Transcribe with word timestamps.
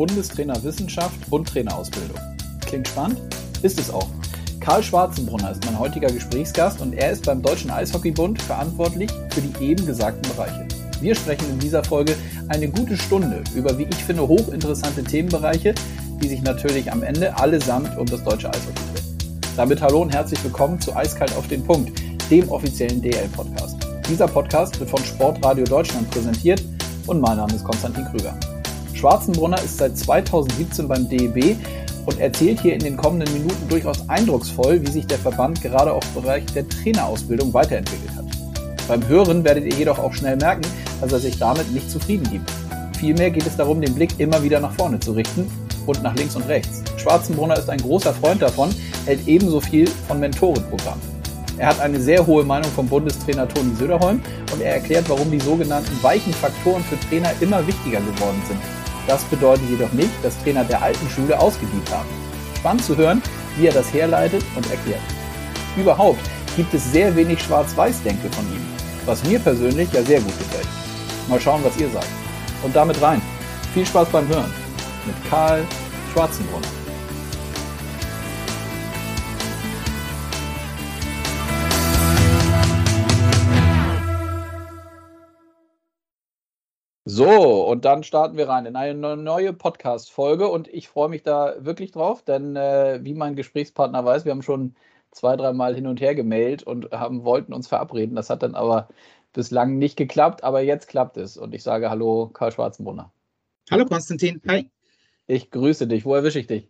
Bundestrainer 0.00 0.62
Wissenschaft 0.62 1.18
und 1.28 1.46
Trainerausbildung. 1.46 2.16
Klingt 2.64 2.88
spannend? 2.88 3.20
Ist 3.60 3.78
es 3.78 3.90
auch. 3.90 4.08
Karl 4.58 4.82
Schwarzenbrunner 4.82 5.50
ist 5.50 5.62
mein 5.66 5.78
heutiger 5.78 6.08
Gesprächsgast 6.08 6.80
und 6.80 6.94
er 6.94 7.10
ist 7.10 7.26
beim 7.26 7.42
Deutschen 7.42 7.70
Eishockeybund 7.70 8.40
verantwortlich 8.40 9.10
für 9.28 9.42
die 9.42 9.62
eben 9.62 9.84
gesagten 9.84 10.22
Bereiche. 10.34 10.66
Wir 11.02 11.14
sprechen 11.14 11.50
in 11.50 11.58
dieser 11.58 11.84
Folge 11.84 12.16
eine 12.48 12.70
gute 12.70 12.96
Stunde 12.96 13.44
über, 13.54 13.76
wie 13.76 13.82
ich 13.90 14.02
finde, 14.02 14.26
hochinteressante 14.26 15.04
Themenbereiche, 15.04 15.74
die 16.22 16.28
sich 16.28 16.40
natürlich 16.40 16.90
am 16.90 17.02
Ende 17.02 17.36
allesamt 17.36 17.98
um 17.98 18.06
das 18.06 18.24
deutsche 18.24 18.48
Eishockey 18.48 18.80
drehen. 18.94 19.18
Damit 19.54 19.82
hallo 19.82 20.00
und 20.00 20.14
herzlich 20.14 20.42
willkommen 20.42 20.80
zu 20.80 20.96
Eiskalt 20.96 21.36
auf 21.36 21.46
den 21.48 21.62
Punkt, 21.62 21.92
dem 22.30 22.48
offiziellen 22.48 23.02
DL-Podcast. 23.02 23.76
Dieser 24.08 24.28
Podcast 24.28 24.80
wird 24.80 24.88
von 24.88 25.04
Sportradio 25.04 25.64
Deutschland 25.64 26.10
präsentiert 26.10 26.64
und 27.06 27.20
mein 27.20 27.36
Name 27.36 27.52
ist 27.52 27.64
Konstantin 27.64 28.06
Krüger. 28.06 28.34
Schwarzenbrunner 29.00 29.56
ist 29.62 29.78
seit 29.78 29.96
2017 29.96 30.86
beim 30.86 31.08
DEB 31.08 31.56
und 32.04 32.20
erzählt 32.20 32.60
hier 32.60 32.74
in 32.74 32.80
den 32.80 32.98
kommenden 32.98 33.32
Minuten 33.32 33.66
durchaus 33.70 34.06
eindrucksvoll, 34.10 34.82
wie 34.82 34.90
sich 34.90 35.06
der 35.06 35.16
Verband 35.16 35.62
gerade 35.62 35.94
auch 35.94 36.02
im 36.14 36.22
Bereich 36.22 36.44
der 36.54 36.68
Trainerausbildung 36.68 37.54
weiterentwickelt 37.54 38.14
hat. 38.14 38.26
Beim 38.88 39.08
Hören 39.08 39.42
werdet 39.42 39.64
ihr 39.64 39.78
jedoch 39.78 39.98
auch 39.98 40.12
schnell 40.12 40.36
merken, 40.36 40.66
dass 41.00 41.14
er 41.14 41.18
sich 41.18 41.38
damit 41.38 41.72
nicht 41.72 41.90
zufrieden 41.90 42.28
gibt. 42.30 42.52
Vielmehr 42.98 43.30
geht 43.30 43.46
es 43.46 43.56
darum, 43.56 43.80
den 43.80 43.94
Blick 43.94 44.20
immer 44.20 44.42
wieder 44.42 44.60
nach 44.60 44.72
vorne 44.72 45.00
zu 45.00 45.12
richten 45.12 45.50
und 45.86 46.02
nach 46.02 46.14
links 46.16 46.36
und 46.36 46.46
rechts. 46.46 46.82
Schwarzenbrunner 46.98 47.56
ist 47.56 47.70
ein 47.70 47.80
großer 47.80 48.12
Freund 48.12 48.42
davon, 48.42 48.68
hält 49.06 49.26
ebenso 49.26 49.62
viel 49.62 49.88
von 50.08 50.20
Mentorenprogrammen. 50.20 51.00
Er 51.56 51.68
hat 51.68 51.80
eine 51.80 52.00
sehr 52.00 52.26
hohe 52.26 52.44
Meinung 52.44 52.70
vom 52.72 52.86
Bundestrainer 52.86 53.48
Toni 53.48 53.74
Söderholm 53.76 54.20
und 54.52 54.60
er 54.60 54.74
erklärt, 54.74 55.08
warum 55.08 55.30
die 55.30 55.40
sogenannten 55.40 56.02
weichen 56.02 56.34
Faktoren 56.34 56.84
für 56.84 57.00
Trainer 57.08 57.30
immer 57.40 57.66
wichtiger 57.66 58.00
geworden 58.00 58.42
sind. 58.46 58.79
Das 59.06 59.24
bedeutet 59.24 59.68
jedoch 59.70 59.92
nicht, 59.92 60.10
dass 60.22 60.38
Trainer 60.42 60.64
der 60.64 60.82
alten 60.82 61.08
Schule 61.10 61.38
ausgedient 61.38 61.90
haben. 61.90 62.08
Spannend 62.56 62.84
zu 62.84 62.96
hören, 62.96 63.22
wie 63.56 63.66
er 63.66 63.72
das 63.72 63.92
herleitet 63.92 64.44
und 64.56 64.70
erklärt. 64.70 65.00
Überhaupt 65.76 66.20
gibt 66.56 66.74
es 66.74 66.92
sehr 66.92 67.14
wenig 67.16 67.42
Schwarz-Weiß-Denke 67.42 68.28
von 68.30 68.44
ihm, 68.52 68.64
was 69.06 69.24
mir 69.24 69.38
persönlich 69.38 69.92
ja 69.92 70.02
sehr 70.02 70.20
gut 70.20 70.38
gefällt. 70.38 70.68
Mal 71.28 71.40
schauen, 71.40 71.62
was 71.64 71.76
ihr 71.78 71.88
sagt. 71.90 72.08
Und 72.62 72.74
damit 72.74 73.00
rein. 73.00 73.22
Viel 73.72 73.86
Spaß 73.86 74.08
beim 74.08 74.28
Hören 74.28 74.52
mit 75.06 75.30
Karl 75.30 75.64
Schwarzenbrunner. 76.12 76.79
So, 87.06 87.66
und 87.66 87.86
dann 87.86 88.02
starten 88.02 88.36
wir 88.36 88.48
rein 88.48 88.66
in 88.66 88.76
eine 88.76 89.16
neue 89.16 89.54
Podcast-Folge 89.54 90.48
und 90.48 90.68
ich 90.68 90.88
freue 90.88 91.08
mich 91.08 91.22
da 91.22 91.54
wirklich 91.64 91.92
drauf, 91.92 92.22
denn 92.22 92.56
äh, 92.56 93.00
wie 93.02 93.14
mein 93.14 93.36
Gesprächspartner 93.36 94.04
weiß, 94.04 94.26
wir 94.26 94.32
haben 94.32 94.42
schon 94.42 94.74
zwei, 95.10 95.36
dreimal 95.36 95.74
hin 95.74 95.86
und 95.86 96.00
her 96.00 96.14
gemailt 96.14 96.62
und 96.62 96.90
haben, 96.92 97.24
wollten 97.24 97.54
uns 97.54 97.68
verabreden. 97.68 98.16
Das 98.16 98.28
hat 98.28 98.42
dann 98.42 98.54
aber 98.54 98.88
bislang 99.32 99.78
nicht 99.78 99.96
geklappt, 99.96 100.44
aber 100.44 100.60
jetzt 100.60 100.88
klappt 100.88 101.16
es. 101.16 101.38
Und 101.38 101.54
ich 101.54 101.62
sage 101.62 101.88
Hallo, 101.88 102.28
Karl 102.28 102.52
Schwarzenbrunner. 102.52 103.10
Hallo 103.70 103.86
Konstantin, 103.86 104.40
hi. 104.46 104.70
Ich 105.26 105.50
grüße 105.50 105.86
dich. 105.86 106.04
Wo 106.04 106.14
erwische 106.14 106.40
ich 106.40 106.48
dich? 106.48 106.68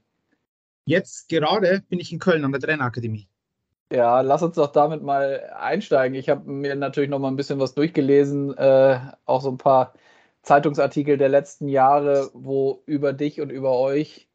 Jetzt 0.84 1.28
gerade 1.28 1.82
bin 1.88 1.98
ich 1.98 2.12
in 2.12 2.20
Köln 2.20 2.44
an 2.44 2.52
der 2.52 2.60
Trainerakademie. 2.60 3.28
Ja, 3.92 4.20
lass 4.20 4.42
uns 4.42 4.54
doch 4.54 4.70
damit 4.70 5.02
mal 5.02 5.50
einsteigen. 5.58 6.16
Ich 6.16 6.28
habe 6.28 6.48
mir 6.48 6.76
natürlich 6.76 7.10
noch 7.10 7.18
mal 7.18 7.28
ein 7.28 7.36
bisschen 7.36 7.58
was 7.58 7.74
durchgelesen, 7.74 8.56
äh, 8.56 9.00
auch 9.24 9.42
so 9.42 9.50
ein 9.50 9.58
paar 9.58 9.94
Zeitungsartikel 10.42 11.18
der 11.18 11.28
letzten 11.28 11.68
Jahre, 11.68 12.30
wo 12.32 12.82
über 12.86 13.12
dich 13.12 13.40
und 13.40 13.50
über 13.50 13.78
euch, 13.78 14.28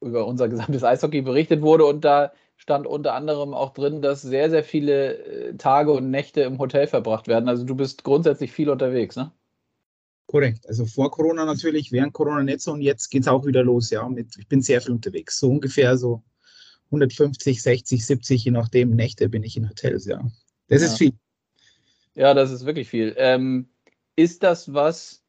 über 0.00 0.26
unser 0.26 0.48
gesamtes 0.48 0.84
Eishockey 0.84 1.22
berichtet 1.22 1.62
wurde. 1.62 1.86
Und 1.86 2.04
da 2.04 2.32
stand 2.56 2.86
unter 2.86 3.14
anderem 3.14 3.54
auch 3.54 3.72
drin, 3.72 4.02
dass 4.02 4.22
sehr, 4.22 4.50
sehr 4.50 4.64
viele 4.64 5.16
äh, 5.16 5.56
Tage 5.56 5.92
und 5.92 6.10
Nächte 6.10 6.42
im 6.42 6.58
Hotel 6.58 6.86
verbracht 6.86 7.28
werden. 7.28 7.48
Also 7.48 7.64
du 7.64 7.74
bist 7.74 8.04
grundsätzlich 8.04 8.52
viel 8.52 8.70
unterwegs, 8.70 9.16
ne? 9.16 9.32
Korrekt. 10.26 10.66
Also 10.68 10.86
vor 10.86 11.10
Corona 11.10 11.44
natürlich, 11.44 11.92
während 11.92 12.12
Corona 12.12 12.42
nicht 12.42 12.60
so 12.60 12.72
und 12.72 12.80
jetzt 12.80 13.10
geht 13.10 13.22
es 13.22 13.28
auch 13.28 13.44
wieder 13.44 13.62
los, 13.62 13.90
ja. 13.90 14.08
Mit, 14.08 14.36
ich 14.38 14.48
bin 14.48 14.62
sehr 14.62 14.80
viel 14.80 14.92
unterwegs. 14.92 15.38
So 15.38 15.50
ungefähr 15.50 15.96
so 15.96 16.22
150, 16.86 17.62
60, 17.62 18.06
70, 18.06 18.44
je 18.44 18.50
nachdem, 18.50 18.90
Nächte 18.90 19.28
bin 19.28 19.42
ich 19.42 19.56
in 19.56 19.68
Hotels, 19.68 20.06
ja. 20.06 20.20
Das 20.68 20.82
ja. 20.82 20.88
ist 20.88 20.98
viel. 20.98 21.12
Ja, 22.14 22.34
das 22.34 22.50
ist 22.50 22.64
wirklich 22.64 22.88
viel. 22.88 23.14
Ähm, 23.16 23.68
ist 24.16 24.42
das 24.42 24.72
was, 24.72 25.21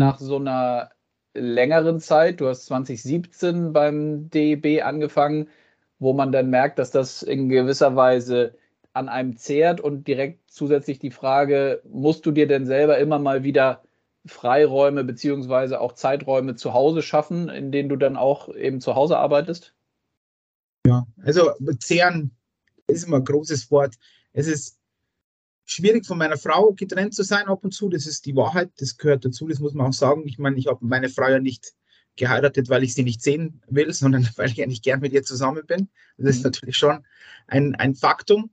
nach 0.00 0.18
so 0.18 0.36
einer 0.36 0.90
längeren 1.34 2.00
Zeit, 2.00 2.40
du 2.40 2.48
hast 2.48 2.66
2017 2.66 3.72
beim 3.72 4.30
DEB 4.30 4.82
angefangen, 4.82 5.48
wo 5.98 6.14
man 6.14 6.32
dann 6.32 6.50
merkt, 6.50 6.78
dass 6.78 6.90
das 6.90 7.22
in 7.22 7.48
gewisser 7.50 7.94
Weise 7.94 8.56
an 8.94 9.08
einem 9.08 9.36
zehrt 9.36 9.80
und 9.80 10.08
direkt 10.08 10.50
zusätzlich 10.50 10.98
die 10.98 11.10
Frage, 11.10 11.82
musst 11.84 12.24
du 12.26 12.32
dir 12.32 12.48
denn 12.48 12.66
selber 12.66 12.98
immer 12.98 13.18
mal 13.18 13.44
wieder 13.44 13.82
Freiräume 14.26 15.04
beziehungsweise 15.04 15.80
auch 15.80 15.92
Zeiträume 15.92 16.56
zu 16.56 16.72
Hause 16.72 17.02
schaffen, 17.02 17.48
in 17.48 17.70
denen 17.70 17.90
du 17.90 17.96
dann 17.96 18.16
auch 18.16 18.48
eben 18.54 18.80
zu 18.80 18.94
Hause 18.94 19.18
arbeitest? 19.18 19.74
Ja, 20.86 21.06
also 21.22 21.52
zehren 21.78 22.32
ist 22.86 23.06
immer 23.06 23.18
ein 23.18 23.24
großes 23.24 23.70
Wort. 23.70 23.94
Es 24.32 24.48
ist 24.48 24.79
schwierig 25.70 26.06
von 26.06 26.18
meiner 26.18 26.36
Frau 26.36 26.72
getrennt 26.72 27.14
zu 27.14 27.22
sein 27.22 27.46
ab 27.46 27.64
und 27.64 27.72
zu. 27.72 27.88
Das 27.88 28.06
ist 28.06 28.26
die 28.26 28.36
Wahrheit, 28.36 28.70
das 28.78 28.96
gehört 28.96 29.24
dazu, 29.24 29.48
das 29.48 29.60
muss 29.60 29.74
man 29.74 29.88
auch 29.88 29.92
sagen. 29.92 30.26
Ich 30.26 30.38
meine, 30.38 30.56
ich 30.56 30.66
habe 30.66 30.84
meine 30.84 31.08
Frau 31.08 31.28
ja 31.28 31.38
nicht 31.38 31.74
geheiratet, 32.16 32.68
weil 32.68 32.82
ich 32.82 32.94
sie 32.94 33.04
nicht 33.04 33.22
sehen 33.22 33.62
will, 33.68 33.92
sondern 33.94 34.28
weil 34.36 34.50
ich 34.50 34.62
eigentlich 34.62 34.82
gern 34.82 35.00
mit 35.00 35.12
ihr 35.12 35.22
zusammen 35.22 35.64
bin. 35.66 35.88
Das 36.16 36.36
ist 36.36 36.38
mhm. 36.38 36.44
natürlich 36.44 36.76
schon 36.76 37.04
ein, 37.46 37.74
ein 37.76 37.94
Faktum. 37.94 38.50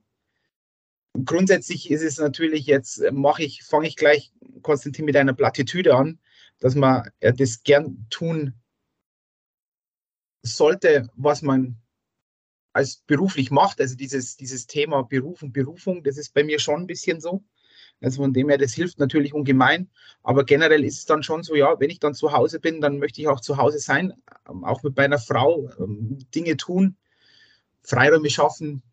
Grundsätzlich 1.24 1.90
ist 1.90 2.02
es 2.02 2.18
natürlich 2.18 2.66
jetzt, 2.66 3.02
mache 3.12 3.42
ich, 3.42 3.64
fange 3.64 3.88
ich 3.88 3.96
gleich, 3.96 4.32
Konstantin, 4.62 5.04
mit 5.04 5.16
einer 5.16 5.32
Plattitüde 5.32 5.96
an, 5.96 6.20
dass 6.60 6.74
man 6.74 7.08
ja, 7.20 7.32
das 7.32 7.62
gern 7.62 8.06
tun 8.10 8.54
sollte, 10.42 11.08
was 11.16 11.42
man 11.42 11.76
als 12.78 13.02
beruflich 13.06 13.50
macht. 13.50 13.80
Also 13.80 13.96
dieses, 13.96 14.36
dieses 14.36 14.68
Thema 14.68 15.02
Beruf 15.02 15.42
und 15.42 15.52
Berufung, 15.52 16.04
das 16.04 16.16
ist 16.16 16.32
bei 16.32 16.44
mir 16.44 16.60
schon 16.60 16.82
ein 16.82 16.86
bisschen 16.86 17.20
so. 17.20 17.42
Also 18.00 18.22
von 18.22 18.32
dem 18.32 18.48
her, 18.48 18.56
das 18.56 18.72
hilft 18.72 19.00
natürlich 19.00 19.34
ungemein. 19.34 19.90
Aber 20.22 20.44
generell 20.44 20.84
ist 20.84 20.98
es 20.98 21.04
dann 21.04 21.24
schon 21.24 21.42
so, 21.42 21.56
ja, 21.56 21.80
wenn 21.80 21.90
ich 21.90 21.98
dann 21.98 22.14
zu 22.14 22.30
Hause 22.30 22.60
bin, 22.60 22.80
dann 22.80 22.98
möchte 22.98 23.20
ich 23.20 23.26
auch 23.26 23.40
zu 23.40 23.56
Hause 23.56 23.80
sein, 23.80 24.14
ähm, 24.48 24.64
auch 24.64 24.84
mit 24.84 24.96
meiner 24.96 25.18
Frau 25.18 25.68
ähm, 25.80 26.18
Dinge 26.32 26.56
tun, 26.56 26.96
Freiräume 27.82 28.30
schaffen. 28.30 28.84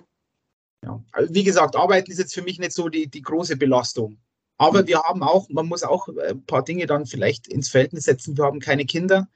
Ja. 0.84 1.03
Also 1.12 1.31
wie 1.35 1.44
gesagt, 1.44 1.75
arbeiten 1.75 2.09
ist 2.09 2.18
jetzt 2.18 2.34
für 2.34 2.41
mich 2.41 2.57
nicht 2.57 2.74
so 2.74 2.90
die, 2.90 3.07
die 3.07 3.22
große 3.22 3.56
Belastung. 3.56 4.18
Aber 4.57 4.88
wir 4.88 5.03
haben 5.03 5.22
auch, 5.22 5.47
man 5.50 5.68
muss 5.68 5.84
auch 5.84 6.07
äh, 6.07 6.31
ein 6.31 6.45
paar 6.45 6.63
Dinge 6.63 6.88
dann 6.88 7.06
vielleicht 7.06 7.47
ins 7.47 7.69
Verhältnis 7.69 8.06
setzen. 8.06 8.35
Wir 8.35 8.45
haben 8.45 8.59
keine 8.59 8.85
Kinder. 8.85 9.28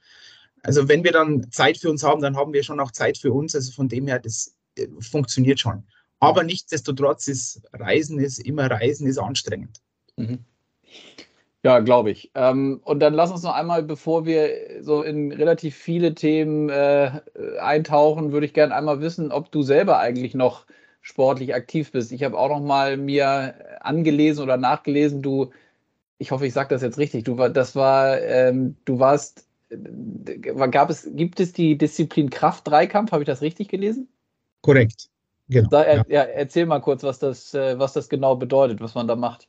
Also 0.64 0.88
wenn 0.88 1.04
wir 1.04 1.12
dann 1.12 1.50
Zeit 1.52 1.78
für 1.78 1.90
uns 1.90 2.04
haben, 2.04 2.22
dann 2.22 2.36
haben 2.36 2.54
wir 2.54 2.64
schon 2.64 2.80
auch 2.80 2.92
Zeit 2.92 3.18
für 3.18 3.32
uns. 3.32 3.56
Also 3.56 3.72
von 3.72 3.88
dem 3.88 4.08
her, 4.08 4.20
das 4.20 4.56
äh, 4.76 4.88
funktioniert 5.00 5.60
schon. 5.60 5.84
Aber 6.20 6.44
nichtsdestotrotz 6.44 7.28
ist 7.28 7.62
Reisen 7.74 8.20
ist 8.20 8.40
immer 8.40 8.70
Reisen 8.70 9.08
ist 9.08 9.18
anstrengend. 9.18 9.80
Mhm. 10.18 10.40
Ja, 11.64 11.80
glaube 11.80 12.12
ich. 12.12 12.32
Ähm, 12.36 12.80
und 12.84 13.02
dann 13.02 13.14
lass 13.14 13.32
uns 13.32 13.44
noch 13.44 13.54
einmal, 13.54 13.84
bevor 13.84 14.26
wir 14.26 14.82
so 14.82 15.04
in 15.04 15.32
relativ 15.34 15.76
viele 15.76 16.16
Themen 16.16 16.70
äh, 16.70 17.12
eintauchen, 17.60 18.32
würde 18.32 18.46
ich 18.46 18.54
gerne 18.54 18.74
einmal 18.74 19.02
wissen, 19.02 19.32
ob 19.32 19.52
du 19.52 19.62
selber 19.62 20.00
eigentlich 20.00 20.34
noch 20.34 20.66
sportlich 21.02 21.54
aktiv 21.54 21.92
bist. 21.92 22.12
Ich 22.14 22.24
habe 22.24 22.38
auch 22.38 22.50
noch 22.50 22.62
mal 22.62 22.96
mir 22.96 23.56
angelesen 23.82 24.44
oder 24.44 24.56
nachgelesen. 24.56 25.22
Du, 25.22 25.52
ich 26.18 26.32
hoffe, 26.32 26.46
ich 26.46 26.54
sage 26.54 26.70
das 26.70 26.82
jetzt 26.82 26.98
richtig. 26.98 27.26
Du 27.26 27.38
war, 27.38 27.50
das 27.50 27.76
war, 27.76 28.22
ähm, 28.22 28.78
du 28.86 29.00
warst 29.00 29.49
gab 30.72 30.90
es, 30.90 31.08
gibt 31.12 31.40
es 31.40 31.54
die 31.54 31.78
Disziplin 31.78 32.30
Kraft-Dreikampf? 32.30 33.12
Habe 33.12 33.24
ich 33.24 33.28
das 33.28 33.42
richtig 33.42 33.70
gelesen? 33.70 34.08
Korrekt. 34.62 35.10
Genau. 35.48 35.70
Da, 35.70 35.96
ja. 35.96 36.06
ja. 36.08 36.22
erzähl 36.24 36.66
mal 36.66 36.80
kurz, 36.80 37.04
was 37.04 37.20
das, 37.20 37.54
äh, 37.54 37.78
was 37.80 37.94
das 37.94 38.10
genau 38.10 38.36
bedeutet, 38.36 38.82
was 38.82 38.96
man 38.96 39.08
da 39.08 39.16
macht. 39.16 39.48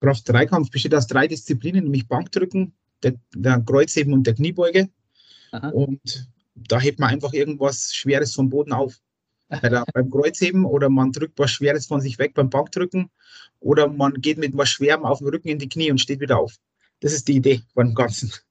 Kraft-Dreikampf 0.00 0.70
besteht 0.70 0.94
aus 0.94 1.06
drei 1.06 1.26
Disziplinen, 1.26 1.84
nämlich 1.84 2.08
Bankdrücken, 2.08 2.74
der, 3.02 3.14
der 3.34 3.60
Kreuzheben 3.60 4.12
und 4.12 4.26
der 4.26 4.34
Kniebeuge. 4.34 4.90
Aha. 5.52 5.68
Und 5.70 6.28
da 6.54 6.80
hebt 6.80 6.98
man 6.98 7.10
einfach 7.10 7.32
irgendwas 7.32 7.94
Schweres 7.94 8.34
vom 8.34 8.50
Boden 8.50 8.72
auf. 8.72 9.00
Der, 9.62 9.84
beim 9.92 10.10
Kreuzheben 10.10 10.64
oder 10.64 10.88
man 10.88 11.12
drückt 11.12 11.38
was 11.38 11.50
Schweres 11.50 11.86
von 11.86 12.00
sich 12.00 12.18
weg 12.18 12.34
beim 12.34 12.50
Bankdrücken 12.50 13.10
oder 13.60 13.88
man 13.88 14.14
geht 14.14 14.38
mit 14.38 14.56
was 14.56 14.70
Schwerem 14.70 15.04
auf 15.04 15.18
dem 15.18 15.28
Rücken 15.28 15.48
in 15.48 15.58
die 15.58 15.68
Knie 15.68 15.90
und 15.90 16.00
steht 16.00 16.20
wieder 16.20 16.38
auf. 16.38 16.56
Das 17.04 17.12
ist 17.12 17.28
die 17.28 17.36
Idee 17.36 17.60
beim 17.74 17.94
Ganzen. 17.94 18.32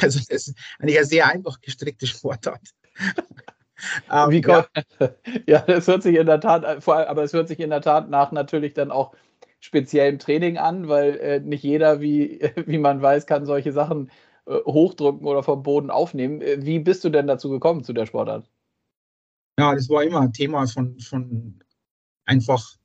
Also 0.00 0.18
das 0.18 0.48
ist 0.48 0.56
eigentlich 0.78 0.96
eine 0.96 1.06
sehr 1.06 1.26
einfach 1.26 1.60
gestrickte 1.60 2.06
Sportart. 2.06 2.70
ähm, 4.10 4.30
Wie 4.30 4.40
ja. 4.40 4.66
ja, 5.46 5.60
das 5.60 5.86
hört 5.88 6.02
sich 6.02 6.16
in 6.16 6.24
der 6.24 6.40
Tat, 6.40 6.64
aber 6.64 7.22
es 7.22 7.34
hört 7.34 7.48
sich 7.48 7.60
in 7.60 7.68
der 7.68 7.82
Tat 7.82 8.08
nach 8.08 8.32
natürlich 8.32 8.72
dann 8.72 8.90
auch 8.90 9.14
speziellem 9.60 10.18
Training 10.18 10.56
an, 10.56 10.88
weil 10.88 11.16
äh, 11.18 11.40
nicht 11.40 11.64
jeder, 11.64 12.00
wie, 12.00 12.40
wie 12.64 12.78
man 12.78 13.02
weiß, 13.02 13.26
kann 13.26 13.44
solche 13.44 13.72
Sachen 13.72 14.10
äh, 14.46 14.54
hochdrücken 14.64 15.26
oder 15.26 15.42
vom 15.42 15.62
Boden 15.62 15.90
aufnehmen. 15.90 16.40
Äh, 16.40 16.64
wie 16.64 16.78
bist 16.78 17.04
du 17.04 17.10
denn 17.10 17.26
dazu 17.26 17.50
gekommen, 17.50 17.84
zu 17.84 17.92
der 17.92 18.06
Sportart? 18.06 18.48
Ja, 19.58 19.74
das 19.74 19.90
war 19.90 20.02
immer 20.02 20.20
ein 20.20 20.32
Thema 20.32 20.66
von, 20.66 20.98
von 21.00 21.62
einfach 22.24 22.77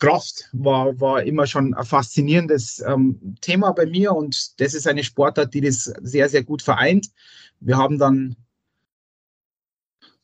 Kraft 0.00 0.48
war, 0.52 0.98
war 0.98 1.22
immer 1.22 1.46
schon 1.46 1.74
ein 1.74 1.84
faszinierendes 1.84 2.82
ähm, 2.86 3.36
Thema 3.40 3.72
bei 3.72 3.86
mir 3.86 4.12
und 4.12 4.60
das 4.60 4.74
ist 4.74 4.88
eine 4.88 5.04
Sportart, 5.04 5.54
die 5.54 5.60
das 5.60 5.84
sehr, 5.84 6.28
sehr 6.28 6.42
gut 6.42 6.62
vereint. 6.62 7.08
Wir 7.60 7.76
haben 7.76 7.98
dann 7.98 8.36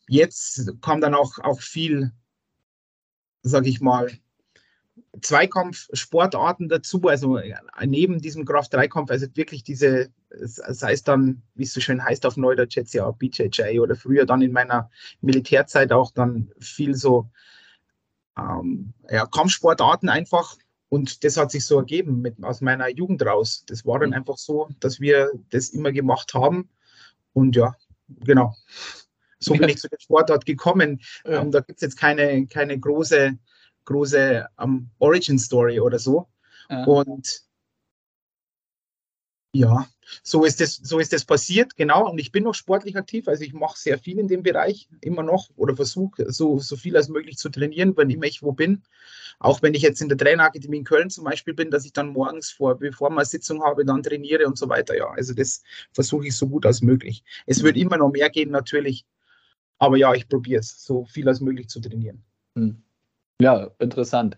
jetzt 0.08 0.72
kam 0.80 1.00
dann 1.00 1.14
auch, 1.14 1.38
auch 1.38 1.60
viel, 1.60 2.12
sage 3.42 3.68
ich 3.68 3.80
mal, 3.80 4.10
Zweikampfsportarten 5.20 6.68
dazu, 6.68 7.02
also 7.04 7.38
neben 7.84 8.20
diesem 8.20 8.44
Kraft-3-Kampf, 8.44 9.10
also 9.10 9.26
wirklich 9.34 9.62
diese, 9.62 10.10
sei 10.30 10.92
es 10.92 11.04
dann, 11.04 11.42
wie 11.54 11.64
es 11.64 11.72
so 11.72 11.80
schön 11.80 12.04
heißt 12.04 12.26
auf 12.26 12.36
Neudeutsch 12.36 12.76
jetzt 12.76 12.92
ja 12.94 13.10
BJJ 13.10 13.80
oder 13.80 13.96
früher 13.96 14.26
dann 14.26 14.42
in 14.42 14.52
meiner 14.52 14.90
Militärzeit 15.20 15.92
auch 15.92 16.10
dann 16.10 16.50
viel 16.60 16.94
so 16.94 17.30
ähm, 18.38 18.92
ja, 19.10 19.26
Kampfsportarten 19.26 20.08
einfach 20.08 20.56
und 20.88 21.24
das 21.24 21.36
hat 21.36 21.50
sich 21.50 21.64
so 21.64 21.78
ergeben 21.78 22.20
mit, 22.20 22.42
aus 22.42 22.60
meiner 22.60 22.88
Jugend 22.88 23.24
raus. 23.24 23.64
Das 23.66 23.84
war 23.84 23.98
dann 23.98 24.10
mhm. 24.10 24.16
einfach 24.16 24.38
so, 24.38 24.68
dass 24.80 25.00
wir 25.00 25.30
das 25.50 25.70
immer 25.70 25.92
gemacht 25.92 26.34
haben 26.34 26.68
und 27.32 27.56
ja, 27.56 27.74
genau. 28.08 28.54
So 29.38 29.54
bin 29.54 29.68
ich 29.68 29.78
zu 29.78 29.88
der 29.88 30.00
Sportart 30.00 30.46
gekommen. 30.46 31.00
Ja. 31.24 31.42
Ähm, 31.42 31.52
da 31.52 31.60
gibt 31.60 31.76
es 31.76 31.82
jetzt 31.82 31.98
keine, 31.98 32.46
keine 32.46 32.78
große 32.78 33.38
große 33.86 34.46
um, 34.58 34.90
Origin 34.98 35.38
Story 35.38 35.80
oder 35.80 35.98
so. 35.98 36.28
Ja. 36.68 36.84
Und 36.84 37.45
ja, 39.52 39.88
so 40.22 40.44
ist 40.44 40.60
das, 40.60 40.76
so 40.76 40.98
ist 40.98 41.12
das 41.12 41.24
passiert, 41.24 41.76
genau. 41.76 42.10
Und 42.10 42.18
ich 42.18 42.30
bin 42.30 42.44
noch 42.44 42.54
sportlich 42.54 42.96
aktiv, 42.96 43.26
also 43.28 43.42
ich 43.42 43.52
mache 43.52 43.78
sehr 43.78 43.98
viel 43.98 44.18
in 44.18 44.28
dem 44.28 44.42
Bereich 44.42 44.88
immer 45.00 45.22
noch 45.22 45.48
oder 45.56 45.74
versuche 45.74 46.30
so, 46.30 46.58
so 46.58 46.76
viel 46.76 46.96
als 46.96 47.08
möglich 47.08 47.38
zu 47.38 47.48
trainieren, 47.48 47.96
wenn 47.96 48.10
ich 48.10 48.42
wo 48.42 48.52
bin. 48.52 48.82
Auch 49.38 49.62
wenn 49.62 49.74
ich 49.74 49.82
jetzt 49.82 50.00
in 50.00 50.08
der 50.08 50.16
Trainerakademie 50.18 50.78
in 50.78 50.84
Köln 50.84 51.10
zum 51.10 51.24
Beispiel 51.24 51.54
bin, 51.54 51.70
dass 51.70 51.84
ich 51.84 51.92
dann 51.92 52.08
morgens 52.08 52.50
vor, 52.50 52.78
bevor 52.78 53.10
eine 53.10 53.24
Sitzung 53.24 53.62
habe, 53.62 53.84
dann 53.84 54.02
trainiere 54.02 54.46
und 54.46 54.56
so 54.56 54.68
weiter. 54.68 54.96
Ja, 54.96 55.10
also 55.10 55.34
das 55.34 55.62
versuche 55.92 56.26
ich 56.26 56.36
so 56.36 56.48
gut 56.48 56.64
als 56.64 56.80
möglich. 56.80 57.22
Es 57.46 57.62
wird 57.62 57.76
immer 57.76 57.98
noch 57.98 58.10
mehr 58.10 58.30
gehen 58.30 58.50
natürlich, 58.50 59.04
aber 59.78 59.96
ja, 59.96 60.14
ich 60.14 60.28
probiere 60.28 60.60
es, 60.60 60.82
so 60.82 61.04
viel 61.04 61.28
als 61.28 61.40
möglich 61.40 61.68
zu 61.68 61.80
trainieren. 61.80 62.22
Hm. 62.56 62.82
Ja, 63.40 63.70
interessant. 63.78 64.36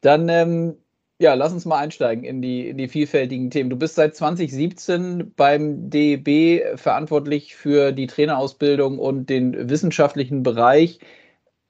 Dann, 0.00 0.28
ähm, 0.28 0.76
ja, 1.18 1.34
lass 1.34 1.52
uns 1.52 1.64
mal 1.64 1.78
einsteigen 1.78 2.24
in 2.24 2.42
die, 2.42 2.68
in 2.68 2.76
die 2.78 2.88
vielfältigen 2.88 3.50
Themen. 3.50 3.70
Du 3.70 3.76
bist 3.76 3.94
seit 3.94 4.16
2017 4.16 5.32
beim 5.36 5.88
DEB 5.90 6.76
verantwortlich 6.78 7.54
für 7.54 7.92
die 7.92 8.06
Trainerausbildung 8.08 8.98
und 8.98 9.30
den 9.30 9.70
wissenschaftlichen 9.70 10.42
Bereich. 10.42 10.98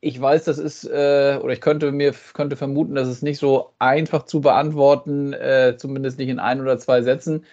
Ich 0.01 0.21
weiß, 0.21 0.45
das 0.45 0.59
ist, 0.59 0.85
äh, 0.85 1.39
oder 1.43 1.53
ich 1.53 1.61
könnte 1.61 1.93
mir 1.93 2.15
könnte 2.35 2.57
vermuten, 2.57 2.95
dass 2.95 3.09
es 3.09 3.23
nicht 3.23 3.39
so 3.39 3.73
einfach 3.79 4.25
zu 4.25 4.41
beantworten, 4.41 5.33
äh, 5.35 5.77
zumindest 5.79 6.19
nicht 6.19 6.29
in 6.29 6.39
ein 6.39 6.61
oder 6.61 6.79
zwei 6.79 7.03
Sätzen. 7.03 7.45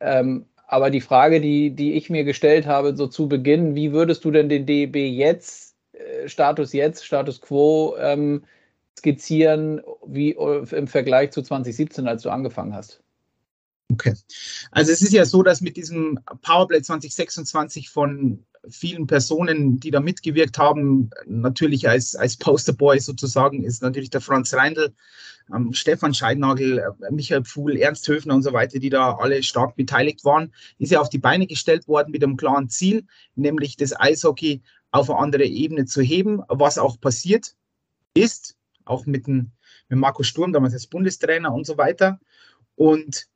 Ähm, 0.00 0.46
aber 0.66 0.90
die 0.90 1.00
Frage, 1.02 1.40
die, 1.40 1.70
die 1.70 1.94
ich 1.94 2.10
mir 2.10 2.24
gestellt 2.24 2.66
habe, 2.66 2.96
so 2.96 3.06
zu 3.06 3.28
Beginn, 3.28 3.74
wie 3.74 3.92
würdest 3.92 4.24
du 4.24 4.30
denn 4.30 4.48
den 4.48 4.66
DEB 4.66 4.96
jetzt 4.96 5.76
äh, 5.92 6.28
Status 6.28 6.72
jetzt, 6.72 7.04
Status 7.04 7.40
quo 7.40 7.96
ähm, 7.98 8.44
skizzieren, 8.98 9.80
wie 10.06 10.32
äh, 10.32 10.76
im 10.76 10.86
Vergleich 10.86 11.32
zu 11.32 11.42
2017, 11.42 12.06
als 12.06 12.22
du 12.22 12.30
angefangen 12.30 12.74
hast? 12.74 13.02
Okay. 13.92 14.14
Also 14.70 14.90
es 14.90 15.02
ist 15.02 15.12
ja 15.12 15.24
so, 15.24 15.42
dass 15.42 15.60
mit 15.60 15.76
diesem 15.76 16.18
Powerplay 16.40 16.80
2026 16.80 17.90
von 17.90 18.44
vielen 18.68 19.06
Personen, 19.06 19.80
die 19.80 19.90
da 19.90 20.00
mitgewirkt 20.00 20.56
haben, 20.56 21.10
natürlich 21.26 21.88
als, 21.88 22.14
als 22.14 22.36
Posterboy 22.36 23.00
sozusagen, 23.00 23.64
ist 23.64 23.82
natürlich 23.82 24.10
der 24.10 24.20
Franz 24.20 24.54
Reindl, 24.54 24.94
ähm, 25.54 25.72
Stefan 25.72 26.14
Scheidnagel, 26.14 26.78
äh, 26.78 27.10
Michael 27.10 27.44
Pfuhl, 27.44 27.76
Ernst 27.76 28.06
Höfner 28.08 28.34
und 28.34 28.42
so 28.42 28.52
weiter, 28.52 28.78
die 28.78 28.90
da 28.90 29.16
alle 29.16 29.42
stark 29.42 29.76
beteiligt 29.76 30.24
waren, 30.24 30.54
ist 30.78 30.92
ja 30.92 31.00
auf 31.00 31.10
die 31.10 31.18
Beine 31.18 31.46
gestellt 31.46 31.88
worden 31.88 32.12
mit 32.12 32.22
einem 32.22 32.36
klaren 32.36 32.68
Ziel, 32.68 33.04
nämlich 33.34 33.76
das 33.76 33.98
Eishockey 33.98 34.62
auf 34.90 35.10
eine 35.10 35.18
andere 35.18 35.44
Ebene 35.44 35.86
zu 35.86 36.02
heben, 36.02 36.40
was 36.48 36.78
auch 36.78 37.00
passiert 37.00 37.54
ist, 38.14 38.56
auch 38.84 39.06
mit, 39.06 39.26
dem, 39.26 39.52
mit 39.88 39.98
Marco 39.98 40.22
Sturm, 40.22 40.52
damals 40.52 40.74
als 40.74 40.86
Bundestrainer 40.86 41.52
und 41.52 41.66
so 41.66 41.78
weiter. 41.78 42.20
Und 42.74 43.26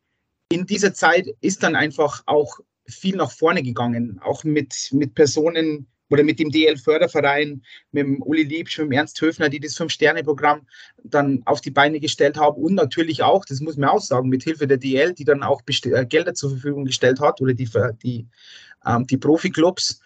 in 0.48 0.66
dieser 0.66 0.94
Zeit 0.94 1.28
ist 1.40 1.62
dann 1.62 1.76
einfach 1.76 2.22
auch 2.26 2.58
viel 2.86 3.16
nach 3.16 3.32
vorne 3.32 3.62
gegangen, 3.62 4.20
auch 4.22 4.44
mit, 4.44 4.90
mit 4.92 5.14
Personen 5.14 5.88
oder 6.08 6.22
mit 6.22 6.38
dem 6.38 6.50
DL-Förderverein, 6.50 7.62
mit 7.90 8.06
dem 8.06 8.22
Uli 8.22 8.44
Liebsch, 8.44 8.78
mit 8.78 8.86
dem 8.86 8.92
Ernst 8.92 9.20
Höfner, 9.20 9.48
die 9.48 9.58
das 9.58 9.74
Fünf-Sterne-Programm 9.74 10.66
dann 11.02 11.42
auf 11.46 11.60
die 11.60 11.72
Beine 11.72 11.98
gestellt 11.98 12.36
haben 12.36 12.62
und 12.62 12.74
natürlich 12.74 13.22
auch, 13.22 13.44
das 13.44 13.60
muss 13.60 13.76
man 13.76 13.88
auch 13.88 14.00
sagen, 14.00 14.28
mit 14.28 14.44
Hilfe 14.44 14.68
der 14.68 14.78
DL, 14.78 15.14
die 15.14 15.24
dann 15.24 15.42
auch 15.42 15.62
äh, 15.66 16.06
Gelder 16.06 16.34
zur 16.34 16.50
Verfügung 16.50 16.84
gestellt 16.84 17.20
hat 17.20 17.40
oder 17.40 17.54
die, 17.54 17.68
die, 18.02 18.28
ähm, 18.86 19.06
die 19.06 19.16
Profi-Clubs 19.16 20.00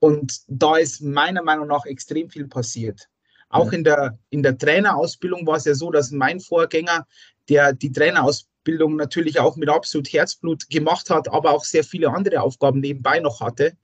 und 0.00 0.40
da 0.48 0.76
ist 0.76 1.02
meiner 1.02 1.42
Meinung 1.42 1.68
nach 1.68 1.84
extrem 1.84 2.30
viel 2.30 2.48
passiert. 2.48 3.08
Auch 3.48 3.72
in 3.72 3.84
der, 3.84 4.18
in 4.30 4.42
der 4.42 4.58
Trainerausbildung 4.58 5.46
war 5.46 5.56
es 5.56 5.64
ja 5.64 5.74
so, 5.74 5.90
dass 5.90 6.10
mein 6.10 6.40
Vorgänger, 6.40 7.06
der 7.48 7.72
die 7.72 7.92
Trainerausbildung 7.92 8.96
natürlich 8.96 9.40
auch 9.40 9.56
mit 9.56 9.68
absolut 9.70 10.12
Herzblut 10.12 10.68
gemacht 10.68 11.08
hat, 11.08 11.28
aber 11.28 11.52
auch 11.52 11.64
sehr 11.64 11.84
viele 11.84 12.10
andere 12.10 12.42
Aufgaben 12.42 12.80
nebenbei 12.80 13.20
noch 13.20 13.40
hatte. 13.40 13.76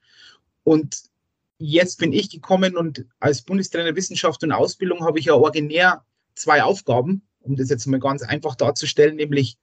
Und 0.63 1.03
jetzt 1.57 1.97
bin 1.97 2.13
ich 2.13 2.29
gekommen 2.29 2.77
und 2.77 3.05
als 3.19 3.41
Bundestrainer 3.41 3.95
Wissenschaft 3.95 4.43
und 4.43 4.51
Ausbildung 4.51 5.03
habe 5.03 5.19
ich 5.19 5.25
ja 5.25 5.33
originär 5.33 6.03
zwei 6.35 6.61
Aufgaben, 6.63 7.23
um 7.39 7.55
das 7.55 7.69
jetzt 7.69 7.87
mal 7.87 7.99
ganz 7.99 8.21
einfach 8.21 8.55
darzustellen, 8.55 9.15
nämlich 9.15 9.57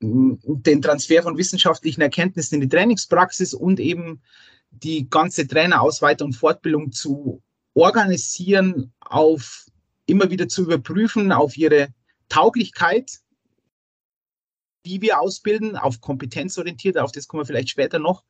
den 0.00 0.82
Transfer 0.82 1.22
von 1.22 1.38
wissenschaftlichen 1.38 2.00
Erkenntnissen 2.00 2.56
in 2.56 2.60
die 2.62 2.68
Trainingspraxis 2.68 3.54
und 3.54 3.80
eben 3.80 4.22
die 4.70 5.08
ganze 5.08 5.46
Trainerausweitung 5.46 6.28
und 6.28 6.34
Fortbildung 6.34 6.92
zu 6.92 7.42
organisieren, 7.74 8.92
auf 9.00 9.66
immer 10.06 10.30
wieder 10.30 10.48
zu 10.48 10.62
überprüfen, 10.62 11.32
auf 11.32 11.56
ihre 11.56 11.88
Tauglichkeit, 12.28 13.20
wie 14.84 15.00
wir 15.00 15.20
ausbilden, 15.20 15.76
auf 15.76 16.00
kompetenzorientiert, 16.00 16.98
auf 16.98 17.12
das 17.12 17.26
kommen 17.26 17.42
wir 17.42 17.46
vielleicht 17.46 17.70
später 17.70 17.98
noch. 17.98 18.22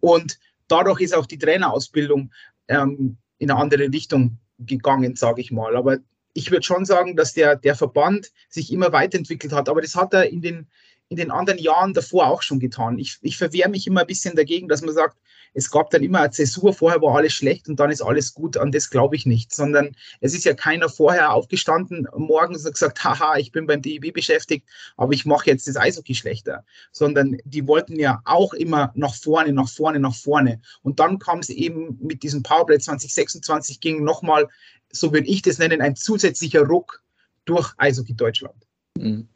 Und 0.00 0.38
dadurch 0.68 1.00
ist 1.00 1.14
auch 1.14 1.26
die 1.26 1.38
Trainerausbildung 1.38 2.32
ähm, 2.68 3.18
in 3.38 3.50
eine 3.50 3.60
andere 3.60 3.92
Richtung 3.92 4.38
gegangen, 4.58 5.16
sage 5.16 5.40
ich 5.40 5.50
mal. 5.50 5.76
Aber 5.76 5.98
ich 6.32 6.50
würde 6.50 6.62
schon 6.62 6.84
sagen, 6.84 7.16
dass 7.16 7.32
der, 7.32 7.56
der 7.56 7.74
Verband 7.74 8.30
sich 8.48 8.72
immer 8.72 8.92
weiterentwickelt 8.92 9.52
hat. 9.52 9.68
Aber 9.68 9.80
das 9.80 9.96
hat 9.96 10.14
er 10.14 10.30
in 10.30 10.42
den, 10.42 10.68
in 11.10 11.16
den 11.16 11.32
anderen 11.32 11.58
Jahren 11.58 11.92
davor 11.92 12.28
auch 12.28 12.40
schon 12.40 12.60
getan. 12.60 12.98
Ich, 12.98 13.18
ich 13.20 13.36
verwehre 13.36 13.68
mich 13.68 13.86
immer 13.86 14.02
ein 14.02 14.06
bisschen 14.06 14.36
dagegen, 14.36 14.68
dass 14.68 14.80
man 14.80 14.94
sagt, 14.94 15.18
es 15.52 15.68
gab 15.68 15.90
dann 15.90 16.04
immer 16.04 16.20
eine 16.20 16.30
Zäsur, 16.30 16.72
vorher 16.72 17.02
war 17.02 17.16
alles 17.16 17.32
schlecht 17.32 17.68
und 17.68 17.80
dann 17.80 17.90
ist 17.90 18.00
alles 18.00 18.32
gut. 18.32 18.56
An 18.56 18.70
das 18.70 18.90
glaube 18.90 19.16
ich 19.16 19.26
nicht, 19.26 19.52
sondern 19.52 19.96
es 20.20 20.34
ist 20.34 20.44
ja 20.44 20.54
keiner 20.54 20.88
vorher 20.88 21.32
aufgestanden 21.32 22.06
morgens 22.16 22.64
und 22.64 22.74
gesagt, 22.74 23.02
haha, 23.02 23.36
ich 23.38 23.50
bin 23.50 23.66
beim 23.66 23.82
DEB 23.82 24.14
beschäftigt, 24.14 24.68
aber 24.96 25.12
ich 25.12 25.26
mache 25.26 25.50
jetzt 25.50 25.66
das 25.66 25.76
Eishockey 25.76 26.14
schlechter, 26.14 26.64
sondern 26.92 27.38
die 27.44 27.66
wollten 27.66 27.98
ja 27.98 28.22
auch 28.24 28.54
immer 28.54 28.92
nach 28.94 29.16
vorne, 29.16 29.52
nach 29.52 29.68
vorne, 29.68 29.98
nach 29.98 30.14
vorne. 30.14 30.60
Und 30.82 31.00
dann 31.00 31.18
kam 31.18 31.40
es 31.40 31.48
eben 31.48 31.98
mit 32.00 32.22
diesem 32.22 32.44
Powerplay 32.44 32.78
2026 32.78 33.80
ging 33.80 34.04
nochmal, 34.04 34.48
so 34.92 35.12
würde 35.12 35.26
ich 35.26 35.42
das 35.42 35.58
nennen, 35.58 35.80
ein 35.80 35.96
zusätzlicher 35.96 36.62
Ruck 36.62 37.02
durch 37.44 37.72
Eishockey 37.78 38.14
Deutschland. 38.14 38.54
Mhm. 38.96 39.28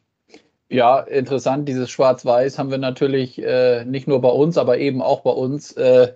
Ja, 0.69 0.99
interessant. 0.99 1.69
Dieses 1.69 1.89
Schwarz-Weiß 1.91 2.57
haben 2.57 2.71
wir 2.71 2.77
natürlich 2.79 3.41
äh, 3.41 3.85
nicht 3.85 4.07
nur 4.07 4.19
bei 4.21 4.29
uns, 4.29 4.57
aber 4.57 4.77
eben 4.79 5.01
auch 5.01 5.21
bei 5.21 5.29
uns. 5.31 5.71
Äh, 5.73 6.13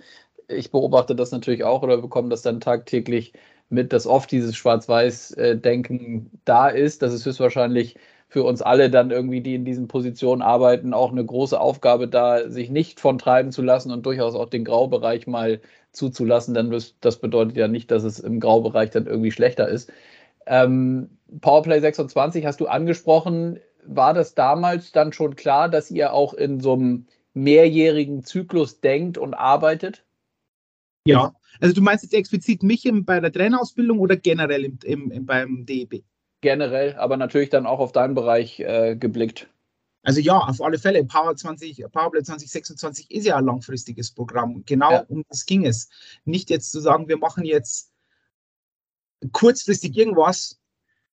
ich 0.48 0.72
beobachte 0.72 1.15
das 1.15 1.32
natürlich 1.32 1.63
auch 1.63 1.84
oder 1.84 1.98
bekomme 1.98 2.29
das 2.29 2.41
dann 2.41 2.60
tagtäglich 2.60 3.34
mit, 3.70 3.94
dass 3.94 4.08
oft 4.08 4.32
dieses 4.32 4.56
Schwarz-Weiß-Denken 4.56 6.32
da 6.46 6.68
ist. 6.68 7.03
Das 7.03 7.13
ist 7.13 7.25
höchstwahrscheinlich 7.27 7.96
für 8.27 8.44
uns 8.44 8.62
alle 8.63 8.89
dann 8.89 9.12
irgendwie, 9.12 9.41
die 9.41 9.53
in 9.56 9.65
diesen 9.65 9.88
Positionen 9.88 10.41
arbeiten, 10.41 10.94
auch 10.96 11.12
eine 11.12 11.25
große 11.25 11.60
Aufgabe 11.60 12.08
da, 12.08 12.50
sich 12.50 12.70
nicht 12.72 13.00
von 13.00 13.20
treiben 13.20 13.51
zu 13.51 13.62
lassen 13.62 13.91
und 13.91 14.06
durchaus 14.06 14.34
auch 14.36 14.50
den 14.50 14.65
Graubereich 14.65 15.27
mal 15.27 15.62
zuzulassen. 15.91 16.56
Denn 16.56 16.72
das 17.01 17.18
bedeutet 17.20 17.56
ja 17.58 17.68
nicht, 17.68 17.91
dass 17.91 18.03
es 18.03 18.20
im 18.20 18.39
Graubereich 18.39 18.89
dann 18.89 19.06
irgendwie 19.06 19.32
schlechter 19.32 19.68
ist. 19.68 19.91
Ähm, 20.48 21.10
Powerplay 21.41 21.79
26 21.79 22.46
hast 22.46 22.60
du 22.60 22.68
angesprochen 22.68 23.60
war 23.89 24.13
das 24.13 24.36
damals 24.36 24.91
dann 24.91 25.12
schon 25.13 25.36
klar, 25.36 25.67
dass 25.67 25.89
ihr 25.89 26.13
auch 26.13 26.34
in 26.34 26.60
so 26.60 26.74
einem 26.74 27.08
mehrjährigen 27.34 28.24
Zyklus 28.24 28.81
denkt 28.81 29.17
und 29.17 29.34
arbeitet? 29.34 30.05
Ja, 31.05 31.34
also 31.60 31.74
du 31.74 31.81
meinst 31.81 32.03
jetzt 32.03 32.13
explizit 32.13 32.62
mich 32.62 32.86
im, 32.86 33.03
bei 33.03 33.19
der 33.19 33.31
Trainerausbildung 33.31 34.00
oder 34.00 34.15
generell 34.15 34.65
im, 34.65 34.79
im, 34.84 35.12
im, 35.12 35.25
beim 35.25 35.65
DEB? 35.65 36.03
Generell, 36.41 36.96
aber 36.96 37.17
natürlich 37.17 37.50
dann 37.50 37.65
auch 37.65 37.79
auf 37.79 37.91
deinen 37.91 38.13
Bereich 38.13 38.60
äh, 38.60 38.96
geblickt. 38.96 39.50
Also 40.03 40.22
ja, 40.22 40.38
auf 40.38 40.62
alle 40.62 40.77
Fälle, 40.77 41.03
Power 41.03 41.36
20, 41.36 41.84
Powerplay 41.91 42.24
2026 42.24 43.12
ist 43.12 43.25
ja 43.25 43.38
ein 43.38 43.46
langfristiges 43.46 44.12
Programm. 44.12 44.63
Genau 44.65 44.91
ja. 44.91 45.05
um 45.10 45.25
das 45.27 45.46
ging 45.46 45.65
es. 45.65 45.89
Nicht 46.25 46.50
jetzt 46.50 46.72
zu 46.72 46.79
sagen, 46.79 47.08
wir 47.10 47.17
machen 47.17 47.43
jetzt 47.43 47.91
kurzfristig 49.34 49.98
irgendwas, 49.98 50.60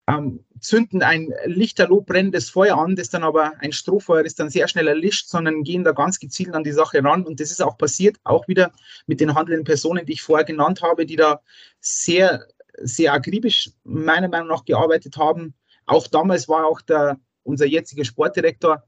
ähm, 0.07 0.43
zünden 0.63 1.03
ein 1.03 1.33
lichterloh 1.45 2.01
brennendes 2.01 2.49
Feuer 2.49 2.77
an, 2.77 2.95
das 2.95 3.09
dann 3.09 3.23
aber 3.23 3.53
ein 3.59 3.71
Strohfeuer 3.71 4.23
ist 4.23 4.39
dann 4.39 4.49
sehr 4.49 4.67
schnell 4.67 4.87
erlischt, 4.87 5.27
sondern 5.27 5.63
gehen 5.63 5.83
da 5.83 5.91
ganz 5.91 6.19
gezielt 6.19 6.53
an 6.55 6.63
die 6.63 6.71
Sache 6.71 7.03
ran. 7.03 7.25
Und 7.25 7.39
das 7.39 7.51
ist 7.51 7.61
auch 7.61 7.77
passiert, 7.77 8.17
auch 8.23 8.47
wieder 8.47 8.71
mit 9.05 9.19
den 9.19 9.35
handelnden 9.35 9.65
Personen, 9.65 10.05
die 10.05 10.13
ich 10.13 10.21
vorher 10.21 10.45
genannt 10.45 10.81
habe, 10.81 11.05
die 11.05 11.17
da 11.17 11.41
sehr, 11.79 12.47
sehr 12.77 13.13
akribisch 13.13 13.71
meiner 13.83 14.29
Meinung 14.29 14.47
nach 14.47 14.65
gearbeitet 14.65 15.17
haben. 15.17 15.53
Auch 15.85 16.07
damals 16.07 16.47
war 16.47 16.65
auch 16.65 16.81
der, 16.81 17.19
unser 17.43 17.65
jetziger 17.65 18.05
Sportdirektor, 18.05 18.83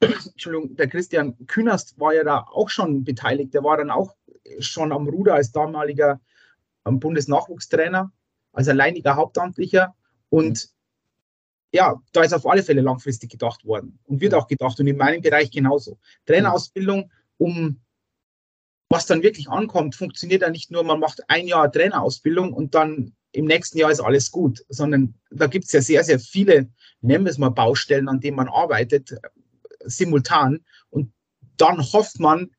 Entschuldigung, 0.00 0.76
der 0.76 0.88
Christian 0.88 1.36
Künast 1.46 1.98
war 2.00 2.14
ja 2.14 2.24
da 2.24 2.46
auch 2.50 2.70
schon 2.70 3.04
beteiligt. 3.04 3.54
Der 3.54 3.62
war 3.62 3.76
dann 3.76 3.90
auch 3.90 4.16
schon 4.58 4.92
am 4.92 5.06
Ruder 5.08 5.34
als 5.34 5.52
damaliger 5.52 6.20
Bundesnachwuchstrainer 6.84 8.10
als 8.52 8.68
alleiniger 8.68 9.16
Hauptamtlicher. 9.16 9.94
Und 10.30 10.70
ja, 11.72 12.00
da 12.12 12.22
ist 12.22 12.32
auf 12.32 12.46
alle 12.46 12.62
Fälle 12.62 12.80
langfristig 12.80 13.30
gedacht 13.30 13.64
worden 13.64 13.98
und 14.04 14.20
wird 14.20 14.34
auch 14.34 14.48
gedacht 14.48 14.80
und 14.80 14.86
in 14.86 14.96
meinem 14.96 15.22
Bereich 15.22 15.50
genauso. 15.50 15.98
Trainerausbildung, 16.26 17.12
um 17.38 17.80
was 18.88 19.06
dann 19.06 19.22
wirklich 19.22 19.48
ankommt, 19.48 19.94
funktioniert 19.94 20.42
ja 20.42 20.50
nicht 20.50 20.72
nur, 20.72 20.82
man 20.82 20.98
macht 20.98 21.22
ein 21.28 21.46
Jahr 21.46 21.70
Trainerausbildung 21.70 22.52
und 22.52 22.74
dann 22.74 23.14
im 23.32 23.44
nächsten 23.44 23.78
Jahr 23.78 23.92
ist 23.92 24.00
alles 24.00 24.32
gut, 24.32 24.64
sondern 24.68 25.14
da 25.30 25.46
gibt 25.46 25.66
es 25.66 25.72
ja 25.72 25.80
sehr, 25.80 26.02
sehr 26.02 26.18
viele, 26.18 26.68
nennen 27.00 27.24
wir 27.24 27.30
es 27.30 27.38
mal 27.38 27.50
Baustellen, 27.50 28.08
an 28.08 28.18
denen 28.18 28.36
man 28.36 28.48
arbeitet, 28.48 29.14
simultan. 29.84 30.64
Und 30.90 31.12
dann 31.56 31.80
hofft 31.80 32.18
man, 32.18 32.50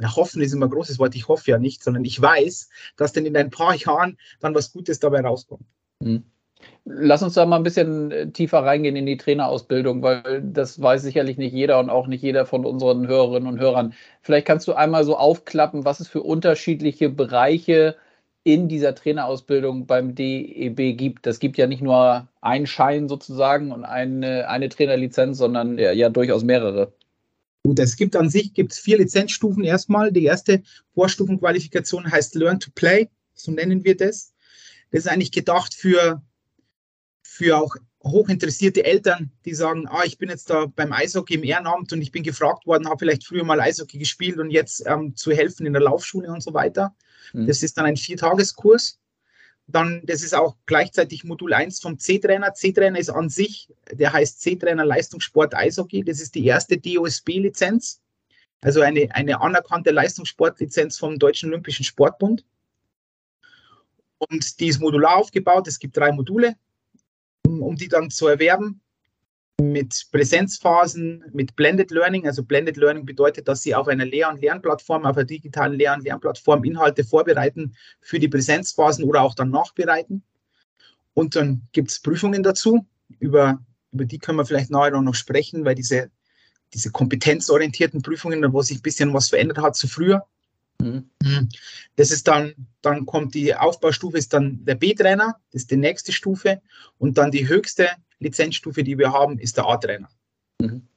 ja, 0.00 0.14
hoffen 0.14 0.42
ist 0.42 0.52
immer 0.52 0.66
ein 0.66 0.70
großes 0.70 1.00
Wort, 1.00 1.16
ich 1.16 1.26
hoffe 1.26 1.50
ja 1.50 1.58
nicht, 1.58 1.82
sondern 1.82 2.04
ich 2.04 2.20
weiß, 2.20 2.68
dass 2.96 3.12
dann 3.12 3.26
in 3.26 3.36
ein 3.36 3.50
paar 3.50 3.74
Jahren 3.74 4.18
dann 4.38 4.54
was 4.54 4.72
Gutes 4.72 5.00
dabei 5.00 5.20
rauskommt. 5.20 5.66
Mhm. 6.00 6.24
Lass 6.84 7.22
uns 7.22 7.34
da 7.34 7.46
mal 7.46 7.56
ein 7.56 7.62
bisschen 7.62 8.10
äh, 8.10 8.30
tiefer 8.30 8.60
reingehen 8.64 8.96
in 8.96 9.06
die 9.06 9.16
Trainerausbildung, 9.16 10.02
weil 10.02 10.42
das 10.42 10.80
weiß 10.80 11.02
sicherlich 11.02 11.38
nicht 11.38 11.52
jeder 11.52 11.78
und 11.78 11.90
auch 11.90 12.06
nicht 12.06 12.22
jeder 12.22 12.46
von 12.46 12.64
unseren 12.64 13.06
Hörerinnen 13.06 13.48
und 13.48 13.60
Hörern. 13.60 13.94
Vielleicht 14.20 14.46
kannst 14.46 14.66
du 14.68 14.72
einmal 14.72 15.04
so 15.04 15.16
aufklappen, 15.16 15.84
was 15.84 16.00
es 16.00 16.08
für 16.08 16.22
unterschiedliche 16.22 17.08
Bereiche 17.08 17.96
in 18.44 18.68
dieser 18.68 18.94
Trainerausbildung 18.94 19.86
beim 19.86 20.14
DEB 20.14 20.96
gibt. 20.96 21.26
Das 21.26 21.38
gibt 21.38 21.58
ja 21.58 21.66
nicht 21.66 21.82
nur 21.82 22.28
einen 22.40 22.66
Schein 22.66 23.08
sozusagen 23.08 23.70
und 23.70 23.84
eine, 23.84 24.48
eine 24.48 24.68
Trainerlizenz, 24.68 25.38
sondern 25.38 25.78
ja, 25.78 25.92
ja 25.92 26.08
durchaus 26.08 26.42
mehrere. 26.42 26.92
Gut, 27.64 27.78
es 27.78 27.96
gibt 27.96 28.16
an 28.16 28.28
sich 28.28 28.54
gibt's 28.54 28.80
vier 28.80 28.98
Lizenzstufen 28.98 29.62
erstmal. 29.62 30.10
Die 30.10 30.24
erste 30.24 30.62
Vorstufenqualifikation 30.94 32.10
heißt 32.10 32.34
Learn 32.34 32.58
to 32.58 32.70
Play, 32.74 33.08
so 33.34 33.52
nennen 33.52 33.84
wir 33.84 33.96
das. 33.96 34.34
Das 34.90 35.04
ist 35.04 35.08
eigentlich 35.08 35.30
gedacht 35.30 35.72
für, 35.72 36.20
für 37.32 37.56
auch 37.56 37.74
hochinteressierte 38.04 38.84
Eltern, 38.84 39.32
die 39.46 39.54
sagen, 39.54 39.86
ah, 39.88 40.02
ich 40.04 40.18
bin 40.18 40.28
jetzt 40.28 40.50
da 40.50 40.66
beim 40.66 40.92
Eishockey 40.92 41.34
im 41.34 41.44
Ehrenamt 41.44 41.90
und 41.92 42.02
ich 42.02 42.12
bin 42.12 42.22
gefragt 42.22 42.66
worden, 42.66 42.86
habe 42.88 42.98
vielleicht 42.98 43.26
früher 43.26 43.42
mal 43.42 43.58
Eishockey 43.58 43.96
gespielt 43.96 44.38
und 44.38 44.50
jetzt 44.50 44.84
ähm, 44.86 45.16
zu 45.16 45.32
helfen 45.32 45.64
in 45.64 45.72
der 45.72 45.80
Laufschule 45.80 46.30
und 46.30 46.42
so 46.42 46.52
weiter. 46.52 46.94
Mhm. 47.32 47.46
Das 47.46 47.62
ist 47.62 47.78
dann 47.78 47.86
ein 47.86 47.96
Viertageskurs. 47.96 48.98
Dann, 49.66 50.02
das 50.04 50.22
ist 50.22 50.34
auch 50.34 50.56
gleichzeitig 50.66 51.24
Modul 51.24 51.54
1 51.54 51.80
vom 51.80 51.98
C-Trainer. 51.98 52.52
C-Trainer 52.52 52.98
ist 52.98 53.08
an 53.08 53.30
sich, 53.30 53.68
der 53.90 54.12
heißt 54.12 54.42
C-Trainer 54.42 54.84
Leistungssport 54.84 55.54
Eishockey. 55.54 56.04
Das 56.04 56.20
ist 56.20 56.34
die 56.34 56.44
erste 56.44 56.76
DOSB-Lizenz, 56.76 58.02
also 58.60 58.82
eine, 58.82 59.08
eine 59.14 59.40
anerkannte 59.40 59.90
Leistungssportlizenz 59.90 60.98
vom 60.98 61.18
Deutschen 61.18 61.48
Olympischen 61.48 61.84
Sportbund. 61.84 62.44
Und 64.18 64.60
die 64.60 64.66
ist 64.66 64.80
modular 64.80 65.16
aufgebaut. 65.16 65.66
Es 65.66 65.78
gibt 65.78 65.96
drei 65.96 66.12
Module, 66.12 66.56
um, 67.46 67.76
die 67.76 67.88
dann 67.88 68.10
zu 68.10 68.26
erwerben 68.26 68.80
mit 69.60 70.06
Präsenzphasen, 70.10 71.24
mit 71.32 71.54
Blended 71.56 71.90
Learning. 71.90 72.26
Also 72.26 72.42
Blended 72.42 72.76
Learning 72.76 73.04
bedeutet, 73.04 73.48
dass 73.48 73.62
Sie 73.62 73.74
auf 73.74 73.88
einer 73.88 74.04
Lehr- 74.04 74.28
und 74.28 74.40
Lernplattform, 74.40 75.04
auf 75.04 75.16
einer 75.16 75.24
digitalen 75.24 75.74
Lehr- 75.74 75.94
und 75.94 76.04
Lernplattform 76.04 76.64
Inhalte 76.64 77.04
vorbereiten 77.04 77.74
für 78.00 78.18
die 78.18 78.28
Präsenzphasen 78.28 79.04
oder 79.04 79.22
auch 79.22 79.34
dann 79.34 79.50
nachbereiten. 79.50 80.22
Und 81.14 81.36
dann 81.36 81.62
gibt 81.72 81.90
es 81.90 82.00
Prüfungen 82.00 82.42
dazu. 82.42 82.86
Über, 83.18 83.60
über 83.92 84.04
die 84.04 84.18
können 84.18 84.38
wir 84.38 84.46
vielleicht 84.46 84.70
nachher 84.70 85.00
noch 85.00 85.14
sprechen, 85.14 85.64
weil 85.64 85.74
diese, 85.74 86.10
diese 86.72 86.90
kompetenzorientierten 86.90 88.02
Prüfungen, 88.02 88.52
wo 88.52 88.62
sich 88.62 88.78
ein 88.78 88.82
bisschen 88.82 89.12
was 89.12 89.28
verändert 89.28 89.58
hat 89.58 89.76
zu 89.76 89.88
früher. 89.88 90.26
Mhm. 90.80 91.48
Das 91.96 92.10
ist 92.10 92.26
dann, 92.26 92.54
dann 92.80 93.06
kommt 93.06 93.34
die 93.34 93.54
Aufbaustufe, 93.54 94.18
ist 94.18 94.32
dann 94.32 94.64
der 94.64 94.74
B-Trainer, 94.74 95.36
das 95.52 95.62
ist 95.62 95.70
die 95.70 95.76
nächste 95.76 96.12
Stufe. 96.12 96.60
Und 96.98 97.18
dann 97.18 97.30
die 97.30 97.48
höchste 97.48 97.88
Lizenzstufe, 98.18 98.82
die 98.82 98.98
wir 98.98 99.12
haben, 99.12 99.38
ist 99.38 99.56
der 99.56 99.66
A-Trainer. 99.66 100.08
Mhm. 100.60 100.88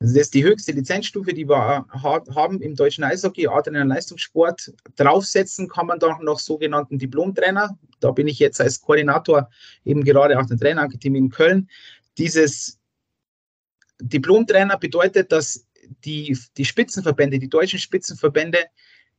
Also 0.00 0.14
das 0.14 0.22
ist 0.24 0.34
die 0.34 0.44
höchste 0.44 0.72
Lizenzstufe, 0.72 1.32
die 1.32 1.48
wir 1.48 1.86
haben 1.88 2.60
im 2.60 2.74
deutschen 2.74 3.04
Eishockey, 3.04 3.46
A-Trainer 3.46 3.84
Leistungssport. 3.84 4.72
Draufsetzen 4.96 5.68
kann 5.68 5.86
man 5.86 5.98
dann 5.98 6.22
noch 6.22 6.40
sogenannten 6.40 6.98
Diplom-Trainer. 6.98 7.78
Da 8.00 8.10
bin 8.10 8.28
ich 8.28 8.38
jetzt 8.38 8.60
als 8.60 8.80
Koordinator 8.82 9.48
eben 9.84 10.04
gerade 10.04 10.38
auf 10.38 10.46
der 10.46 10.58
Trainerakademie 10.58 11.18
in 11.18 11.30
Köln. 11.30 11.70
Dieses 12.18 12.78
Diplom-Trainer 14.00 14.76
bedeutet, 14.78 15.32
dass 15.32 15.66
die, 16.04 16.36
die 16.56 16.64
Spitzenverbände, 16.64 17.38
die 17.38 17.48
deutschen 17.48 17.78
Spitzenverbände, 17.78 18.58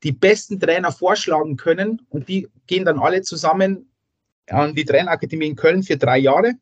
die 0.06 0.12
besten 0.12 0.60
Trainer 0.60 0.92
vorschlagen 0.92 1.58
können 1.58 2.04
und 2.10 2.30
die 2.30 2.48
gehen 2.68 2.86
dann 2.86 3.00
alle 3.00 3.24
zusammen 3.24 3.90
an 4.48 4.76
die 4.76 4.86
Trainerakademie 4.86 5.48
in 5.48 5.56
Köln 5.56 5.82
für 5.82 5.98
drei 5.98 6.20
Jahre. 6.20 6.54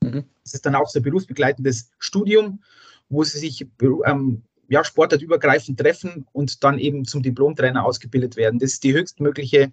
Mhm. 0.00 0.24
Das 0.44 0.54
ist 0.54 0.64
dann 0.64 0.76
auch 0.76 0.88
so 0.88 1.00
ein 1.00 1.02
berufsbegleitendes 1.02 1.90
Studium, 1.98 2.62
wo 3.08 3.24
sie 3.24 3.40
sich 3.40 3.66
ähm, 4.06 4.42
ja, 4.68 4.84
sportartübergreifend 4.84 5.78
treffen 5.78 6.26
und 6.30 6.62
dann 6.62 6.78
eben 6.78 7.04
zum 7.04 7.20
Diplom-Trainer 7.20 7.84
ausgebildet 7.84 8.36
werden. 8.36 8.60
Das 8.60 8.74
ist 8.74 8.84
die 8.84 8.94
höchstmögliche 8.94 9.72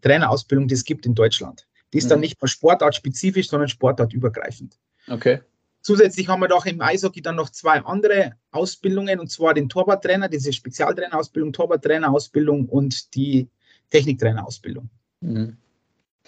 Trainerausbildung, 0.00 0.68
die 0.68 0.74
es 0.74 0.84
gibt 0.84 1.04
in 1.04 1.16
Deutschland. 1.16 1.66
Die 1.92 1.98
ist 1.98 2.04
mhm. 2.04 2.10
dann 2.10 2.20
nicht 2.20 2.40
nur 2.40 2.48
sportartspezifisch, 2.48 3.48
sondern 3.48 3.68
sportartübergreifend. 3.68 4.78
Okay. 5.08 5.40
Zusätzlich 5.82 6.28
haben 6.28 6.40
wir 6.40 6.48
doch 6.48 6.64
im 6.64 6.80
Eishockey 6.80 7.22
dann 7.22 7.36
noch 7.36 7.50
zwei 7.50 7.80
andere 7.80 8.34
Ausbildungen, 8.52 9.18
und 9.18 9.30
zwar 9.30 9.52
den 9.52 9.68
Torwarttrainer, 9.68 10.28
diese 10.28 10.52
Spezialtrainerausbildung, 10.52 11.52
Torwarttrainerausbildung 11.52 12.68
und 12.68 13.14
die 13.14 13.48
Techniktrainerausbildung. 13.90 14.88
Mhm. 15.20 15.56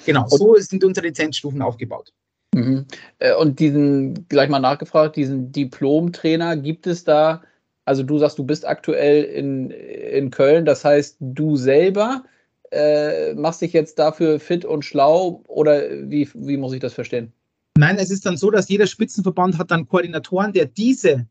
Genau, 0.05 0.27
so 0.27 0.57
sind 0.57 0.83
unsere 0.83 1.07
Lizenzstufen 1.07 1.63
aufgebaut. 1.63 2.13
Mhm. 2.53 2.87
Äh, 3.21 3.35
und 3.37 3.61
diesen, 3.61 4.27
gleich 4.29 4.49
mal 4.49 4.59
nachgefragt, 4.59 5.15
diesen 5.15 5.53
Diplom-Trainer, 5.53 6.57
gibt 6.57 6.89
es 6.89 7.05
da, 7.05 7.43
also 7.85 8.03
du 8.03 8.19
sagst, 8.19 8.39
du 8.39 8.45
bist 8.45 8.67
aktuell 8.67 9.23
in, 9.23 9.71
in 9.71 10.31
Köln, 10.31 10.65
das 10.65 10.85
heißt, 10.85 11.17
du 11.21 11.55
selber 11.57 12.25
äh, 12.73 13.35
machst 13.35 13.61
dich 13.61 13.73
jetzt 13.73 14.01
dafür 14.01 14.41
fit 14.41 14.65
und 14.65 14.85
schlau 14.85 15.43
oder 15.47 16.11
wie, 16.11 16.29
wie 16.35 16.57
muss 16.57 16.73
ich 16.73 16.81
das 16.81 16.93
verstehen? 16.93 17.33
Nein, 17.77 17.99
es 17.99 18.11
ist 18.11 18.25
dann 18.25 18.37
so, 18.37 18.51
dass 18.51 18.69
jeder 18.69 18.87
Spitzenverband 18.87 19.59
hat 19.59 19.71
dann 19.71 19.89
Koordinatoren, 19.89 20.53
der 20.53 20.67
diese, 20.67 21.27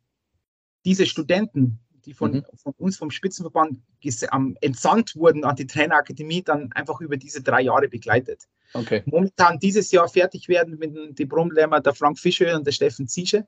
diese 0.84 1.06
Studenten, 1.06 1.80
die 2.06 2.14
von, 2.14 2.34
mhm. 2.34 2.44
von 2.56 2.74
uns 2.78 2.98
vom 2.98 3.12
Spitzenverband 3.12 3.80
ähm, 4.34 4.58
entsandt 4.60 5.16
wurden 5.16 5.46
an 5.46 5.56
die 5.56 5.68
Trainerakademie, 5.68 6.44
dann 6.44 6.72
einfach 6.74 7.00
über 7.00 7.16
diese 7.16 7.42
drei 7.42 7.62
Jahre 7.62 7.88
begleitet. 7.88 8.44
Okay. 8.74 9.04
Momentan 9.06 9.60
dieses 9.60 9.92
Jahr 9.92 10.10
fertig 10.10 10.50
werden 10.50 10.78
mit 10.80 10.96
dem 10.96 11.16
Diplomlehrer 11.16 11.80
der 11.80 11.94
Frank 11.94 12.20
Fischer 12.20 12.56
und 12.56 12.68
der 12.68 12.72
Steffen 12.74 13.08
Ziesche. 13.08 13.48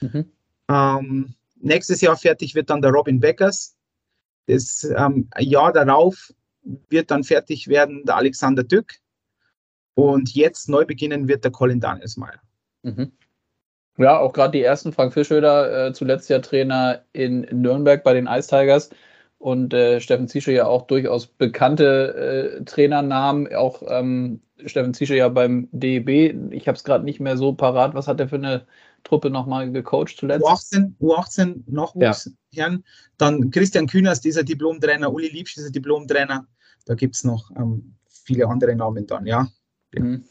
Mhm. 0.00 0.32
Ähm, 0.68 1.34
nächstes 1.60 2.00
Jahr 2.00 2.16
fertig 2.16 2.54
wird 2.56 2.70
dann 2.70 2.82
der 2.82 2.90
Robin 2.90 3.20
Beckers. 3.20 3.76
Das 4.46 4.84
ähm, 4.84 5.28
Jahr 5.38 5.72
darauf 5.72 6.32
wird 6.88 7.10
dann 7.10 7.24
fertig 7.24 7.68
werden 7.68 8.04
der 8.04 8.16
Alexander 8.16 8.64
Dück. 8.64 8.94
Und 9.94 10.34
jetzt 10.34 10.68
neu 10.68 10.84
beginnen 10.84 11.28
wird 11.28 11.44
der 11.44 11.52
Colin 11.52 11.80
Danielsmeier. 11.80 12.40
Mhm. 12.82 13.12
Ja, 13.96 14.18
auch 14.18 14.32
gerade 14.32 14.52
die 14.52 14.62
ersten, 14.62 14.92
Frank 14.92 15.12
Fischöder, 15.12 15.88
äh, 15.88 15.92
zuletzt 15.92 16.28
ja 16.28 16.40
Trainer 16.40 17.02
in 17.12 17.42
Nürnberg 17.52 18.02
bei 18.02 18.12
den 18.12 18.26
Ice 18.26 18.48
Tigers 18.48 18.90
und 19.38 19.72
äh, 19.72 20.00
Steffen 20.00 20.26
Ziesche 20.26 20.52
ja 20.52 20.66
auch 20.66 20.86
durchaus 20.86 21.26
bekannte 21.26 22.58
äh, 22.60 22.64
Trainernamen, 22.64 23.54
auch 23.54 23.82
ähm, 23.86 24.40
Steffen 24.66 24.94
Ziesche 24.94 25.16
ja 25.16 25.28
beim 25.28 25.68
DEB. 25.70 26.52
Ich 26.52 26.66
habe 26.66 26.76
es 26.76 26.82
gerade 26.82 27.04
nicht 27.04 27.20
mehr 27.20 27.36
so 27.36 27.52
parat. 27.52 27.94
Was 27.94 28.08
hat 28.08 28.18
er 28.18 28.28
für 28.28 28.36
eine 28.36 28.66
Truppe 29.04 29.30
nochmal 29.30 29.70
gecoacht 29.70 30.16
zuletzt? 30.18 30.44
U18, 30.44 30.94
U18 31.00 31.62
Nachwuchsherren. 31.66 32.36
Ja. 32.50 32.78
Dann 33.18 33.50
Christian 33.50 33.86
Kühners, 33.86 34.20
dieser 34.20 34.42
Diplomtrainer, 34.42 35.12
Uli 35.12 35.28
Liebsch, 35.28 35.54
dieser 35.54 35.70
Diplomtrainer. 35.70 36.46
Da 36.86 36.94
gibt 36.94 37.14
es 37.14 37.22
noch 37.22 37.50
ähm, 37.56 37.94
viele 38.08 38.48
andere 38.48 38.74
Namen 38.74 39.06
dann, 39.06 39.26
ja. 39.26 39.48
Mhm 40.02 40.24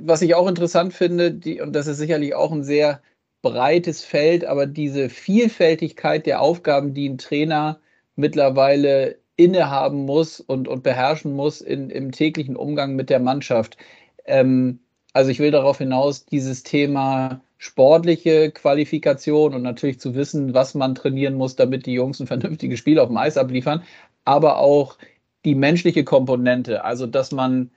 was 0.00 0.22
ich 0.22 0.34
auch 0.34 0.48
interessant 0.48 0.92
finde, 0.92 1.32
die, 1.32 1.60
und 1.60 1.74
das 1.74 1.86
ist 1.86 1.98
sicherlich 1.98 2.34
auch 2.34 2.52
ein 2.52 2.64
sehr 2.64 3.00
breites 3.42 4.02
Feld, 4.02 4.44
aber 4.44 4.66
diese 4.66 5.08
Vielfältigkeit 5.08 6.26
der 6.26 6.40
Aufgaben, 6.40 6.94
die 6.94 7.08
ein 7.08 7.18
Trainer 7.18 7.80
mittlerweile 8.16 9.18
innehaben 9.36 10.04
muss 10.04 10.40
und, 10.40 10.68
und 10.68 10.82
beherrschen 10.82 11.34
muss 11.34 11.60
in, 11.60 11.90
im 11.90 12.12
täglichen 12.12 12.56
Umgang 12.56 12.94
mit 12.94 13.10
der 13.10 13.20
Mannschaft. 13.20 13.76
Ähm, 14.24 14.80
also 15.12 15.30
ich 15.30 15.40
will 15.40 15.50
darauf 15.50 15.78
hinaus, 15.78 16.24
dieses 16.24 16.62
Thema 16.62 17.40
sportliche 17.58 18.50
Qualifikation 18.50 19.54
und 19.54 19.62
natürlich 19.62 20.00
zu 20.00 20.14
wissen, 20.14 20.54
was 20.54 20.74
man 20.74 20.94
trainieren 20.94 21.34
muss, 21.34 21.56
damit 21.56 21.86
die 21.86 21.94
Jungs 21.94 22.20
ein 22.20 22.26
vernünftiges 22.26 22.78
Spiel 22.78 22.98
auf 22.98 23.08
dem 23.08 23.16
Eis 23.16 23.36
abliefern, 23.36 23.82
aber 24.24 24.58
auch 24.58 24.96
die 25.44 25.54
menschliche 25.54 26.04
Komponente, 26.04 26.84
also 26.84 27.06
dass 27.06 27.32
man 27.32 27.70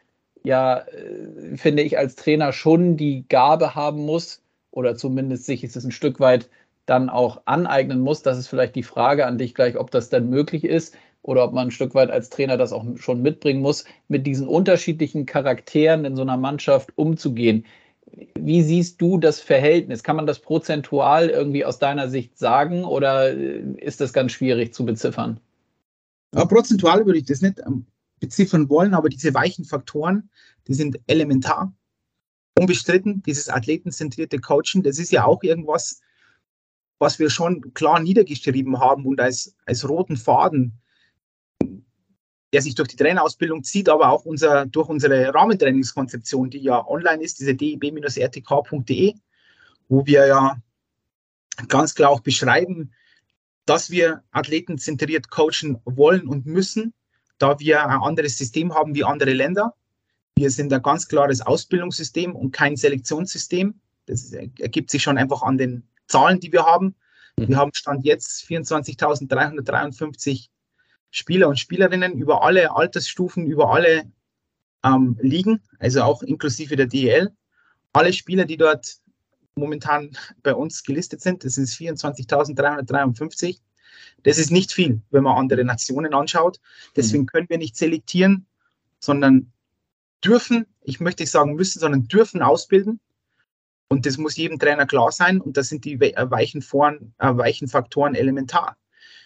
ja, 0.43 0.79
äh, 0.79 1.57
finde 1.57 1.83
ich, 1.83 1.97
als 1.97 2.15
Trainer 2.15 2.53
schon 2.53 2.97
die 2.97 3.25
Gabe 3.27 3.75
haben 3.75 4.05
muss, 4.05 4.41
oder 4.71 4.95
zumindest 4.95 5.45
sich 5.45 5.63
es 5.63 5.75
ein 5.83 5.91
Stück 5.91 6.19
weit 6.19 6.49
dann 6.85 7.09
auch 7.09 7.41
aneignen 7.45 7.99
muss. 7.99 8.21
Das 8.21 8.37
ist 8.37 8.47
vielleicht 8.47 8.75
die 8.75 8.83
Frage 8.83 9.25
an 9.25 9.37
dich 9.37 9.55
gleich, 9.55 9.77
ob 9.77 9.91
das 9.91 10.09
denn 10.09 10.29
möglich 10.29 10.63
ist 10.63 10.95
oder 11.23 11.43
ob 11.43 11.53
man 11.53 11.67
ein 11.67 11.71
Stück 11.71 11.95
weit 11.95 12.11
als 12.11 12.29
Trainer 12.29 12.57
das 12.57 12.71
auch 12.71 12.85
schon 12.97 13.21
mitbringen 13.21 13.61
muss, 13.61 13.85
mit 14.07 14.25
diesen 14.27 14.47
unterschiedlichen 14.47 15.25
Charakteren 15.25 16.05
in 16.05 16.15
so 16.15 16.21
einer 16.21 16.37
Mannschaft 16.37 16.91
umzugehen. 16.95 17.65
Wie 18.39 18.61
siehst 18.61 19.01
du 19.01 19.17
das 19.17 19.41
Verhältnis? 19.41 20.03
Kann 20.03 20.15
man 20.15 20.27
das 20.27 20.39
prozentual 20.39 21.29
irgendwie 21.29 21.65
aus 21.65 21.79
deiner 21.79 22.07
Sicht 22.07 22.37
sagen 22.37 22.85
oder 22.85 23.31
äh, 23.35 23.63
ist 23.77 23.99
das 23.99 24.13
ganz 24.13 24.31
schwierig 24.31 24.73
zu 24.73 24.85
beziffern? 24.85 25.39
Ja, 26.33 26.45
prozentual 26.45 27.05
würde 27.05 27.19
ich 27.19 27.25
das 27.25 27.41
nicht 27.41 27.59
ähm, 27.65 27.85
beziffern 28.19 28.69
wollen, 28.69 28.93
aber 28.93 29.09
diese 29.09 29.33
weichen 29.33 29.65
Faktoren, 29.65 30.29
die 30.67 30.73
sind 30.73 30.99
elementar. 31.07 31.73
Unbestritten, 32.57 33.21
dieses 33.23 33.49
athletenzentrierte 33.49 34.39
Coachen, 34.39 34.83
das 34.83 34.97
ist 34.97 35.11
ja 35.11 35.25
auch 35.25 35.43
irgendwas, 35.43 36.01
was 36.99 37.19
wir 37.19 37.29
schon 37.29 37.73
klar 37.73 37.99
niedergeschrieben 37.99 38.79
haben 38.79 39.05
und 39.05 39.21
als, 39.21 39.55
als 39.65 39.87
roten 39.87 40.17
Faden, 40.17 40.79
der 42.53 42.61
sich 42.61 42.75
durch 42.75 42.87
die 42.87 42.95
Trainerausbildung 42.95 43.63
zieht, 43.63 43.89
aber 43.89 44.09
auch 44.09 44.25
unser, 44.25 44.65
durch 44.65 44.89
unsere 44.89 45.33
Rahmentrainingskonzeption, 45.33 46.49
die 46.49 46.59
ja 46.59 46.85
online 46.87 47.21
ist, 47.21 47.39
diese 47.39 47.53
dib-rtk.de, 47.53 49.13
wo 49.89 50.05
wir 50.05 50.25
ja 50.25 50.57
ganz 51.67 51.93
klar 51.93 52.09
auch 52.09 52.21
beschreiben, 52.21 52.91
dass 53.67 53.91
wir 53.91 54.23
athletenzentriert 54.31 55.29
coachen 55.29 55.79
wollen 55.83 56.27
und 56.27 56.45
müssen, 56.45 56.93
da 57.37 57.59
wir 57.59 57.85
ein 57.85 57.99
anderes 57.99 58.37
System 58.37 58.73
haben 58.73 58.95
wie 58.95 59.03
andere 59.03 59.33
Länder. 59.33 59.75
Wir 60.35 60.49
sind 60.49 60.71
ein 60.71 60.81
ganz 60.81 61.07
klares 61.07 61.41
Ausbildungssystem 61.41 62.35
und 62.35 62.51
kein 62.51 62.77
Selektionssystem. 62.77 63.79
Das 64.05 64.31
ergibt 64.31 64.89
sich 64.89 65.03
schon 65.03 65.17
einfach 65.17 65.43
an 65.43 65.57
den 65.57 65.83
Zahlen, 66.07 66.39
die 66.39 66.53
wir 66.53 66.65
haben. 66.65 66.95
Wir 67.35 67.49
mhm. 67.49 67.57
haben 67.57 67.73
Stand 67.73 68.05
jetzt 68.05 68.45
24.353 68.45 70.47
Spieler 71.11 71.49
und 71.49 71.59
Spielerinnen 71.59 72.17
über 72.17 72.43
alle 72.43 72.73
Altersstufen, 72.73 73.45
über 73.45 73.73
alle 73.73 74.09
ähm, 74.83 75.17
Ligen, 75.21 75.61
also 75.79 76.03
auch 76.03 76.23
inklusive 76.23 76.77
der 76.77 76.87
DEL. 76.87 77.31
Alle 77.91 78.13
Spieler, 78.13 78.45
die 78.45 78.57
dort 78.57 78.97
momentan 79.57 80.11
bei 80.43 80.53
uns 80.53 80.83
gelistet 80.83 81.21
sind, 81.21 81.43
das 81.43 81.55
sind 81.55 81.67
24.353. 81.67 83.59
Das 84.23 84.37
ist 84.37 84.51
nicht 84.51 84.73
viel, 84.73 85.01
wenn 85.11 85.23
man 85.23 85.37
andere 85.37 85.63
Nationen 85.63 86.13
anschaut. 86.13 86.59
Deswegen 86.95 87.23
mhm. 87.23 87.27
können 87.27 87.49
wir 87.49 87.57
nicht 87.57 87.75
selektieren, 87.75 88.45
sondern 88.99 89.51
dürfen, 90.23 90.65
ich 90.81 90.99
möchte 90.99 91.23
nicht 91.23 91.31
sagen 91.31 91.55
müssen, 91.55 91.79
sondern 91.79 92.07
dürfen 92.07 92.41
ausbilden. 92.41 92.99
Und 93.89 94.05
das 94.05 94.17
muss 94.17 94.35
jedem 94.35 94.59
Trainer 94.59 94.85
klar 94.85 95.11
sein. 95.11 95.39
Und 95.39 95.55
da 95.57 95.63
sind 95.63 95.85
die 95.85 95.93
äh, 95.93 96.29
weichen, 96.29 96.61
Foren, 96.61 97.13
äh, 97.19 97.35
weichen 97.35 97.67
Faktoren 97.67 98.15
elementar. 98.15 98.77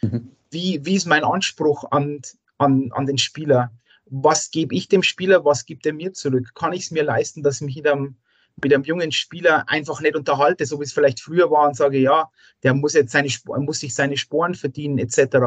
Mhm. 0.01 0.31
Wie, 0.51 0.85
wie 0.85 0.95
ist 0.95 1.07
mein 1.07 1.23
Anspruch 1.23 1.89
an, 1.91 2.21
an, 2.57 2.91
an 2.91 3.05
den 3.05 3.17
Spieler? 3.17 3.71
Was 4.05 4.51
gebe 4.51 4.75
ich 4.75 4.87
dem 4.87 5.03
Spieler? 5.03 5.45
Was 5.45 5.65
gibt 5.65 5.85
er 5.85 5.93
mir 5.93 6.13
zurück? 6.13 6.53
Kann 6.53 6.73
ich 6.73 6.83
es 6.83 6.91
mir 6.91 7.03
leisten, 7.03 7.43
dass 7.43 7.61
ich 7.61 7.61
mich 7.61 7.87
einem, 7.87 8.17
mit 8.61 8.73
einem 8.73 8.83
jungen 8.83 9.11
Spieler 9.11 9.67
einfach 9.67 10.01
nicht 10.01 10.15
unterhalte, 10.15 10.65
so 10.65 10.79
wie 10.79 10.83
es 10.83 10.93
vielleicht 10.93 11.19
früher 11.19 11.49
war 11.51 11.67
und 11.67 11.75
sage, 11.75 11.97
ja, 11.97 12.29
der 12.63 12.73
muss 12.73 12.93
jetzt 12.93 13.11
seine, 13.11 13.29
muss 13.45 13.79
sich 13.79 13.93
seine 13.93 14.17
Sporen 14.17 14.55
verdienen, 14.55 14.97
etc. 14.97 15.37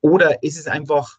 Oder 0.00 0.42
ist 0.42 0.58
es 0.58 0.66
einfach 0.66 1.18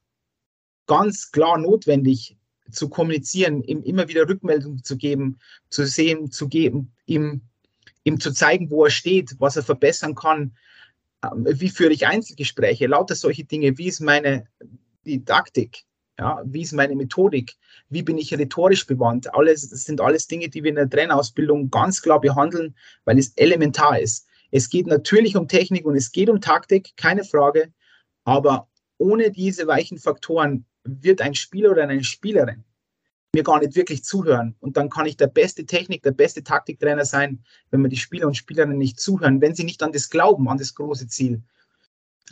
ganz 0.88 1.32
klar 1.32 1.58
notwendig, 1.58 2.38
zu 2.72 2.90
kommunizieren, 2.90 3.64
ihm 3.64 3.84
immer 3.84 4.08
wieder 4.08 4.28
Rückmeldungen 4.28 4.84
zu 4.84 4.98
geben, 4.98 5.40
zu 5.70 5.86
sehen, 5.86 6.32
zu 6.32 6.48
geben, 6.48 6.94
ihm, 7.06 7.42
ihm 8.04 8.20
zu 8.20 8.32
zeigen, 8.32 8.70
wo 8.70 8.86
er 8.86 8.92
steht, 8.92 9.36
was 9.40 9.56
er 9.56 9.64
verbessern 9.64 10.16
kann. 10.16 10.56
Ähm, 11.24 11.48
wie 11.50 11.70
führe 11.70 11.94
ich 11.94 12.08
Einzelgespräche? 12.08 12.88
Lauter 12.88 13.16
solche 13.16 13.44
Dinge. 13.44 13.78
Wie 13.78 13.88
ist 13.88 14.02
meine 14.02 14.48
Didaktik? 15.06 15.84
Ja, 16.20 16.42
wie 16.44 16.64
ist 16.64 16.74
meine 16.74 16.98
Methodik? 16.98 17.56
Wie 17.88 18.04
bin 18.04 18.18
ich 18.18 18.34
rhetorisch 18.34 18.86
bewandt? 18.86 19.34
Alles, 19.34 19.70
das 19.70 19.86
sind 19.86 20.02
alles 20.02 20.28
Dinge, 20.28 20.50
die 20.50 20.62
wir 20.64 20.70
in 20.70 20.76
der 20.76 20.90
Trainerausbildung 20.90 21.72
ganz 21.72 22.02
klar 22.02 22.20
behandeln, 22.20 22.76
weil 23.06 23.18
es 23.18 23.32
elementar 23.38 23.98
ist. 24.00 24.28
Es 24.52 24.70
geht 24.70 24.86
natürlich 24.86 25.38
um 25.38 25.48
Technik 25.48 25.86
und 25.86 25.96
es 25.96 26.12
geht 26.12 26.30
um 26.30 26.42
Taktik, 26.42 26.92
keine 26.98 27.24
Frage. 27.24 27.72
Aber 28.26 28.68
ohne 28.98 29.32
diese 29.32 29.66
weichen 29.66 29.98
Faktoren 29.98 30.66
wird 30.84 31.22
ein 31.22 31.36
Spieler 31.36 31.72
oder 31.72 31.84
eine 31.84 32.04
Spielerin 32.04 32.66
mir 33.34 33.44
gar 33.44 33.60
nicht 33.60 33.76
wirklich 33.76 34.04
zuhören. 34.04 34.56
Und 34.60 34.76
dann 34.76 34.90
kann 34.90 35.06
ich 35.06 35.16
der 35.16 35.28
beste 35.28 35.66
Technik, 35.66 36.04
der 36.04 36.12
beste 36.12 36.44
Taktiktrainer 36.44 37.06
sein, 37.06 37.46
wenn 37.70 37.82
mir 37.82 37.90
die 37.90 37.96
Spieler 37.96 38.28
und 38.28 38.36
Spielerinnen 38.36 38.78
nicht 38.78 39.00
zuhören, 39.00 39.40
wenn 39.40 39.56
sie 39.56 39.64
nicht 39.64 39.84
an 39.84 39.92
das 39.92 40.10
glauben, 40.10 40.50
an 40.50 40.58
das 40.58 40.74
große 40.74 41.08
Ziel. 41.08 41.44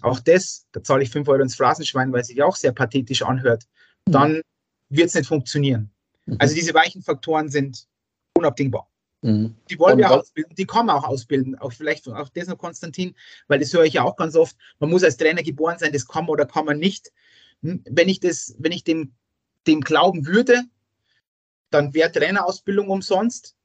Auch 0.02 0.20
das, 0.20 0.66
da 0.72 0.84
zahle 0.84 1.04
ich 1.04 1.10
5 1.10 1.28
Euro 1.28 1.42
ins 1.42 1.56
Phrasenschwein, 1.56 2.12
weil 2.12 2.22
es 2.22 2.28
sich 2.28 2.42
auch 2.42 2.56
sehr 2.56 2.72
pathetisch 2.72 3.22
anhört. 3.22 3.68
Dann 4.14 4.42
wird 4.90 5.08
es 5.08 5.16
nicht 5.16 5.28
funktionieren. 5.28 5.92
Mhm. 6.26 6.38
Also 6.40 6.56
diese 6.56 6.74
weichen 6.74 7.02
Faktoren 7.02 7.50
sind 7.50 7.88
unabdingbar. 8.34 8.90
Mhm. 9.22 9.56
Die 9.70 9.80
wollen 9.80 9.98
wir 9.98 10.12
auch 10.12 10.20
ausbilden, 10.20 10.56
die 10.56 10.66
kann 10.66 10.86
man 10.86 10.96
auch 10.96 11.04
ausbilden. 11.04 11.58
Auch 11.58 11.74
vielleicht 11.74 12.08
auch 12.08 12.30
das 12.30 12.48
noch, 12.48 12.58
Konstantin, 12.58 13.16
weil 13.48 13.60
das 13.60 13.74
höre 13.74 13.86
ich 13.86 13.94
ja 13.94 14.04
auch 14.04 14.16
ganz 14.16 14.36
oft. 14.36 14.56
Man 14.80 14.90
muss 14.90 15.04
als 15.04 15.18
Trainer 15.18 15.44
geboren 15.44 15.78
sein, 15.80 15.92
das 15.92 16.08
kann 16.08 16.26
man 16.26 16.32
oder 16.32 16.46
kann 16.46 16.66
man 16.66 16.78
nicht. 16.78 17.12
Hm, 17.64 17.84
wenn 17.90 18.10
ich 18.10 18.20
das, 18.20 18.56
wenn 18.60 18.72
ich 18.72 18.84
dem, 18.84 19.14
dem 19.66 19.82
glauben 19.82 20.26
würde, 20.26 20.64
dann 21.72 21.94
wäre 21.94 22.12
Trainerausbildung 22.12 22.90
umsonst. 22.90 23.56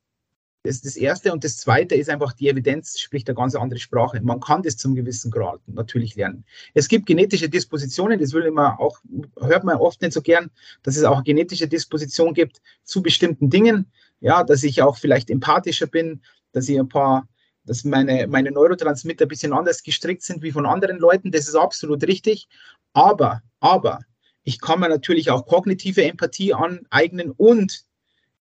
Das 0.65 0.77
ist 0.77 0.87
das 0.87 0.97
Erste. 0.97 1.33
Und 1.33 1.43
das 1.43 1.57
Zweite 1.57 1.97
ist 1.97 2.09
einfach, 2.09 2.33
die 2.33 2.49
Evidenz 2.49 2.99
spricht 3.01 3.29
eine 3.29 3.35
ganz 3.35 3.57
andere 3.57 3.81
Sprache. 3.81 4.21
Man 4.23 4.39
kann 4.39 4.63
das 4.63 4.77
zum 4.77 4.95
gewissen 4.95 5.31
Grad 5.31 5.61
natürlich 5.67 6.15
lernen. 6.15 6.45
Es 6.73 6.87
gibt 6.87 7.07
genetische 7.07 7.49
Dispositionen, 7.49 8.21
das 8.21 8.33
will 8.33 8.43
immer 8.43 8.79
auch, 8.79 8.99
hört 9.41 9.65
man 9.65 9.77
oft 9.77 10.01
nicht 10.03 10.13
so 10.13 10.23
gern, 10.23 10.51
dass 10.85 10.97
es 10.97 11.03
auch 11.03 11.25
genetische 11.25 11.67
Disposition 11.67 12.33
gibt 12.33 12.61
zu 12.85 13.03
bestimmten 13.03 13.51
Dingen. 13.51 13.91
Ja, 14.21 14.45
dass 14.45 14.63
ich 14.63 14.83
auch 14.83 14.99
vielleicht 14.99 15.31
empathischer 15.31 15.89
bin, 15.89 16.23
dass 16.53 16.69
ich 16.69 16.79
ein 16.79 16.89
paar, 16.89 17.29
dass 17.65 17.83
meine, 17.83 18.29
meine 18.29 18.53
Neurotransmitter 18.53 19.25
ein 19.25 19.29
bisschen 19.29 19.53
anders 19.53 19.83
gestrickt 19.83 20.23
sind 20.23 20.43
wie 20.43 20.53
von 20.53 20.65
anderen 20.65 20.99
Leuten. 20.99 21.33
Das 21.33 21.49
ist 21.49 21.57
absolut 21.57 22.05
richtig. 22.05 22.47
Aber, 22.93 23.43
aber, 23.59 24.01
ich 24.45 24.61
kann 24.61 24.79
mir 24.79 24.89
natürlich 24.89 25.31
auch 25.31 25.47
kognitive 25.47 26.05
Empathie 26.05 26.55
aneignen 26.55 27.33
und 27.33 27.85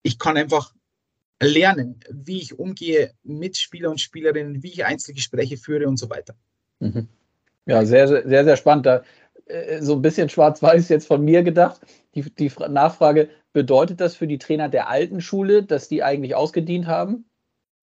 ich 0.01 0.19
kann 0.19 0.37
einfach 0.37 0.73
lernen, 1.41 1.99
wie 2.09 2.39
ich 2.39 2.57
umgehe 2.57 3.13
mit 3.23 3.57
Spieler 3.57 3.89
und 3.89 4.01
Spielerinnen, 4.01 4.63
wie 4.63 4.69
ich 4.69 4.85
Einzelgespräche 4.85 5.57
führe 5.57 5.87
und 5.87 5.97
so 5.97 6.09
weiter. 6.09 6.35
Mhm. 6.79 7.07
Ja, 7.65 7.85
sehr, 7.85 8.07
sehr, 8.07 8.43
sehr 8.43 8.57
spannend. 8.57 8.85
Da, 8.85 9.03
äh, 9.45 9.81
so 9.81 9.93
ein 9.93 10.01
bisschen 10.01 10.29
schwarz-weiß 10.29 10.89
jetzt 10.89 11.07
von 11.07 11.23
mir 11.23 11.43
gedacht. 11.43 11.81
Die, 12.15 12.21
die 12.21 12.51
Nachfrage, 12.69 13.29
bedeutet 13.53 13.99
das 13.99 14.15
für 14.15 14.27
die 14.27 14.37
Trainer 14.37 14.69
der 14.69 14.89
alten 14.89 15.21
Schule, 15.21 15.63
dass 15.63 15.87
die 15.87 16.03
eigentlich 16.03 16.35
ausgedient 16.35 16.87
haben? 16.87 17.25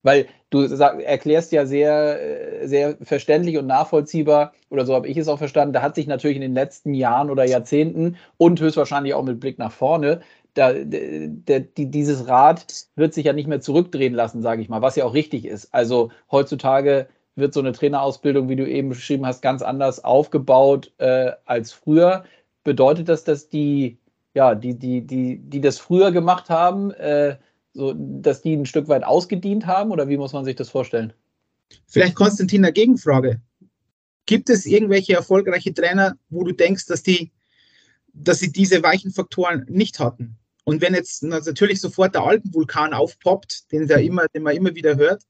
Weil 0.03 0.27
du 0.51 0.66
sag, 0.69 1.03
erklärst 1.03 1.51
ja 1.51 1.66
sehr, 1.66 2.62
äh, 2.62 2.69
sehr 2.69 2.97
verständlich 3.03 3.59
und 3.59 3.66
nachvollziehbar, 3.66 4.53
oder 4.71 4.87
so 4.87 4.95
habe 4.95 5.09
ich 5.09 5.16
es 5.16 5.29
auch 5.29 5.38
verstanden, 5.38 5.73
da 5.73 5.83
hat 5.83 5.97
sich 5.97 6.07
natürlich 6.07 6.37
in 6.37 6.42
den 6.42 6.55
letzten 6.55 6.95
Jahren 6.95 7.31
oder 7.31 7.45
Jahrzehnten 7.45 8.16
und 8.37 8.61
höchstwahrscheinlich 8.61 9.14
auch 9.14 9.25
mit 9.25 9.40
Blick 9.40 9.59
nach 9.59 9.73
vorne, 9.73 10.21
da, 10.57 10.73
der, 10.73 11.61
die, 11.61 11.90
dieses 11.90 12.29
Rad 12.29 12.87
wird 12.97 13.12
sich 13.12 13.27
ja 13.27 13.35
nicht 13.35 13.47
mehr 13.47 13.61
zurückdrehen 13.61 14.14
lassen, 14.14 14.40
sage 14.40 14.62
ich 14.62 14.69
mal, 14.69 14.81
was 14.81 14.97
ja 14.97 15.05
auch 15.05 15.12
richtig 15.14 15.45
ist. 15.45 15.73
Also 15.75 16.11
heutzutage 16.31 17.09
wird 17.35 17.53
so 17.53 17.61
eine 17.61 17.73
Trainerausbildung, 17.73 18.49
wie 18.49 18.57
du 18.57 18.66
eben 18.66 18.88
beschrieben 18.88 19.27
hast, 19.27 19.42
ganz 19.42 19.61
anders 19.61 20.03
aufgebaut 20.03 20.92
äh, 20.97 21.33
als 21.45 21.73
früher. 21.73 22.25
Bedeutet 22.64 23.11
das, 23.11 23.25
dass 23.25 23.51
die, 23.51 23.99
ja, 24.33 24.55
die, 24.55 24.79
die, 24.79 25.07
die, 25.07 25.38
die 25.38 25.61
das 25.61 25.79
früher 25.79 26.11
gemacht 26.11 26.49
haben, 26.49 26.90
äh, 26.92 27.37
so, 27.75 27.95
dass 27.95 28.40
die 28.40 28.55
ein 28.55 28.64
Stück 28.64 28.88
weit 28.88 29.05
ausgedient 29.05 29.66
haben 29.66 29.90
oder 29.90 30.09
wie 30.09 30.16
muss 30.16 30.33
man 30.33 30.47
sich 30.47 30.57
das 30.57 30.71
vorstellen? 30.71 31.12
Vielleicht 31.87 32.14
Konstantin 32.14 32.64
eine 32.64 32.73
Gegenfrage. 32.73 33.42
Gibt 34.25 34.49
es 34.49 34.64
irgendwelche 34.64 35.12
erfolgreiche 35.12 35.75
Trainer, 35.75 36.16
wo 36.31 36.45
du 36.45 36.53
denkst, 36.53 36.87
dass 36.87 37.03
die, 37.03 37.31
dass 38.14 38.38
sie 38.38 38.51
diese 38.51 38.83
weichen 38.83 39.12
Faktoren 39.12 39.66
nicht 39.69 40.01
hatten? 40.01 40.38
Und 40.68 40.81
wenn 40.81 40.94
jetzt 40.94 41.22
natürlich 41.22 41.81
sofort 41.81 42.16
der 42.16 42.24
Alpenvulkan 42.24 42.92
aufpoppt, 42.92 43.70
den, 43.70 43.87
der 43.87 44.02
immer, 44.02 44.26
den 44.26 44.42
man 44.42 44.57
immer 44.57 44.74
wieder 44.74 44.96
hört, 44.96 45.22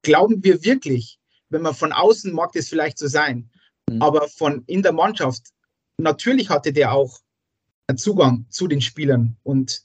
glauben 0.00 0.42
wir 0.42 0.64
wirklich, 0.64 1.18
wenn 1.50 1.60
man 1.60 1.74
von 1.74 1.92
außen 1.92 2.32
mag 2.32 2.50
das 2.52 2.68
vielleicht 2.68 2.98
so 2.98 3.08
sein, 3.08 3.50
mhm. 3.90 4.00
aber 4.00 4.28
von 4.28 4.64
in 4.66 4.82
der 4.82 4.92
Mannschaft, 4.92 5.48
natürlich 5.98 6.48
hatte 6.48 6.72
der 6.72 6.92
auch 6.92 7.20
einen 7.86 7.98
Zugang 7.98 8.46
zu 8.48 8.68
den 8.68 8.80
Spielern 8.80 9.36
und 9.42 9.82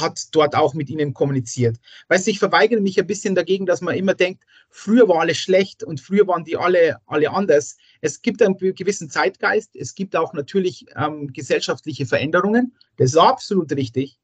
hat 0.00 0.20
dort 0.32 0.54
auch 0.54 0.74
mit 0.74 0.88
ihnen 0.90 1.14
kommuniziert. 1.14 1.78
Weißt 2.08 2.26
du, 2.26 2.30
ich 2.30 2.38
verweigere 2.38 2.80
mich 2.80 2.98
ein 2.98 3.06
bisschen 3.06 3.34
dagegen, 3.34 3.66
dass 3.66 3.80
man 3.80 3.96
immer 3.96 4.14
denkt, 4.14 4.44
früher 4.70 5.08
war 5.08 5.20
alles 5.20 5.38
schlecht 5.38 5.82
und 5.82 6.00
früher 6.00 6.26
waren 6.26 6.44
die 6.44 6.56
alle, 6.56 6.98
alle 7.06 7.30
anders. 7.30 7.76
Es 8.00 8.22
gibt 8.22 8.42
einen 8.42 8.56
gewissen 8.56 9.10
Zeitgeist, 9.10 9.76
es 9.76 9.94
gibt 9.94 10.16
auch 10.16 10.32
natürlich 10.32 10.86
ähm, 10.96 11.32
gesellschaftliche 11.32 12.06
Veränderungen. 12.06 12.74
Das 12.96 13.10
ist 13.10 13.16
absolut 13.16 13.72
richtig. 13.72 14.18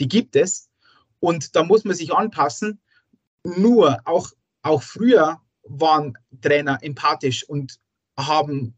Die 0.00 0.08
gibt 0.08 0.36
es. 0.36 0.68
Und 1.20 1.56
da 1.56 1.64
muss 1.64 1.84
man 1.84 1.96
sich 1.96 2.12
anpassen. 2.12 2.80
Nur 3.44 4.00
auch, 4.04 4.30
auch 4.62 4.82
früher 4.82 5.40
waren 5.62 6.18
Trainer 6.40 6.78
empathisch 6.82 7.48
und 7.48 7.78
haben 8.16 8.76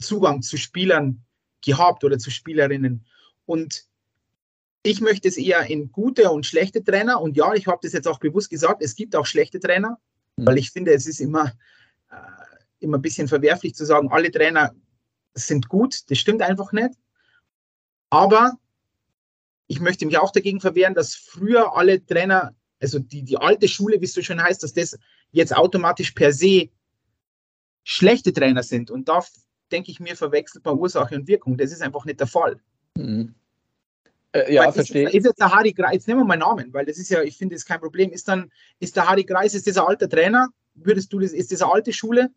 Zugang 0.00 0.42
zu 0.42 0.56
Spielern 0.56 1.24
gehabt 1.64 2.04
oder 2.04 2.18
zu 2.18 2.30
Spielerinnen. 2.30 3.06
Und 3.46 3.86
ich 4.82 5.00
möchte 5.00 5.28
es 5.28 5.36
eher 5.36 5.66
in 5.66 5.92
gute 5.92 6.30
und 6.30 6.46
schlechte 6.46 6.82
Trainer. 6.82 7.20
Und 7.20 7.36
ja, 7.36 7.54
ich 7.54 7.66
habe 7.66 7.78
das 7.82 7.92
jetzt 7.92 8.08
auch 8.08 8.18
bewusst 8.18 8.50
gesagt, 8.50 8.82
es 8.82 8.96
gibt 8.96 9.14
auch 9.14 9.26
schlechte 9.26 9.60
Trainer, 9.60 9.98
mhm. 10.36 10.46
weil 10.46 10.58
ich 10.58 10.70
finde, 10.70 10.92
es 10.92 11.06
ist 11.06 11.20
immer, 11.20 11.52
äh, 12.10 12.14
immer 12.80 12.98
ein 12.98 13.02
bisschen 13.02 13.28
verwerflich 13.28 13.74
zu 13.74 13.84
sagen, 13.84 14.10
alle 14.10 14.30
Trainer 14.30 14.72
sind 15.34 15.68
gut. 15.68 16.10
Das 16.10 16.18
stimmt 16.18 16.42
einfach 16.42 16.72
nicht. 16.72 16.90
Aber 18.10 18.58
ich 19.68 19.80
möchte 19.80 20.04
mich 20.04 20.18
auch 20.18 20.32
dagegen 20.32 20.60
verwehren, 20.60 20.94
dass 20.94 21.14
früher 21.14 21.76
alle 21.76 22.04
Trainer, 22.04 22.54
also 22.80 22.98
die, 22.98 23.22
die 23.22 23.38
alte 23.38 23.68
Schule, 23.68 24.00
wie 24.00 24.04
es 24.04 24.12
so 24.12 24.20
schön 24.20 24.42
heißt, 24.42 24.62
dass 24.62 24.74
das 24.74 24.98
jetzt 25.30 25.56
automatisch 25.56 26.10
per 26.10 26.32
se 26.32 26.68
schlechte 27.84 28.32
Trainer 28.32 28.62
sind. 28.62 28.90
Und 28.90 29.08
da 29.08 29.24
denke 29.70 29.90
ich 29.90 30.00
mir, 30.00 30.16
verwechselt 30.16 30.64
man 30.64 30.78
Ursache 30.78 31.14
und 31.14 31.28
Wirkung. 31.28 31.56
Das 31.56 31.72
ist 31.72 31.82
einfach 31.82 32.04
nicht 32.04 32.20
der 32.20 32.26
Fall. 32.26 32.60
Mhm. 32.96 33.34
Äh, 34.32 34.54
ja, 34.54 34.70
verstehe. 34.72 35.08
Ist, 35.08 35.14
ist, 35.14 35.26
jetzt 35.26 35.40
der 35.40 35.52
Harry 35.52 35.72
Greis, 35.72 35.92
jetzt 35.92 36.08
nehmen 36.08 36.20
wir 36.20 36.24
mal 36.24 36.36
Namen, 36.36 36.72
weil 36.72 36.86
das 36.86 36.98
ist 36.98 37.10
ja, 37.10 37.22
ich 37.22 37.36
finde, 37.36 37.54
das 37.54 37.62
ist 37.62 37.68
kein 37.68 37.80
Problem. 37.80 38.10
Ist 38.10 38.28
dann, 38.28 38.50
ist 38.80 38.96
der 38.96 39.08
Harry 39.08 39.24
Greis, 39.24 39.54
ist 39.54 39.66
dieser 39.66 39.86
alter 39.86 40.08
Trainer? 40.08 40.48
Würdest 40.74 41.12
du 41.12 41.18
das, 41.18 41.32
ist 41.32 41.52
das 41.52 41.62
eine 41.62 41.72
alte 41.72 41.92
Schule? 41.92 42.30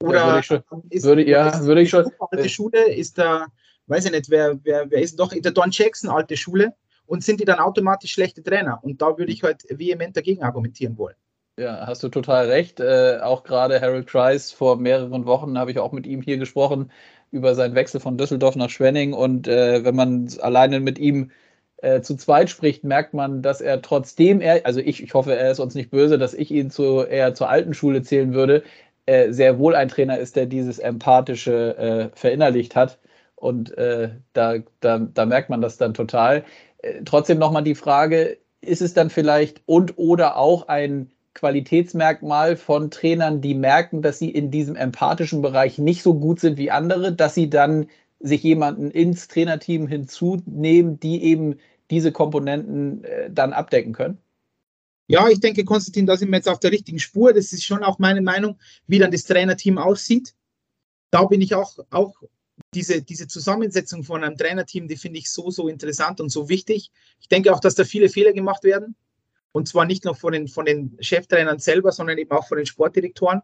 Oder 0.00 0.18
ja, 0.18 0.26
würde 0.26 0.38
ich 0.40 0.46
schon, 0.46 0.62
ist, 0.90 1.04
würde, 1.04 1.28
ja, 1.28 1.64
würde 1.64 1.82
ich 1.82 1.90
schon. 1.90 2.10
Alte 2.30 2.48
Schule 2.48 2.92
ist 2.92 3.18
da, 3.18 3.46
weiß 3.86 4.04
ich 4.06 4.12
nicht, 4.12 4.30
wer, 4.30 4.58
wer, 4.62 4.90
wer 4.90 5.02
ist 5.02 5.18
doch, 5.18 5.32
der 5.32 5.52
Don 5.52 5.70
Jackson 5.70 6.10
alte 6.10 6.36
Schule 6.36 6.74
und 7.06 7.24
sind 7.24 7.40
die 7.40 7.44
dann 7.44 7.58
automatisch 7.58 8.12
schlechte 8.12 8.42
Trainer? 8.42 8.78
Und 8.82 9.02
da 9.02 9.18
würde 9.18 9.32
ich 9.32 9.42
halt 9.42 9.64
vehement 9.68 10.16
dagegen 10.16 10.42
argumentieren 10.42 10.96
wollen. 10.96 11.16
Ja, 11.58 11.86
hast 11.86 12.02
du 12.02 12.08
total 12.08 12.46
recht. 12.46 12.80
Äh, 12.80 13.18
auch 13.20 13.42
gerade 13.42 13.80
Harold 13.80 14.06
Kreis 14.06 14.52
vor 14.52 14.76
mehreren 14.76 15.26
Wochen 15.26 15.58
habe 15.58 15.70
ich 15.70 15.78
auch 15.78 15.92
mit 15.92 16.06
ihm 16.06 16.22
hier 16.22 16.38
gesprochen 16.38 16.90
über 17.32 17.54
seinen 17.54 17.74
Wechsel 17.74 18.00
von 18.00 18.16
Düsseldorf 18.18 18.56
nach 18.56 18.70
Schwenning. 18.70 19.14
Und 19.14 19.48
äh, 19.48 19.84
wenn 19.84 19.96
man 19.96 20.28
alleine 20.40 20.80
mit 20.80 20.98
ihm 20.98 21.30
äh, 21.78 22.00
zu 22.02 22.16
zweit 22.16 22.50
spricht, 22.50 22.84
merkt 22.84 23.14
man, 23.14 23.42
dass 23.42 23.60
er 23.60 23.82
trotzdem 23.82 24.40
er, 24.40 24.64
also 24.66 24.80
ich, 24.80 25.02
ich 25.02 25.14
hoffe, 25.14 25.34
er 25.34 25.50
ist 25.50 25.58
uns 25.58 25.74
nicht 25.74 25.90
böse, 25.90 26.18
dass 26.18 26.34
ich 26.34 26.50
ihn 26.50 26.70
zu, 26.70 27.02
eher 27.02 27.34
zur 27.34 27.48
alten 27.48 27.74
Schule 27.74 28.02
zählen 28.02 28.34
würde, 28.34 28.62
äh, 29.06 29.32
sehr 29.32 29.58
wohl 29.58 29.74
ein 29.74 29.88
Trainer 29.88 30.18
ist, 30.18 30.36
der 30.36 30.46
dieses 30.46 30.78
Empathische 30.78 31.76
äh, 31.76 32.16
verinnerlicht 32.16 32.76
hat. 32.76 32.98
Und 33.34 33.76
äh, 33.76 34.10
da, 34.34 34.58
da, 34.80 34.98
da 34.98 35.26
merkt 35.26 35.50
man 35.50 35.60
das 35.60 35.76
dann 35.76 35.94
total. 35.94 36.44
trotzdem 37.04 37.38
nochmal 37.38 37.64
die 37.64 37.74
Frage, 37.74 38.38
ist 38.60 38.82
es 38.82 38.94
dann 38.94 39.10
vielleicht 39.10 39.62
und 39.66 39.98
oder 39.98 40.36
auch 40.36 40.68
ein 40.68 41.10
Qualitätsmerkmal 41.34 42.56
von 42.56 42.90
Trainern, 42.90 43.40
die 43.40 43.54
merken, 43.54 44.02
dass 44.02 44.18
sie 44.18 44.30
in 44.30 44.50
diesem 44.50 44.76
empathischen 44.76 45.42
Bereich 45.42 45.78
nicht 45.78 46.02
so 46.02 46.14
gut 46.14 46.40
sind 46.40 46.58
wie 46.58 46.70
andere, 46.70 47.12
dass 47.12 47.34
sie 47.34 47.48
dann 47.48 47.86
sich 48.20 48.42
jemanden 48.42 48.90
ins 48.90 49.28
Trainerteam 49.28 49.86
hinzunehmen, 49.86 51.00
die 51.00 51.22
eben 51.24 51.58
diese 51.90 52.12
Komponenten 52.12 53.04
äh, 53.04 53.30
dann 53.30 53.52
abdecken 53.52 53.92
können? 53.92 54.18
Ja, 55.08 55.28
ich 55.28 55.40
denke, 55.40 55.64
Konstantin, 55.64 56.06
da 56.06 56.16
sind 56.16 56.30
wir 56.30 56.36
jetzt 56.36 56.48
auf 56.48 56.60
der 56.60 56.72
richtigen 56.72 56.98
Spur. 56.98 57.32
Das 57.32 57.52
ist 57.52 57.64
schon 57.64 57.82
auch 57.82 57.98
meine 57.98 58.22
Meinung, 58.22 58.58
wie 58.86 58.98
dann 58.98 59.10
das 59.10 59.24
Trainerteam 59.24 59.78
aussieht. 59.78 60.34
Da 61.10 61.24
bin 61.24 61.40
ich 61.40 61.54
auch, 61.54 61.78
auch 61.90 62.14
diese, 62.74 63.02
diese 63.02 63.26
Zusammensetzung 63.26 64.04
von 64.04 64.24
einem 64.24 64.36
Trainerteam, 64.36 64.88
die 64.88 64.96
finde 64.96 65.18
ich 65.18 65.30
so, 65.30 65.50
so 65.50 65.68
interessant 65.68 66.20
und 66.20 66.30
so 66.30 66.48
wichtig. 66.48 66.90
Ich 67.20 67.28
denke 67.28 67.52
auch, 67.52 67.60
dass 67.60 67.74
da 67.74 67.84
viele 67.84 68.08
Fehler 68.08 68.32
gemacht 68.32 68.64
werden. 68.64 68.94
Und 69.52 69.68
zwar 69.68 69.84
nicht 69.84 70.04
nur 70.04 70.14
von 70.14 70.32
den, 70.32 70.48
von 70.48 70.64
den 70.64 70.96
Cheftrainern 71.00 71.58
selber, 71.58 71.92
sondern 71.92 72.18
eben 72.18 72.30
auch 72.32 72.48
von 72.48 72.56
den 72.56 72.66
Sportdirektoren. 72.66 73.42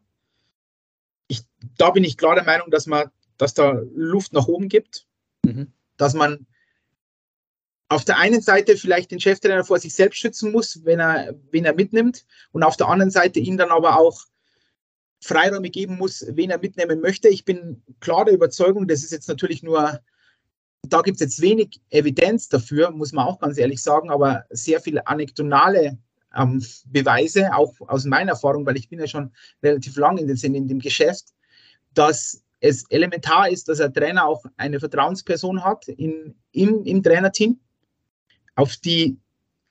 Ich, 1.29 1.43
da 1.77 1.91
bin 1.91 2.05
ich 2.05 2.17
klar 2.17 2.35
der 2.35 2.45
Meinung, 2.45 2.71
dass 2.71 2.87
man, 2.87 3.11
dass 3.37 3.55
da 3.55 3.83
Luft 3.95 4.33
nach 4.33 4.49
oben 4.49 4.69
gibt, 4.69 5.07
mhm. 5.45 5.73
dass 5.99 6.15
man 6.15 6.47
auf 7.89 8.05
der 8.05 8.19
einen 8.19 8.41
Seite 8.41 8.77
vielleicht 8.77 9.11
den 9.11 9.21
Cheftrainer 9.21 9.65
vor 9.65 9.79
sich 9.79 9.95
selbst 9.95 10.19
schützen 10.19 10.53
muss, 10.53 10.85
wenn 10.85 11.01
er, 11.01 11.35
wenn 11.51 11.65
er 11.65 11.75
mitnimmt, 11.75 12.27
und 12.53 12.63
auf 12.63 12.77
der 12.77 12.89
anderen 12.89 13.11
Seite 13.11 13.41
ihm 13.41 13.57
dann 13.57 13.71
aber 13.71 13.99
auch 13.99 14.25
Freiräume 15.21 15.71
geben 15.71 15.97
muss, 15.97 16.25
wen 16.29 16.51
er 16.51 16.59
mitnehmen 16.59 17.01
möchte. 17.01 17.29
Ich 17.29 17.45
bin 17.45 17.83
klar 18.01 18.25
der 18.25 18.35
Überzeugung, 18.35 18.87
das 18.87 19.03
ist 19.03 19.13
jetzt 19.13 19.29
natürlich 19.29 19.63
nur 19.63 20.01
da 20.83 21.03
gibt 21.03 21.17
es 21.17 21.21
jetzt 21.21 21.41
wenig 21.41 21.81
Evidenz 21.91 22.49
dafür, 22.49 22.91
muss 22.91 23.13
man 23.13 23.27
auch 23.27 23.39
ganz 23.39 23.59
ehrlich 23.59 23.83
sagen, 23.83 24.11
aber 24.11 24.45
sehr 24.51 24.81
viele 24.81 25.07
anekdonale 25.07 25.99
ähm, 26.37 26.65
Beweise, 26.87 27.55
auch 27.55 27.75
aus 27.81 28.05
meiner 28.05 28.33
Erfahrung, 28.33 28.67
weil 28.67 28.77
ich 28.77 28.89
bin 28.89 29.01
ja 29.01 29.07
schon 29.07 29.33
relativ 29.63 29.97
lang 29.97 30.19
in, 30.19 30.27
den, 30.27 30.55
in 30.55 30.69
dem 30.69 30.79
Geschäft, 30.79 31.29
dass 31.95 32.43
es 32.61 32.85
elementar 32.91 33.49
ist, 33.49 33.69
dass 33.69 33.81
ein 33.81 33.95
Trainer 33.95 34.27
auch 34.27 34.45
eine 34.57 34.81
Vertrauensperson 34.81 35.65
hat 35.65 35.89
in, 35.89 36.35
in, 36.53 36.85
im 36.85 37.03
Trainerteam, 37.03 37.59
auf 38.57 38.77
die, 38.77 39.19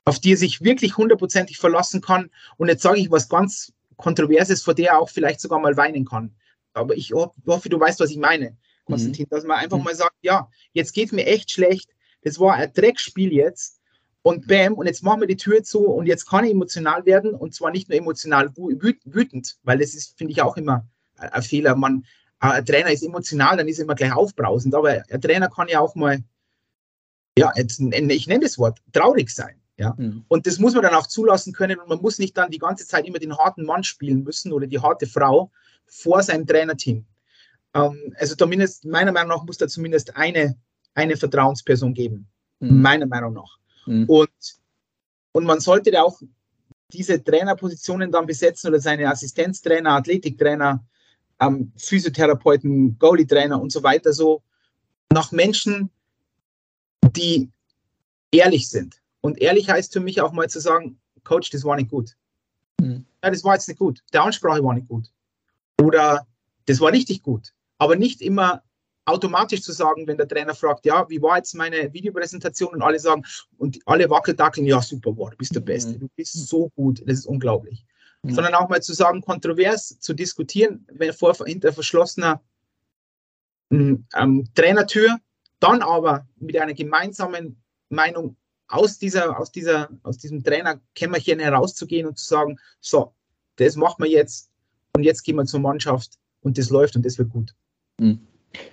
auf 0.06 0.20
die 0.20 0.34
er 0.34 0.38
sich 0.38 0.62
wirklich 0.62 0.98
hundertprozentig 0.98 1.58
verlassen 1.58 2.02
kann. 2.02 2.30
Und 2.58 2.70
jetzt 2.70 2.84
sage 2.84 3.00
ich 3.00 3.12
was 3.12 3.28
ganz 3.28 3.74
Kontroverses, 3.98 4.64
vor 4.64 4.74
der 4.74 4.92
er 4.92 5.00
auch 5.00 5.10
vielleicht 5.10 5.42
sogar 5.42 5.60
mal 5.60 5.76
weinen 5.76 6.06
kann. 6.06 6.34
Aber 6.74 6.96
ich 6.96 7.12
hoffe, 7.12 7.70
du 7.70 7.80
weißt, 7.80 8.00
was 8.00 8.12
ich 8.12 8.18
meine. 8.18 8.56
Konstantin, 8.88 9.26
mhm. 9.30 9.36
dass 9.36 9.46
man 9.46 9.58
einfach 9.58 9.78
mhm. 9.78 9.84
mal 9.84 9.96
sagt, 9.96 10.16
ja, 10.22 10.50
jetzt 10.74 10.94
geht 10.94 11.08
es 11.08 11.12
mir 11.12 11.26
echt 11.26 11.52
schlecht, 11.52 11.90
das 12.24 12.40
war 12.40 12.56
ein 12.56 12.72
Dreckspiel 12.74 13.32
jetzt 13.32 13.80
und 14.22 14.48
bam, 14.48 14.74
und 14.74 14.88
jetzt 14.88 15.04
machen 15.04 15.22
wir 15.22 15.28
die 15.28 15.38
Tür 15.38 15.64
zu 15.64 15.88
und 15.88 16.08
jetzt 16.08 16.28
kann 16.28 16.44
ich 16.44 16.52
emotional 16.52 17.06
werden 17.06 17.34
und 17.34 17.54
zwar 17.54 17.72
nicht 17.72 17.90
nur 17.90 17.98
emotional 17.98 18.52
wütend, 18.56 19.58
weil 19.64 19.78
das 19.80 19.94
ist, 19.94 20.18
finde 20.18 20.34
ich, 20.34 20.42
auch 20.42 20.58
immer 20.58 20.88
ein 21.16 21.42
Fehler. 21.42 21.76
Man, 21.76 22.06
ein 22.40 22.66
Trainer 22.66 22.92
ist 22.92 23.04
emotional, 23.04 23.58
dann 23.58 23.68
ist 23.68 23.80
er 23.80 23.84
immer 23.84 23.96
gleich 23.96 24.14
aufbrausend, 24.14 24.76
aber 24.76 25.04
ein 25.10 25.22
Trainer 25.22 25.50
kann 25.50 25.68
ja 25.68 25.80
auch 25.80 25.96
mal, 25.96 26.20
ja, 27.38 27.52
jetzt, 27.56 27.80
ich 27.80 28.28
nenne 28.28 28.44
das 28.44 28.58
Wort, 28.58 28.80
traurig 28.92 29.30
sein. 29.30 29.62
Ja? 29.78 29.94
Mhm. 29.98 30.26
Und 30.28 30.48
das 30.48 30.60
muss 30.60 30.74
man 30.74 30.84
dann 30.84 30.96
auch 30.96 31.08
zulassen 31.08 31.54
können 31.54 31.80
und 31.80 31.88
man 31.88 32.02
muss 32.02 32.20
nicht 32.20 32.36
dann 32.36 32.52
die 32.52 32.58
ganze 32.58 32.88
Zeit 32.88 33.06
immer 33.06 33.20
den 33.20 33.38
harten 33.38 33.64
Mann 33.64 33.84
spielen 33.84 34.24
müssen 34.24 34.52
oder 34.52 34.68
die 34.68 34.80
harte 34.80 35.08
Frau 35.08 35.52
vor 35.86 36.22
seinem 36.24 36.46
Trainerteam. 36.46 37.06
Ähm, 37.74 38.14
also 38.18 38.36
zumindest, 38.36 38.86
meiner 38.86 39.12
Meinung 39.12 39.30
nach, 39.30 39.44
muss 39.44 39.58
da 39.58 39.68
zumindest 39.68 40.16
eine, 40.16 40.58
eine 40.94 41.18
Vertrauensperson 41.18 41.94
geben. 41.94 42.28
Mhm. 42.60 42.82
Meiner 42.82 43.06
Meinung 43.06 43.34
nach. 43.34 43.58
Mhm. 43.86 44.06
Und, 44.06 44.30
und 45.32 45.46
man 45.46 45.60
sollte 45.60 45.92
da 45.92 46.04
auch 46.04 46.22
diese 46.92 47.24
Trainerpositionen 47.24 48.12
dann 48.12 48.26
besetzen 48.26 48.70
oder 48.70 48.80
seine 48.80 49.10
Assistenztrainer, 49.10 49.92
Athletiktrainer, 49.92 50.84
ähm, 51.40 51.72
Physiotherapeuten, 51.78 52.98
Goalie-Trainer 52.98 53.62
und 53.62 53.72
so 53.72 53.84
weiter, 53.84 54.14
so 54.14 54.42
nach 55.12 55.32
Menschen, 55.32 55.90
die 57.16 57.50
ehrlich 58.32 58.70
sind. 58.70 59.02
Und 59.22 59.40
ehrlich 59.42 59.70
heißt 59.70 59.94
für 59.94 60.00
mich 60.00 60.22
auch 60.22 60.32
mal 60.32 60.50
zu 60.50 60.60
sagen, 60.60 61.00
Coach, 61.24 61.50
das 61.50 61.64
war 61.64 61.76
nicht 61.76 61.92
gut. 61.92 62.16
Mhm. 62.80 63.06
Ja, 63.24 63.30
das 63.30 63.44
war 63.44 63.56
jetzt 63.56 63.68
nicht 63.68 63.80
gut. 63.80 64.02
Der 64.14 64.24
Ansprache 64.24 64.64
war 64.64 64.74
nicht 64.74 64.88
gut. 64.88 65.12
Oder 65.82 66.26
das 66.66 66.80
war 66.80 66.92
richtig 66.92 67.22
gut 67.22 67.54
aber 67.78 67.96
nicht 67.96 68.22
immer 68.22 68.64
automatisch 69.06 69.62
zu 69.62 69.72
sagen, 69.72 70.06
wenn 70.06 70.18
der 70.18 70.28
Trainer 70.28 70.54
fragt, 70.54 70.86
ja, 70.86 71.10
wie 71.10 71.22
war 71.22 71.38
jetzt 71.38 71.56
meine 71.56 71.94
Videopräsentation 71.94 72.74
und 72.74 72.82
alle 72.82 73.00
sagen, 73.00 73.24
und 73.58 73.80
alle 73.86 74.10
wackeldackeln, 74.10 74.68
ja, 74.68 74.82
super, 74.82 75.16
wow, 75.16 75.30
du 75.30 75.38
bist 75.38 75.56
der 75.56 75.62
Beste, 75.62 75.94
mhm. 75.94 76.00
du 76.00 76.10
bist 76.16 76.34
so 76.34 76.70
gut, 76.70 77.02
das 77.06 77.20
ist 77.20 77.26
unglaublich. 77.26 77.86
Mhm. 78.24 78.34
Sondern 78.34 78.56
auch 78.56 78.68
mal 78.68 78.82
zu 78.82 78.94
sagen, 78.94 79.22
kontrovers 79.22 79.98
zu 80.00 80.14
diskutieren, 80.14 80.86
wenn 80.92 81.14
vor 81.14 81.36
hinter 81.46 81.72
verschlossener 81.72 82.42
hm, 83.72 84.06
ähm, 84.16 84.48
Trainertür, 84.56 85.18
dann 85.60 85.82
aber 85.82 86.28
mit 86.36 86.58
einer 86.58 86.74
gemeinsamen 86.74 87.62
Meinung 87.90 88.36
aus 88.68 88.98
dieser, 88.98 89.40
aus 89.40 89.52
dieser, 89.52 89.90
aus 90.04 90.18
diesem 90.18 90.44
Trainerkämmerchen 90.44 91.40
herauszugehen 91.40 92.08
und 92.08 92.18
zu 92.18 92.26
sagen, 92.26 92.60
so, 92.82 93.14
das 93.56 93.76
machen 93.76 94.04
wir 94.04 94.10
jetzt 94.10 94.50
und 94.94 95.04
jetzt 95.04 95.24
gehen 95.24 95.38
wir 95.38 95.46
zur 95.46 95.62
Mannschaft 95.62 96.18
und 96.42 96.58
das 96.58 96.70
läuft 96.70 96.96
und 96.96 97.06
das 97.06 97.18
wird 97.18 97.30
gut. 97.30 97.56
Hm. 98.00 98.20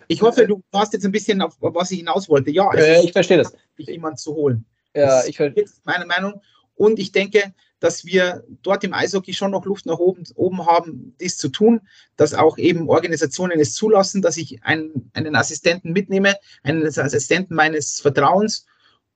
Ich 0.09 0.23
hoffe, 0.23 0.47
du 0.47 0.63
hast 0.73 0.93
jetzt 0.93 1.05
ein 1.05 1.13
bisschen 1.13 1.43
auf, 1.43 1.57
was 1.61 1.91
ich 1.91 1.99
hinaus 1.99 2.29
wollte. 2.29 2.51
Ja, 2.51 2.73
äh, 2.73 3.05
ich 3.05 3.13
verstehe 3.13 3.39
das. 3.39 3.53
Jemand 3.77 4.19
zu 4.19 4.35
holen. 4.35 4.65
Ja, 4.95 5.07
das 5.07 5.29
ich 5.29 5.37
verstehe. 5.37 5.65
Meine 5.85 6.07
Meinung. 6.07 6.41
Und 6.77 6.99
ich 6.99 7.13
denke, 7.13 7.55
dass 7.81 8.05
wir 8.05 8.45
dort 8.63 8.83
im 8.85 8.95
Eishockey 8.95 9.35
schon 9.35 9.51
noch 9.51 9.65
Luft 9.65 9.87
nach 9.87 9.99
oben, 9.99 10.25
oben 10.35 10.65
haben, 10.67 11.15
dies 11.21 11.37
zu 11.37 11.49
tun, 11.49 11.81
dass 12.17 12.35
auch 12.35 12.57
eben 12.57 12.89
Organisationen 12.89 13.61
es 13.61 13.75
zulassen, 13.75 14.23
dass 14.23 14.37
ich 14.37 14.65
einen, 14.65 15.11
einen 15.13 15.37
Assistenten 15.37 15.93
mitnehme, 15.93 16.35
einen 16.63 16.87
Assistenten 16.87 17.55
meines 17.55 18.01
Vertrauens 18.01 18.67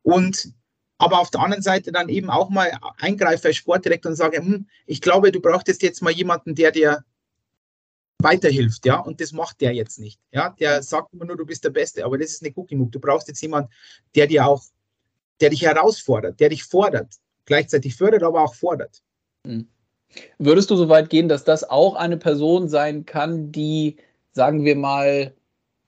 und 0.02 0.52
aber 0.98 1.20
auf 1.20 1.30
der 1.30 1.40
anderen 1.40 1.62
Seite 1.62 1.92
dann 1.92 2.08
eben 2.08 2.28
auch 2.28 2.50
mal 2.50 2.72
eingreife 2.98 3.48
als 3.48 3.56
Sportdirektor 3.56 4.10
und 4.10 4.16
sage, 4.16 4.38
hm, 4.38 4.66
ich 4.84 5.00
glaube, 5.00 5.30
du 5.30 5.40
brauchst 5.40 5.82
jetzt 5.82 6.02
mal 6.02 6.12
jemanden, 6.12 6.56
der 6.56 6.72
dir 6.72 7.04
weiterhilft, 8.20 8.84
ja, 8.84 8.98
und 8.98 9.20
das 9.20 9.32
macht 9.32 9.60
der 9.60 9.72
jetzt 9.72 9.98
nicht, 9.98 10.20
ja, 10.32 10.54
der 10.58 10.82
sagt 10.82 11.12
immer 11.14 11.24
nur, 11.24 11.36
du 11.36 11.46
bist 11.46 11.64
der 11.64 11.70
Beste, 11.70 12.04
aber 12.04 12.18
das 12.18 12.30
ist 12.30 12.42
nicht 12.42 12.56
gut 12.56 12.68
genug. 12.68 12.92
Du 12.92 13.00
brauchst 13.00 13.28
jetzt 13.28 13.40
jemanden, 13.40 13.70
der 14.14 14.26
dir 14.26 14.46
auch, 14.46 14.62
der 15.40 15.50
dich 15.50 15.62
herausfordert, 15.62 16.40
der 16.40 16.48
dich 16.48 16.64
fordert, 16.64 17.14
gleichzeitig 17.44 17.94
fördert, 17.94 18.22
aber 18.22 18.42
auch 18.42 18.54
fordert. 18.54 19.02
Hm. 19.46 19.68
Würdest 20.38 20.70
du 20.70 20.76
so 20.76 20.88
weit 20.88 21.10
gehen, 21.10 21.28
dass 21.28 21.44
das 21.44 21.68
auch 21.68 21.94
eine 21.94 22.16
Person 22.16 22.68
sein 22.68 23.04
kann, 23.04 23.52
die, 23.52 23.96
sagen 24.32 24.64
wir 24.64 24.74
mal, 24.74 25.34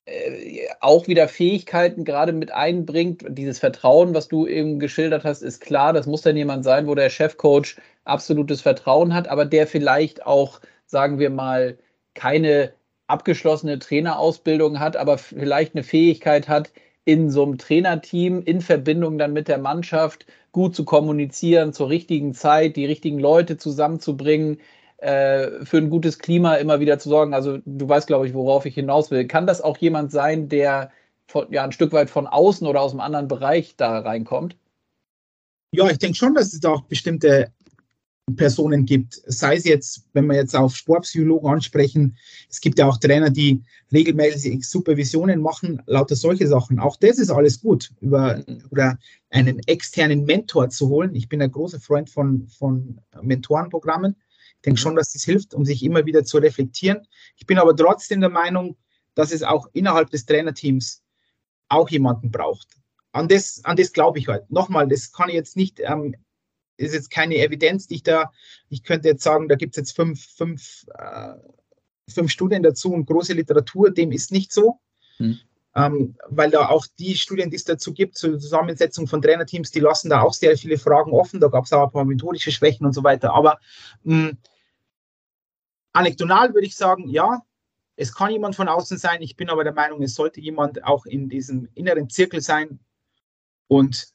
äh, 0.05 0.67
auch 0.79 1.07
wieder 1.07 1.27
Fähigkeiten 1.27 2.05
gerade 2.05 2.33
mit 2.33 2.51
einbringt. 2.51 3.25
Dieses 3.29 3.59
Vertrauen, 3.59 4.13
was 4.13 4.27
du 4.27 4.47
eben 4.47 4.79
geschildert 4.79 5.23
hast, 5.23 5.41
ist 5.41 5.61
klar. 5.61 5.93
Das 5.93 6.07
muss 6.07 6.21
dann 6.21 6.37
jemand 6.37 6.63
sein, 6.63 6.87
wo 6.87 6.95
der 6.95 7.09
Chefcoach 7.09 7.77
absolutes 8.03 8.61
Vertrauen 8.61 9.13
hat, 9.13 9.27
aber 9.27 9.45
der 9.45 9.67
vielleicht 9.67 10.25
auch, 10.25 10.61
sagen 10.85 11.19
wir 11.19 11.29
mal, 11.29 11.77
keine 12.13 12.73
abgeschlossene 13.07 13.79
Trainerausbildung 13.79 14.79
hat, 14.79 14.95
aber 14.95 15.17
vielleicht 15.17 15.75
eine 15.75 15.83
Fähigkeit 15.83 16.47
hat, 16.47 16.71
in 17.03 17.29
so 17.29 17.43
einem 17.43 17.57
Trainerteam 17.57 18.41
in 18.43 18.61
Verbindung 18.61 19.17
dann 19.17 19.33
mit 19.33 19.47
der 19.47 19.57
Mannschaft 19.57 20.25
gut 20.51 20.75
zu 20.75 20.85
kommunizieren, 20.85 21.73
zur 21.73 21.89
richtigen 21.89 22.33
Zeit, 22.33 22.75
die 22.75 22.85
richtigen 22.85 23.19
Leute 23.19 23.57
zusammenzubringen, 23.57 24.59
äh, 24.97 25.65
für 25.65 25.77
ein 25.77 25.89
gutes 25.89 26.19
Klima 26.19 26.55
immer 26.55 26.79
wieder 26.79 26.99
zu 26.99 27.09
sorgen. 27.09 27.33
Also 27.33 27.57
du 27.65 27.89
weißt, 27.89 28.07
glaube 28.07 28.27
ich, 28.27 28.33
worauf 28.33 28.65
ich 28.65 28.75
hinaus 28.75 29.09
will. 29.11 29.27
Kann 29.27 29.47
das 29.47 29.61
auch 29.61 29.77
jemand 29.77 30.11
sein, 30.11 30.47
der 30.47 30.91
von, 31.27 31.51
ja, 31.51 31.63
ein 31.63 31.71
Stück 31.71 31.91
weit 31.91 32.09
von 32.09 32.27
außen 32.27 32.67
oder 32.67 32.81
aus 32.81 32.91
einem 32.91 32.99
anderen 32.99 33.27
Bereich 33.27 33.75
da 33.77 33.99
reinkommt? 33.99 34.55
Ja, 35.71 35.89
ich 35.89 35.97
denke 35.97 36.17
schon, 36.17 36.35
dass 36.35 36.53
es 36.53 36.59
da 36.59 36.71
auch 36.71 36.83
bestimmte 36.83 37.51
Personen 38.35 38.85
gibt. 38.85 39.21
Sei 39.25 39.55
es 39.55 39.65
jetzt, 39.65 40.05
wenn 40.13 40.25
wir 40.27 40.35
jetzt 40.35 40.55
auf 40.55 40.75
Sportpsychologen 40.75 41.49
ansprechen, 41.49 42.17
es 42.49 42.61
gibt 42.61 42.79
ja 42.79 42.87
auch 42.87 42.97
Trainer, 42.97 43.29
die 43.29 43.63
regelmäßig 43.91 44.67
Supervisionen 44.67 45.41
machen, 45.41 45.81
lauter 45.85 46.15
solche 46.15 46.47
Sachen. 46.47 46.79
Auch 46.79 46.97
das 46.97 47.19
ist 47.19 47.29
alles 47.29 47.61
gut, 47.61 47.91
über 47.99 48.43
oder 48.69 48.97
einen 49.29 49.59
externen 49.67 50.25
Mentor 50.25 50.69
zu 50.69 50.89
holen. 50.89 51.15
Ich 51.15 51.29
bin 51.29 51.41
ein 51.41 51.51
großer 51.51 51.79
Freund 51.79 52.09
von, 52.09 52.47
von 52.47 52.99
Mentorenprogrammen. 53.21 54.15
Ich 54.55 54.61
denke 54.63 54.79
schon, 54.79 54.95
dass 54.95 55.13
das 55.13 55.23
hilft, 55.23 55.53
um 55.53 55.65
sich 55.65 55.83
immer 55.83 56.05
wieder 56.05 56.23
zu 56.23 56.37
reflektieren. 56.37 57.07
Ich 57.37 57.45
bin 57.45 57.57
aber 57.57 57.75
trotzdem 57.75 58.21
der 58.21 58.29
Meinung, 58.29 58.77
dass 59.15 59.31
es 59.31 59.43
auch 59.43 59.67
innerhalb 59.73 60.09
des 60.09 60.25
Trainerteams 60.25 61.01
auch 61.69 61.89
jemanden 61.89 62.31
braucht. 62.31 62.67
An 63.11 63.27
das, 63.27 63.61
an 63.63 63.75
das 63.75 63.91
glaube 63.91 64.19
ich 64.19 64.27
halt. 64.27 64.49
Nochmal, 64.51 64.87
das 64.87 65.11
kann 65.11 65.29
ich 65.29 65.35
jetzt 65.35 65.57
nicht 65.57 65.79
ähm, 65.79 66.15
ist 66.81 66.93
jetzt 66.93 67.11
keine 67.11 67.35
Evidenz, 67.35 67.87
die 67.87 67.95
ich 67.95 68.03
da, 68.03 68.31
ich 68.69 68.83
könnte 68.83 69.07
jetzt 69.07 69.23
sagen, 69.23 69.47
da 69.47 69.55
gibt 69.55 69.73
es 69.73 69.77
jetzt 69.77 69.95
fünf, 69.95 70.25
fünf, 70.35 70.85
äh, 70.95 71.33
fünf 72.09 72.31
Studien 72.31 72.63
dazu 72.63 72.93
und 72.93 73.05
große 73.05 73.33
Literatur, 73.33 73.91
dem 73.91 74.11
ist 74.11 74.31
nicht 74.31 74.51
so. 74.51 74.79
Hm. 75.17 75.39
Ähm, 75.73 76.17
weil 76.27 76.51
da 76.51 76.67
auch 76.67 76.85
die 76.99 77.15
Studien, 77.15 77.49
die 77.49 77.55
es 77.55 77.63
dazu 77.63 77.93
gibt, 77.93 78.17
zur 78.17 78.37
Zusammensetzung 78.37 79.07
von 79.07 79.21
Trainerteams, 79.21 79.71
die 79.71 79.79
lassen 79.79 80.09
da 80.09 80.21
auch 80.21 80.33
sehr 80.33 80.57
viele 80.57 80.77
Fragen 80.77 81.13
offen. 81.13 81.39
Da 81.39 81.47
gab 81.47 81.63
es 81.63 81.71
auch 81.71 81.85
ein 81.85 81.91
paar 81.91 82.03
methodische 82.03 82.51
Schwächen 82.51 82.85
und 82.85 82.93
so 82.93 83.03
weiter. 83.03 83.33
Aber 83.33 83.57
mh, 84.03 84.29
hm, 84.29 84.37
anekdotal 85.93 86.53
würde 86.53 86.67
ich 86.67 86.75
sagen, 86.75 87.07
ja, 87.07 87.41
es 87.95 88.13
kann 88.13 88.31
jemand 88.31 88.55
von 88.55 88.67
außen 88.67 88.97
sein. 88.97 89.21
Ich 89.21 89.35
bin 89.37 89.49
aber 89.49 89.63
der 89.63 89.73
Meinung, 89.73 90.01
es 90.01 90.15
sollte 90.15 90.41
jemand 90.41 90.83
auch 90.83 91.05
in 91.05 91.29
diesem 91.29 91.69
inneren 91.73 92.09
Zirkel 92.09 92.41
sein. 92.41 92.79
Und 93.67 94.09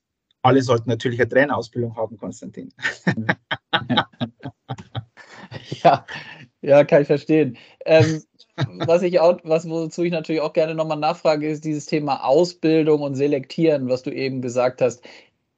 alle 0.46 0.62
sollten 0.62 0.88
natürlich 0.88 1.20
eine 1.20 1.28
Trainerausbildung 1.28 1.96
haben, 1.96 2.16
Konstantin. 2.16 2.72
ja, 5.82 6.06
ja, 6.62 6.84
kann 6.84 7.02
ich 7.02 7.06
verstehen. 7.06 7.56
Ähm, 7.84 8.22
was 8.86 9.02
ich 9.02 9.20
auch, 9.20 9.38
was 9.44 9.68
wozu 9.68 10.02
ich 10.02 10.12
natürlich 10.12 10.40
auch 10.40 10.52
gerne 10.52 10.74
nochmal 10.74 10.98
nachfrage, 10.98 11.48
ist 11.48 11.64
dieses 11.64 11.86
Thema 11.86 12.24
Ausbildung 12.24 13.02
und 13.02 13.14
Selektieren, 13.14 13.88
was 13.88 14.02
du 14.02 14.10
eben 14.10 14.40
gesagt 14.40 14.80
hast. 14.80 15.02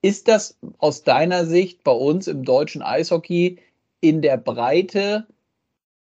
Ist 0.03 0.29
das 0.29 0.59
aus 0.79 1.03
deiner 1.03 1.44
Sicht 1.44 1.85
bei 1.85 1.92
uns 1.92 2.27
im 2.27 2.44
deutschen 2.44 2.83
Eishockey 2.83 3.59
in 4.01 4.22
der 4.22 4.37
Breite 4.37 5.27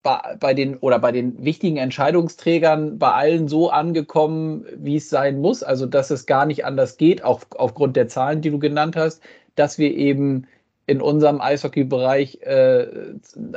bei, 0.01 0.37
bei, 0.39 0.53
den 0.53 0.77
oder 0.77 0.99
bei 0.99 1.11
den 1.11 1.43
wichtigen 1.43 1.77
Entscheidungsträgern 1.77 2.97
bei 2.99 3.11
allen 3.11 3.47
so 3.47 3.69
angekommen, 3.69 4.65
wie 4.77 4.95
es 4.95 5.09
sein 5.09 5.39
muss, 5.39 5.63
also 5.63 5.85
dass 5.85 6.09
es 6.09 6.25
gar 6.25 6.45
nicht 6.45 6.65
anders 6.65 6.97
geht, 6.97 7.23
auch 7.23 7.41
aufgrund 7.57 7.95
der 7.95 8.07
Zahlen, 8.07 8.41
die 8.41 8.49
du 8.49 8.59
genannt 8.59 8.95
hast, 8.95 9.21
dass 9.55 9.77
wir 9.77 9.93
eben 9.93 10.47
in 10.85 11.01
unserem 11.01 11.41
Eishockey-Bereich 11.41 12.41
äh, 12.41 12.87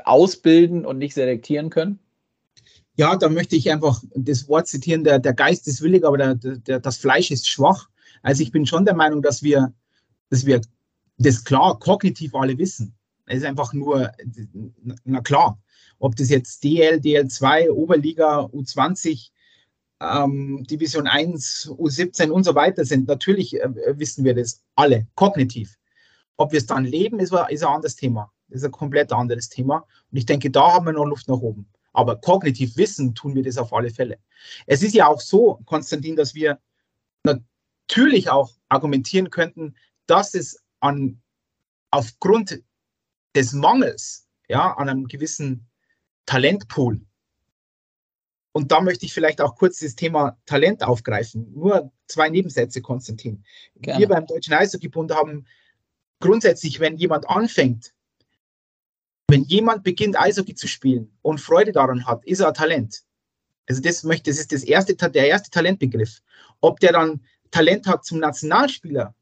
ausbilden 0.04 0.84
und 0.84 0.98
nicht 0.98 1.14
selektieren 1.14 1.70
können? 1.70 1.98
Ja, 2.96 3.16
da 3.16 3.30
möchte 3.30 3.56
ich 3.56 3.70
einfach 3.70 4.02
das 4.14 4.48
Wort 4.48 4.66
zitieren, 4.66 5.02
der, 5.02 5.18
der 5.18 5.32
Geist 5.32 5.66
ist 5.66 5.80
willig, 5.80 6.04
aber 6.04 6.18
der, 6.18 6.34
der, 6.34 6.80
das 6.80 6.98
Fleisch 6.98 7.30
ist 7.30 7.48
schwach. 7.48 7.88
Also 8.22 8.42
ich 8.42 8.52
bin 8.52 8.66
schon 8.66 8.84
der 8.84 8.94
Meinung, 8.94 9.22
dass 9.22 9.42
wir, 9.42 9.72
dass 10.28 10.44
wir 10.44 10.60
das 11.16 11.44
klar 11.44 11.78
kognitiv 11.78 12.34
alle 12.34 12.58
wissen. 12.58 12.94
Es 13.26 13.38
ist 13.38 13.44
einfach 13.44 13.72
nur, 13.72 14.10
na 15.04 15.20
klar, 15.20 15.58
ob 15.98 16.16
das 16.16 16.28
jetzt 16.28 16.64
DL, 16.64 16.96
DL2, 16.96 17.70
Oberliga, 17.70 18.40
U20, 18.46 19.30
ähm, 20.00 20.64
Division 20.68 21.06
1, 21.06 21.70
U17 21.78 22.30
und 22.30 22.44
so 22.44 22.54
weiter 22.54 22.84
sind. 22.84 23.06
Natürlich 23.06 23.60
äh, 23.60 23.98
wissen 23.98 24.24
wir 24.24 24.34
das 24.34 24.62
alle, 24.74 25.06
kognitiv. 25.14 25.76
Ob 26.36 26.52
wir 26.52 26.58
es 26.58 26.66
dann 26.66 26.84
leben, 26.84 27.20
ist, 27.20 27.32
ist 27.50 27.62
ein 27.62 27.74
anderes 27.74 27.94
Thema. 27.94 28.32
Das 28.48 28.62
ist 28.62 28.64
ein 28.64 28.72
komplett 28.72 29.12
anderes 29.12 29.48
Thema. 29.48 29.86
Und 30.10 30.18
ich 30.18 30.26
denke, 30.26 30.50
da 30.50 30.72
haben 30.72 30.86
wir 30.86 30.92
noch 30.92 31.06
Luft 31.06 31.28
nach 31.28 31.38
oben. 31.38 31.68
Aber 31.92 32.16
kognitiv 32.16 32.76
wissen 32.76 33.14
tun 33.14 33.34
wir 33.34 33.42
das 33.42 33.58
auf 33.58 33.72
alle 33.72 33.90
Fälle. 33.90 34.18
Es 34.66 34.82
ist 34.82 34.94
ja 34.94 35.06
auch 35.06 35.20
so, 35.20 35.60
Konstantin, 35.66 36.16
dass 36.16 36.34
wir 36.34 36.58
natürlich 37.24 38.30
auch 38.30 38.50
argumentieren 38.68 39.30
könnten, 39.30 39.76
dass 40.06 40.34
es 40.34 40.58
an, 40.80 41.20
aufgrund 41.90 42.62
des 43.34 43.52
Mangels 43.52 44.26
ja, 44.48 44.72
an 44.74 44.88
einem 44.88 45.08
gewissen 45.08 45.66
Talentpool. 46.26 47.00
Und 48.52 48.70
da 48.70 48.80
möchte 48.82 49.06
ich 49.06 49.14
vielleicht 49.14 49.40
auch 49.40 49.56
kurz 49.56 49.78
das 49.78 49.94
Thema 49.94 50.38
Talent 50.44 50.82
aufgreifen. 50.82 51.52
Nur 51.54 51.90
zwei 52.06 52.28
Nebensätze, 52.28 52.82
Konstantin. 52.82 53.44
Gerne. 53.76 54.00
Wir 54.00 54.08
beim 54.08 54.26
Deutschen 54.26 54.52
Eishockeybund 54.52 55.14
haben 55.14 55.46
grundsätzlich, 56.20 56.78
wenn 56.78 56.96
jemand 56.96 57.28
anfängt, 57.28 57.94
wenn 59.28 59.44
jemand 59.44 59.82
beginnt, 59.82 60.20
Eishockey 60.20 60.54
zu 60.54 60.68
spielen 60.68 61.16
und 61.22 61.40
Freude 61.40 61.72
daran 61.72 62.06
hat, 62.06 62.22
ist 62.26 62.40
er 62.40 62.48
ein 62.48 62.54
Talent. 62.54 63.02
Also 63.66 63.80
das 63.80 64.04
möchte, 64.04 64.30
das 64.30 64.38
ist 64.38 64.52
das 64.52 64.62
erste, 64.62 64.94
der 64.94 65.28
erste 65.28 65.50
Talentbegriff. 65.50 66.20
Ob 66.60 66.78
der 66.80 66.92
dann 66.92 67.24
Talent 67.50 67.86
hat 67.86 68.04
zum 68.04 68.18
Nationalspieler 68.18 69.14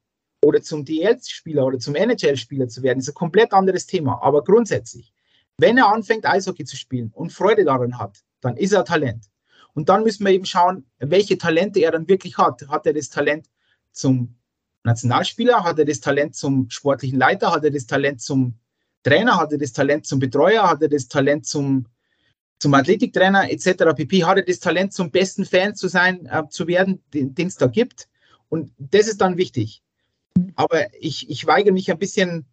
oder 0.42 0.62
zum 0.62 0.84
DL-Spieler 0.84 1.64
oder 1.66 1.78
zum 1.78 1.94
NHL-Spieler 1.94 2.68
zu 2.68 2.82
werden, 2.82 3.00
ist 3.00 3.08
ein 3.08 3.14
komplett 3.14 3.52
anderes 3.52 3.86
Thema. 3.86 4.22
Aber 4.22 4.42
grundsätzlich, 4.42 5.12
wenn 5.58 5.76
er 5.76 5.92
anfängt, 5.92 6.26
Eishockey 6.26 6.64
zu 6.64 6.76
spielen 6.76 7.10
und 7.14 7.32
Freude 7.32 7.64
daran 7.64 7.98
hat, 7.98 8.18
dann 8.40 8.56
ist 8.56 8.72
er 8.72 8.84
Talent. 8.84 9.26
Und 9.74 9.88
dann 9.88 10.02
müssen 10.02 10.24
wir 10.24 10.32
eben 10.32 10.46
schauen, 10.46 10.86
welche 10.98 11.38
Talente 11.38 11.80
er 11.80 11.92
dann 11.92 12.08
wirklich 12.08 12.38
hat. 12.38 12.66
Hat 12.68 12.86
er 12.86 12.94
das 12.94 13.10
Talent 13.10 13.46
zum 13.92 14.36
Nationalspieler? 14.82 15.62
Hat 15.62 15.78
er 15.78 15.84
das 15.84 16.00
Talent 16.00 16.34
zum 16.34 16.68
sportlichen 16.70 17.18
Leiter? 17.18 17.52
Hat 17.52 17.64
er 17.64 17.70
das 17.70 17.86
Talent 17.86 18.20
zum 18.20 18.58
Trainer? 19.02 19.36
Hat 19.36 19.52
er 19.52 19.58
das 19.58 19.72
Talent 19.72 20.06
zum 20.06 20.18
Betreuer? 20.18 20.68
Hat 20.68 20.82
er 20.82 20.88
das 20.88 21.08
Talent 21.08 21.46
zum, 21.46 21.86
zum 22.58 22.74
Athletiktrainer 22.74 23.50
etc. 23.50 23.94
pp? 23.94 24.24
Hat 24.24 24.38
er 24.38 24.44
das 24.44 24.58
Talent 24.58 24.92
zum 24.92 25.10
besten 25.10 25.44
Fan 25.44 25.74
zu 25.74 25.88
sein, 25.88 26.26
äh, 26.26 26.48
zu 26.48 26.66
werden, 26.66 27.02
den 27.12 27.46
es 27.46 27.56
da 27.56 27.66
gibt? 27.66 28.08
Und 28.48 28.72
das 28.78 29.06
ist 29.06 29.20
dann 29.20 29.36
wichtig. 29.36 29.82
Aber 30.56 30.92
ich, 30.94 31.28
ich 31.30 31.46
weigere 31.46 31.72
mich 31.72 31.90
ein 31.90 31.98
bisschen 31.98 32.46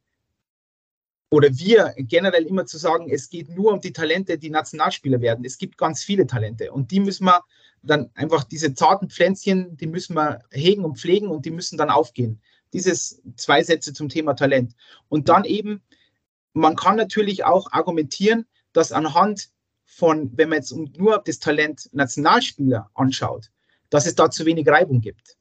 oder 1.30 1.50
wir 1.58 1.94
generell 1.98 2.46
immer 2.46 2.66
zu 2.66 2.78
sagen, 2.78 3.10
es 3.10 3.30
geht 3.30 3.50
nur 3.50 3.74
um 3.74 3.82
die 3.82 3.92
Talente, 3.92 4.38
die 4.38 4.50
Nationalspieler 4.50 5.20
werden. 5.20 5.44
Es 5.44 5.58
gibt 5.58 5.78
ganz 5.78 6.04
viele 6.04 6.26
Talente 6.26 6.72
und 6.72 6.92
die 6.92 7.02
müssen 7.02 7.26
wir 7.26 7.44
dann 7.84 8.10
einfach, 8.16 8.44
diese 8.44 8.74
zarten 8.74 9.10
Pflänzchen, 9.10 9.76
die 9.78 9.88
müssen 9.88 10.16
wir 10.16 10.44
hegen 10.52 10.86
und 10.86 11.00
pflegen 11.00 11.28
und 11.28 11.46
die 11.46 11.52
müssen 11.52 11.78
dann 11.78 11.90
aufgehen. 11.90 12.42
Dieses 12.74 13.22
zwei 13.36 13.64
Sätze 13.64 13.94
zum 13.94 14.10
Thema 14.10 14.34
Talent. 14.36 14.74
Und 15.10 15.30
dann 15.30 15.44
eben, 15.44 15.82
man 16.54 16.76
kann 16.76 16.96
natürlich 16.96 17.44
auch 17.44 17.72
argumentieren, 17.72 18.46
dass 18.74 18.92
anhand 18.92 19.50
von, 19.84 20.32
wenn 20.38 20.50
man 20.50 20.60
jetzt 20.60 20.76
nur 20.76 21.22
das 21.26 21.40
Talent 21.40 21.90
Nationalspieler 21.94 22.90
anschaut, 22.94 23.52
dass 23.90 24.06
es 24.06 24.16
da 24.16 24.30
zu 24.30 24.46
wenig 24.46 24.68
Reibung 24.68 25.02
gibt. 25.02 25.38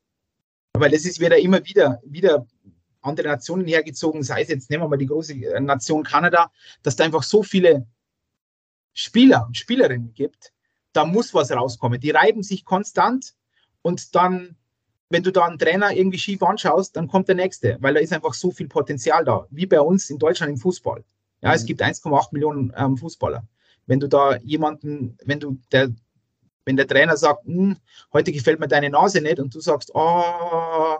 Weil 0.81 0.91
das 0.91 1.05
ist 1.05 1.21
wieder 1.21 1.39
immer 1.39 1.65
wieder, 1.65 2.01
wieder 2.05 2.47
andere 3.03 3.29
Nationen 3.29 3.67
hergezogen, 3.67 4.23
sei 4.23 4.43
es 4.43 4.49
jetzt, 4.49 4.71
nehmen 4.71 4.85
wir 4.85 4.89
mal 4.89 4.97
die 4.97 5.07
große 5.07 5.35
äh, 5.35 5.61
Nation 5.61 6.03
Kanada, 6.03 6.51
dass 6.83 6.97
da 6.97 7.05
einfach 7.05 7.23
so 7.23 7.43
viele 7.43 7.87
Spieler 8.93 9.45
und 9.47 9.57
Spielerinnen 9.57 10.15
gibt, 10.15 10.53
da 10.93 11.05
muss 11.05 11.35
was 11.35 11.53
rauskommen. 11.53 12.01
Die 12.01 12.11
reiben 12.11 12.43
sich 12.43 12.65
konstant 12.65 13.35
und 13.83 14.15
dann, 14.15 14.57
wenn 15.11 15.23
du 15.23 15.31
da 15.31 15.45
einen 15.45 15.59
Trainer 15.59 15.93
irgendwie 15.93 16.19
schief 16.19 16.43
anschaust, 16.43 16.97
dann 16.97 17.07
kommt 17.07 17.29
der 17.29 17.35
nächste, 17.35 17.77
weil 17.81 17.95
da 17.95 18.01
ist 18.01 18.13
einfach 18.13 18.35
so 18.35 18.51
viel 18.51 18.69
Potenzial 18.69 19.25
da, 19.25 19.47
wie 19.51 19.67
bei 19.67 19.81
uns 19.81 20.11
in 20.11 20.19
Deutschland 20.19 20.53
im 20.53 20.59
Fußball. 20.59 21.05
Ja, 21.43 21.51
mhm. 21.51 21.55
es 21.55 21.67
gibt 21.67 21.83
1,8 21.83 22.29
Millionen 22.33 22.73
ähm, 22.77 22.97
Fußballer. 22.97 23.47
Wenn 23.87 24.01
du 24.01 24.09
da 24.09 24.37
jemanden, 24.39 25.17
wenn 25.25 25.39
du 25.39 25.59
der, 25.71 25.95
wenn 26.67 26.77
der 26.77 26.87
Trainer 26.87 27.17
sagt, 27.17 27.47
hm, 27.47 27.77
heute 28.13 28.33
gefällt 28.33 28.61
mir 28.61 28.69
deine 28.69 28.91
Nase 28.91 29.23
nicht 29.23 29.39
und 29.39 29.55
du 29.55 29.61
sagst, 29.61 29.91
oh, 29.95 30.97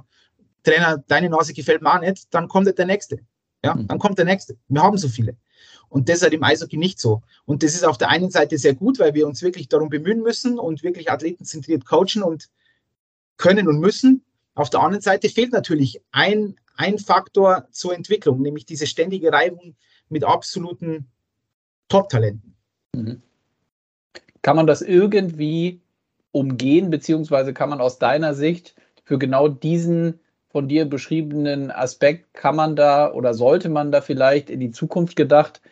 Trainer, 0.63 1.03
deine 1.09 1.29
Nase 1.29 1.53
gefällt 1.53 1.83
mir 1.83 1.95
auch 1.95 2.01
nicht, 2.01 2.33
dann 2.33 2.49
kommt 2.49 2.79
der 2.79 2.87
nächste. 2.87 3.19
Ja, 3.65 3.75
mhm. 3.75 3.89
dann 3.89 3.99
kommt 3.99 4.17
der 4.17 4.25
nächste. 4.25 4.57
Wir 4.69 4.83
haben 4.83 4.97
so 4.97 5.09
viele. 5.09 5.37
Und 5.89 6.09
das 6.09 6.17
ist 6.17 6.23
halt 6.23 6.35
im 6.35 6.43
Eishockey 6.43 6.77
nicht 6.77 7.01
so. 7.01 7.23
Und 7.45 7.63
das 7.63 7.75
ist 7.75 7.85
auf 7.85 7.99
der 7.99 8.09
einen 8.09 8.31
Seite 8.31 8.59
sehr 8.59 8.75
gut, 8.75 8.99
weil 8.99 9.15
wir 9.15 9.27
uns 9.27 9.43
wirklich 9.43 9.69
darum 9.69 9.89
bemühen 9.89 10.23
müssen 10.23 10.59
und 10.59 10.83
wirklich 10.83 11.11
athletenzentriert 11.11 11.85
coachen 11.85 12.23
und 12.23 12.49
können 13.37 13.69
und 13.69 13.81
müssen. 13.81 14.25
Auf 14.55 14.71
der 14.71 14.81
anderen 14.81 15.03
Seite 15.03 15.29
fehlt 15.29 15.53
natürlich 15.53 16.01
ein, 16.13 16.57
ein 16.77 16.99
Faktor 16.99 17.69
zur 17.71 17.95
Entwicklung, 17.95 18.41
nämlich 18.41 18.67
diese 18.67 18.87
ständige 18.87 19.33
Reibung 19.33 19.77
mit 20.09 20.25
absoluten 20.25 21.09
Top-Talenten. 21.89 22.55
Mhm. 22.93 23.23
Kann 24.47 24.55
man 24.55 24.69
das 24.69 24.81
irgendwie 24.81 25.81
umgehen, 26.31 26.89
beziehungsweise 26.89 27.53
kann 27.53 27.69
man 27.69 27.81
aus 27.81 27.99
deiner 27.99 28.33
Sicht 28.33 28.77
für 29.03 29.19
genau 29.19 29.49
diesen 29.49 30.21
von 30.51 30.69
dir 30.69 30.85
beschriebenen 30.85 31.73
Aspekt, 31.73 32.33
kann 32.33 32.55
man 32.55 32.77
da 32.77 33.13
oder 33.13 33.35
sollte 33.35 33.69
man 33.69 33.91
da 33.91 34.01
vielleicht 34.01 34.49
in 34.49 34.61
die 34.61 34.71
Zukunft 34.71 35.17
gedacht 35.17 35.63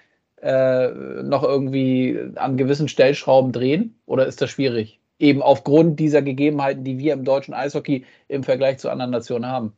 äh, 0.43 0.89
noch 1.23 1.45
irgendwie 1.45 2.19
an 2.35 2.57
gewissen 2.57 2.89
Stellschrauben 2.89 3.53
drehen? 3.53 3.95
Oder 4.07 4.27
ist 4.27 4.43
das 4.43 4.51
schwierig? 4.51 4.99
Eben 5.21 5.41
aufgrund 5.41 6.01
dieser 6.01 6.23
Gegebenheiten, 6.23 6.83
die 6.83 6.99
wir 6.99 7.13
im 7.13 7.23
deutschen 7.23 7.55
Eishockey 7.55 8.05
im 8.27 8.43
Vergleich 8.43 8.79
zu 8.79 8.91
anderen 8.91 9.13
Nationen 9.13 9.47
haben. 9.47 9.73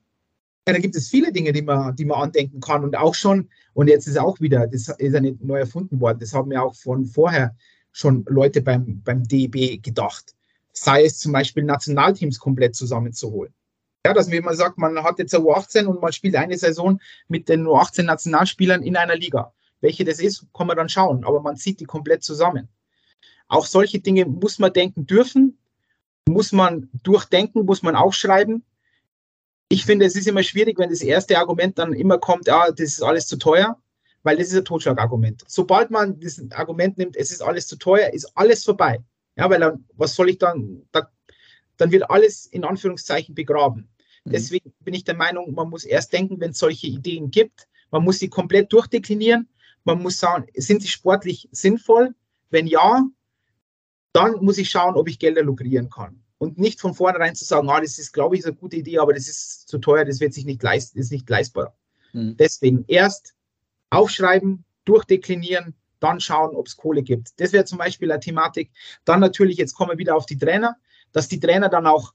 Ja, 0.66 0.72
da 0.72 0.80
gibt 0.80 0.96
es 0.96 1.10
viele 1.10 1.32
Dinge, 1.32 1.52
die 1.52 1.60
man, 1.60 1.94
die 1.96 2.06
man 2.06 2.22
andenken 2.22 2.60
kann. 2.60 2.82
Und 2.82 2.96
auch 2.96 3.14
schon, 3.14 3.50
und 3.74 3.88
jetzt 3.88 4.08
ist 4.08 4.18
auch 4.18 4.40
wieder, 4.40 4.66
das 4.66 4.88
ist 4.88 5.12
ja 5.12 5.20
nicht 5.20 5.44
neu 5.44 5.58
erfunden 5.58 6.00
worden, 6.00 6.18
das 6.18 6.32
haben 6.32 6.50
ja 6.50 6.62
auch 6.62 6.74
von 6.74 7.04
vorher 7.04 7.54
schon 7.96 8.26
Leute 8.28 8.60
beim, 8.60 9.00
beim 9.02 9.26
DEB 9.26 9.82
gedacht. 9.82 10.34
Sei 10.72 11.04
es 11.04 11.18
zum 11.18 11.32
Beispiel 11.32 11.62
Nationalteams 11.62 12.38
komplett 12.38 12.76
zusammenzuholen. 12.76 13.54
Ja, 14.04 14.12
dass 14.12 14.28
man 14.28 14.54
sagt, 14.54 14.76
man 14.76 15.02
hat 15.02 15.18
jetzt 15.18 15.34
eine 15.34 15.44
U18 15.44 15.86
und 15.86 16.02
man 16.02 16.12
spielt 16.12 16.36
eine 16.36 16.58
Saison 16.58 17.00
mit 17.28 17.48
den 17.48 17.66
U18 17.66 18.02
Nationalspielern 18.02 18.82
in 18.82 18.96
einer 18.96 19.16
Liga. 19.16 19.54
Welche 19.80 20.04
das 20.04 20.20
ist, 20.20 20.46
kann 20.52 20.66
man 20.66 20.76
dann 20.76 20.90
schauen, 20.90 21.24
aber 21.24 21.40
man 21.40 21.56
zieht 21.56 21.80
die 21.80 21.86
komplett 21.86 22.22
zusammen. 22.22 22.68
Auch 23.48 23.64
solche 23.64 24.00
Dinge 24.00 24.26
muss 24.26 24.58
man 24.58 24.74
denken 24.74 25.06
dürfen, 25.06 25.58
muss 26.28 26.52
man 26.52 26.90
durchdenken, 27.02 27.64
muss 27.64 27.82
man 27.82 27.96
aufschreiben. 27.96 28.62
Ich 29.68 29.86
finde, 29.86 30.04
es 30.04 30.16
ist 30.16 30.28
immer 30.28 30.42
schwierig, 30.42 30.78
wenn 30.78 30.90
das 30.90 31.00
erste 31.00 31.38
Argument 31.38 31.78
dann 31.78 31.94
immer 31.94 32.18
kommt, 32.18 32.46
ja, 32.46 32.70
das 32.70 32.80
ist 32.80 33.02
alles 33.02 33.26
zu 33.26 33.38
teuer, 33.38 33.80
weil 34.26 34.36
das 34.36 34.48
ist 34.48 34.56
ein 34.56 34.64
Totschlagargument. 34.64 35.44
Sobald 35.46 35.90
man 35.90 36.20
das 36.20 36.42
Argument 36.50 36.98
nimmt, 36.98 37.16
es 37.16 37.30
ist 37.30 37.40
alles 37.40 37.66
zu 37.66 37.76
teuer, 37.76 38.12
ist 38.12 38.30
alles 38.36 38.64
vorbei. 38.64 39.02
Ja, 39.36 39.48
weil 39.48 39.60
dann, 39.60 39.84
was 39.94 40.14
soll 40.14 40.28
ich 40.30 40.38
dann, 40.38 40.82
da, 40.92 41.10
dann 41.78 41.90
wird 41.90 42.10
alles 42.10 42.46
in 42.46 42.64
Anführungszeichen 42.64 43.34
begraben. 43.34 43.88
Mhm. 44.24 44.32
Deswegen 44.32 44.72
bin 44.80 44.94
ich 44.94 45.04
der 45.04 45.16
Meinung, 45.16 45.54
man 45.54 45.70
muss 45.70 45.84
erst 45.84 46.12
denken, 46.12 46.40
wenn 46.40 46.50
es 46.50 46.58
solche 46.58 46.86
Ideen 46.86 47.30
gibt, 47.30 47.68
man 47.90 48.04
muss 48.04 48.18
sie 48.18 48.28
komplett 48.28 48.72
durchdeklinieren 48.72 49.48
man 49.86 50.02
muss 50.02 50.18
sagen, 50.18 50.46
sind 50.54 50.82
sie 50.82 50.88
sportlich 50.88 51.48
sinnvoll? 51.52 52.14
Wenn 52.50 52.66
ja, 52.66 53.06
dann 54.12 54.44
muss 54.44 54.58
ich 54.58 54.68
schauen, 54.68 54.96
ob 54.96 55.08
ich 55.08 55.18
Gelder 55.18 55.42
lukrieren 55.42 55.88
kann. 55.88 56.22
Und 56.38 56.58
nicht 56.58 56.80
von 56.80 56.92
vornherein 56.92 57.36
zu 57.36 57.44
sagen, 57.44 57.70
ah, 57.70 57.80
das 57.80 57.98
ist, 57.98 58.12
glaube 58.12 58.36
ich, 58.36 58.44
eine 58.44 58.54
gute 58.54 58.76
Idee, 58.76 58.98
aber 58.98 59.14
das 59.14 59.28
ist 59.28 59.68
zu 59.68 59.78
teuer, 59.78 60.04
das 60.04 60.20
wird 60.20 60.34
sich 60.34 60.44
nicht 60.44 60.62
leisten, 60.62 60.98
ist 60.98 61.12
nicht 61.12 61.30
leistbar. 61.30 61.74
Mhm. 62.12 62.36
Deswegen 62.36 62.84
erst 62.88 63.35
aufschreiben, 63.90 64.64
durchdeklinieren, 64.84 65.74
dann 66.00 66.20
schauen, 66.20 66.54
ob 66.54 66.66
es 66.66 66.76
Kohle 66.76 67.02
gibt. 67.02 67.40
Das 67.40 67.52
wäre 67.52 67.64
zum 67.64 67.78
Beispiel 67.78 68.10
eine 68.10 68.20
Thematik. 68.20 68.70
Dann 69.04 69.20
natürlich, 69.20 69.56
jetzt 69.56 69.74
kommen 69.74 69.92
wir 69.92 69.98
wieder 69.98 70.16
auf 70.16 70.26
die 70.26 70.38
Trainer, 70.38 70.76
dass 71.12 71.28
die 71.28 71.40
Trainer 71.40 71.68
dann 71.68 71.86
auch 71.86 72.12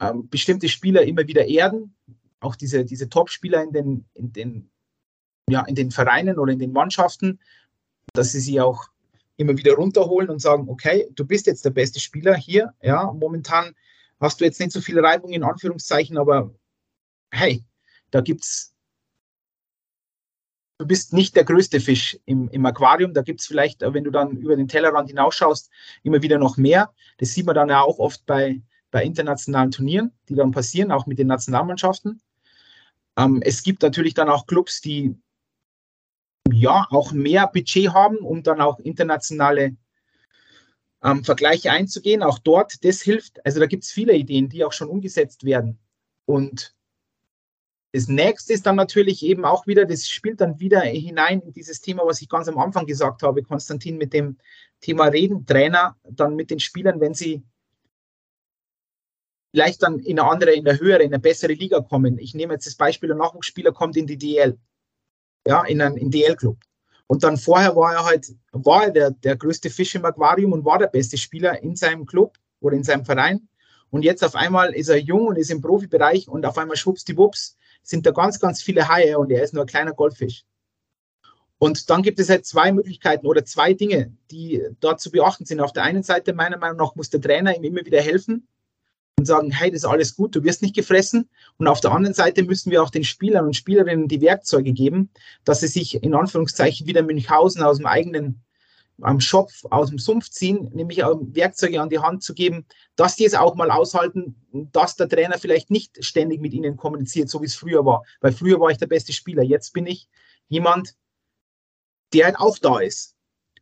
ähm, 0.00 0.28
bestimmte 0.28 0.68
Spieler 0.68 1.02
immer 1.02 1.26
wieder 1.26 1.46
erden, 1.46 1.94
auch 2.40 2.56
diese, 2.56 2.84
diese 2.84 3.08
Top-Spieler 3.08 3.62
in 3.62 3.72
den, 3.72 4.04
in 4.14 4.32
den 4.32 4.70
ja, 5.48 5.62
in 5.62 5.74
den 5.74 5.90
Vereinen 5.90 6.38
oder 6.38 6.52
in 6.52 6.58
den 6.58 6.72
Mannschaften, 6.72 7.38
dass 8.12 8.32
sie 8.32 8.40
sie 8.40 8.60
auch 8.60 8.88
immer 9.36 9.56
wieder 9.56 9.74
runterholen 9.74 10.30
und 10.30 10.40
sagen, 10.40 10.68
okay, 10.68 11.08
du 11.14 11.26
bist 11.26 11.46
jetzt 11.46 11.64
der 11.64 11.70
beste 11.70 12.00
Spieler 12.00 12.34
hier, 12.34 12.72
ja, 12.82 13.12
momentan 13.12 13.74
hast 14.20 14.40
du 14.40 14.44
jetzt 14.44 14.60
nicht 14.60 14.72
so 14.72 14.80
viel 14.80 14.98
Reibung 14.98 15.32
in 15.32 15.42
Anführungszeichen, 15.42 16.16
aber 16.16 16.54
hey, 17.30 17.64
da 18.10 18.20
gibt's, 18.20 18.73
du 20.78 20.86
bist 20.86 21.12
nicht 21.12 21.36
der 21.36 21.44
größte 21.44 21.80
Fisch 21.80 22.18
im, 22.24 22.48
im 22.50 22.66
Aquarium, 22.66 23.14
da 23.14 23.22
gibt 23.22 23.40
es 23.40 23.46
vielleicht, 23.46 23.80
wenn 23.82 24.04
du 24.04 24.10
dann 24.10 24.36
über 24.36 24.56
den 24.56 24.68
Tellerrand 24.68 25.08
hinausschaust, 25.08 25.70
immer 26.02 26.22
wieder 26.22 26.38
noch 26.38 26.56
mehr. 26.56 26.92
Das 27.18 27.32
sieht 27.32 27.46
man 27.46 27.54
dann 27.54 27.68
ja 27.68 27.80
auch 27.80 27.98
oft 27.98 28.24
bei, 28.26 28.60
bei 28.90 29.04
internationalen 29.04 29.70
Turnieren, 29.70 30.12
die 30.28 30.34
dann 30.34 30.50
passieren, 30.50 30.90
auch 30.90 31.06
mit 31.06 31.18
den 31.18 31.28
Nationalmannschaften. 31.28 32.20
Ähm, 33.16 33.42
es 33.44 33.62
gibt 33.62 33.82
natürlich 33.82 34.14
dann 34.14 34.28
auch 34.28 34.46
Clubs, 34.46 34.80
die 34.80 35.16
ja 36.52 36.86
auch 36.90 37.12
mehr 37.12 37.46
Budget 37.46 37.92
haben, 37.92 38.18
um 38.18 38.42
dann 38.42 38.60
auch 38.60 38.78
internationale 38.80 39.76
ähm, 41.02 41.24
Vergleiche 41.24 41.70
einzugehen. 41.70 42.22
Auch 42.22 42.38
dort, 42.38 42.84
das 42.84 43.00
hilft. 43.00 43.44
Also 43.46 43.60
da 43.60 43.66
gibt 43.66 43.84
es 43.84 43.90
viele 43.90 44.14
Ideen, 44.14 44.48
die 44.48 44.64
auch 44.64 44.72
schon 44.72 44.88
umgesetzt 44.88 45.44
werden. 45.44 45.78
Und 46.26 46.74
das 47.94 48.08
nächste 48.08 48.52
ist 48.52 48.66
dann 48.66 48.74
natürlich 48.74 49.22
eben 49.22 49.44
auch 49.44 49.68
wieder, 49.68 49.84
das 49.84 50.08
spielt 50.08 50.40
dann 50.40 50.58
wieder 50.58 50.80
hinein 50.80 51.40
in 51.42 51.52
dieses 51.52 51.80
Thema, 51.80 52.04
was 52.04 52.20
ich 52.20 52.28
ganz 52.28 52.48
am 52.48 52.58
Anfang 52.58 52.86
gesagt 52.86 53.22
habe, 53.22 53.44
Konstantin, 53.44 53.98
mit 53.98 54.12
dem 54.12 54.36
Thema 54.80 55.04
Reden, 55.04 55.46
Trainer, 55.46 55.96
dann 56.02 56.34
mit 56.34 56.50
den 56.50 56.58
Spielern, 56.58 56.98
wenn 56.98 57.14
sie 57.14 57.44
vielleicht 59.52 59.84
dann 59.84 60.00
in 60.00 60.18
eine 60.18 60.28
andere, 60.28 60.54
in 60.54 60.66
eine 60.66 60.80
höhere, 60.80 61.04
in 61.04 61.14
eine 61.14 61.20
bessere 61.20 61.52
Liga 61.52 61.82
kommen. 61.82 62.18
Ich 62.18 62.34
nehme 62.34 62.54
jetzt 62.54 62.66
das 62.66 62.74
Beispiel, 62.74 63.12
ein 63.12 63.18
Nachwuchsspieler 63.18 63.70
kommt 63.70 63.96
in 63.96 64.08
die 64.08 64.18
DL 64.18 64.58
ja, 65.46 65.62
in 65.62 65.80
einen 65.80 66.10
DL-Club. 66.10 66.58
Und 67.06 67.22
dann 67.22 67.36
vorher 67.36 67.76
war 67.76 67.94
er 67.94 68.04
halt, 68.06 68.26
war 68.50 68.86
er 68.86 68.90
der, 68.90 69.10
der 69.12 69.36
größte 69.36 69.70
Fisch 69.70 69.94
im 69.94 70.04
Aquarium 70.04 70.52
und 70.52 70.64
war 70.64 70.80
der 70.80 70.88
beste 70.88 71.16
Spieler 71.16 71.62
in 71.62 71.76
seinem 71.76 72.06
Club 72.06 72.38
oder 72.58 72.74
in 72.74 72.82
seinem 72.82 73.04
Verein. 73.04 73.48
Und 73.90 74.02
jetzt 74.02 74.24
auf 74.24 74.34
einmal 74.34 74.74
ist 74.74 74.88
er 74.88 74.96
jung 74.96 75.28
und 75.28 75.38
ist 75.38 75.52
im 75.52 75.60
Profibereich 75.60 76.26
und 76.26 76.44
auf 76.44 76.58
einmal 76.58 76.76
schwuppsdiwupps 76.76 77.56
sind 77.84 78.06
da 78.06 78.10
ganz, 78.10 78.40
ganz 78.40 78.60
viele 78.60 78.88
Haie 78.88 79.18
und 79.18 79.30
er 79.30 79.44
ist 79.44 79.54
nur 79.54 79.62
ein 79.62 79.68
kleiner 79.68 79.92
Goldfisch. 79.92 80.44
Und 81.58 81.88
dann 81.88 82.02
gibt 82.02 82.18
es 82.18 82.28
halt 82.28 82.44
zwei 82.44 82.72
Möglichkeiten 82.72 83.26
oder 83.26 83.44
zwei 83.44 83.72
Dinge, 83.72 84.12
die 84.32 84.60
dort 84.80 85.00
zu 85.00 85.12
beachten 85.12 85.44
sind. 85.44 85.60
Auf 85.60 85.72
der 85.72 85.84
einen 85.84 86.02
Seite, 86.02 86.32
meiner 86.32 86.58
Meinung 86.58 86.78
nach, 86.78 86.96
muss 86.96 87.10
der 87.10 87.20
Trainer 87.20 87.56
ihm 87.56 87.62
immer 87.62 87.84
wieder 87.86 88.02
helfen, 88.02 88.48
und 89.16 89.26
sagen, 89.26 89.50
hey, 89.50 89.70
das 89.70 89.78
ist 89.78 89.84
alles 89.84 90.16
gut, 90.16 90.34
du 90.34 90.44
wirst 90.44 90.62
nicht 90.62 90.74
gefressen. 90.74 91.28
Und 91.56 91.68
auf 91.68 91.80
der 91.80 91.92
anderen 91.92 92.14
Seite 92.14 92.42
müssen 92.42 92.70
wir 92.70 92.82
auch 92.82 92.90
den 92.90 93.04
Spielern 93.04 93.46
und 93.46 93.56
Spielerinnen 93.56 94.08
die 94.08 94.20
Werkzeuge 94.20 94.72
geben, 94.72 95.10
dass 95.44 95.60
sie 95.60 95.68
sich 95.68 96.02
in 96.02 96.14
Anführungszeichen 96.14 96.86
wieder 96.86 97.02
Münchhausen 97.02 97.62
aus 97.62 97.78
dem 97.78 97.86
eigenen 97.86 98.42
am 99.00 99.20
Schopf 99.20 99.64
aus 99.70 99.90
dem 99.90 99.98
Sumpf 99.98 100.30
ziehen, 100.30 100.70
nämlich 100.72 100.98
Werkzeuge 100.98 101.80
an 101.80 101.88
die 101.88 101.98
Hand 101.98 102.22
zu 102.22 102.34
geben, 102.34 102.64
dass 102.96 103.16
die 103.16 103.24
es 103.24 103.34
auch 103.34 103.54
mal 103.54 103.70
aushalten, 103.70 104.36
dass 104.72 104.96
der 104.96 105.08
Trainer 105.08 105.38
vielleicht 105.38 105.70
nicht 105.70 106.04
ständig 106.04 106.40
mit 106.40 106.52
ihnen 106.54 106.76
kommuniziert, 106.76 107.28
so 107.28 107.42
wie 107.42 107.46
es 107.46 107.56
früher 107.56 107.84
war. 107.84 108.04
Weil 108.20 108.32
früher 108.32 108.60
war 108.60 108.70
ich 108.70 108.78
der 108.78 108.86
beste 108.86 109.12
Spieler, 109.12 109.42
jetzt 109.42 109.72
bin 109.72 109.86
ich 109.86 110.08
jemand, 110.48 110.94
der 112.12 112.26
halt 112.26 112.36
auch 112.38 112.58
da 112.58 112.78
ist. 112.78 113.14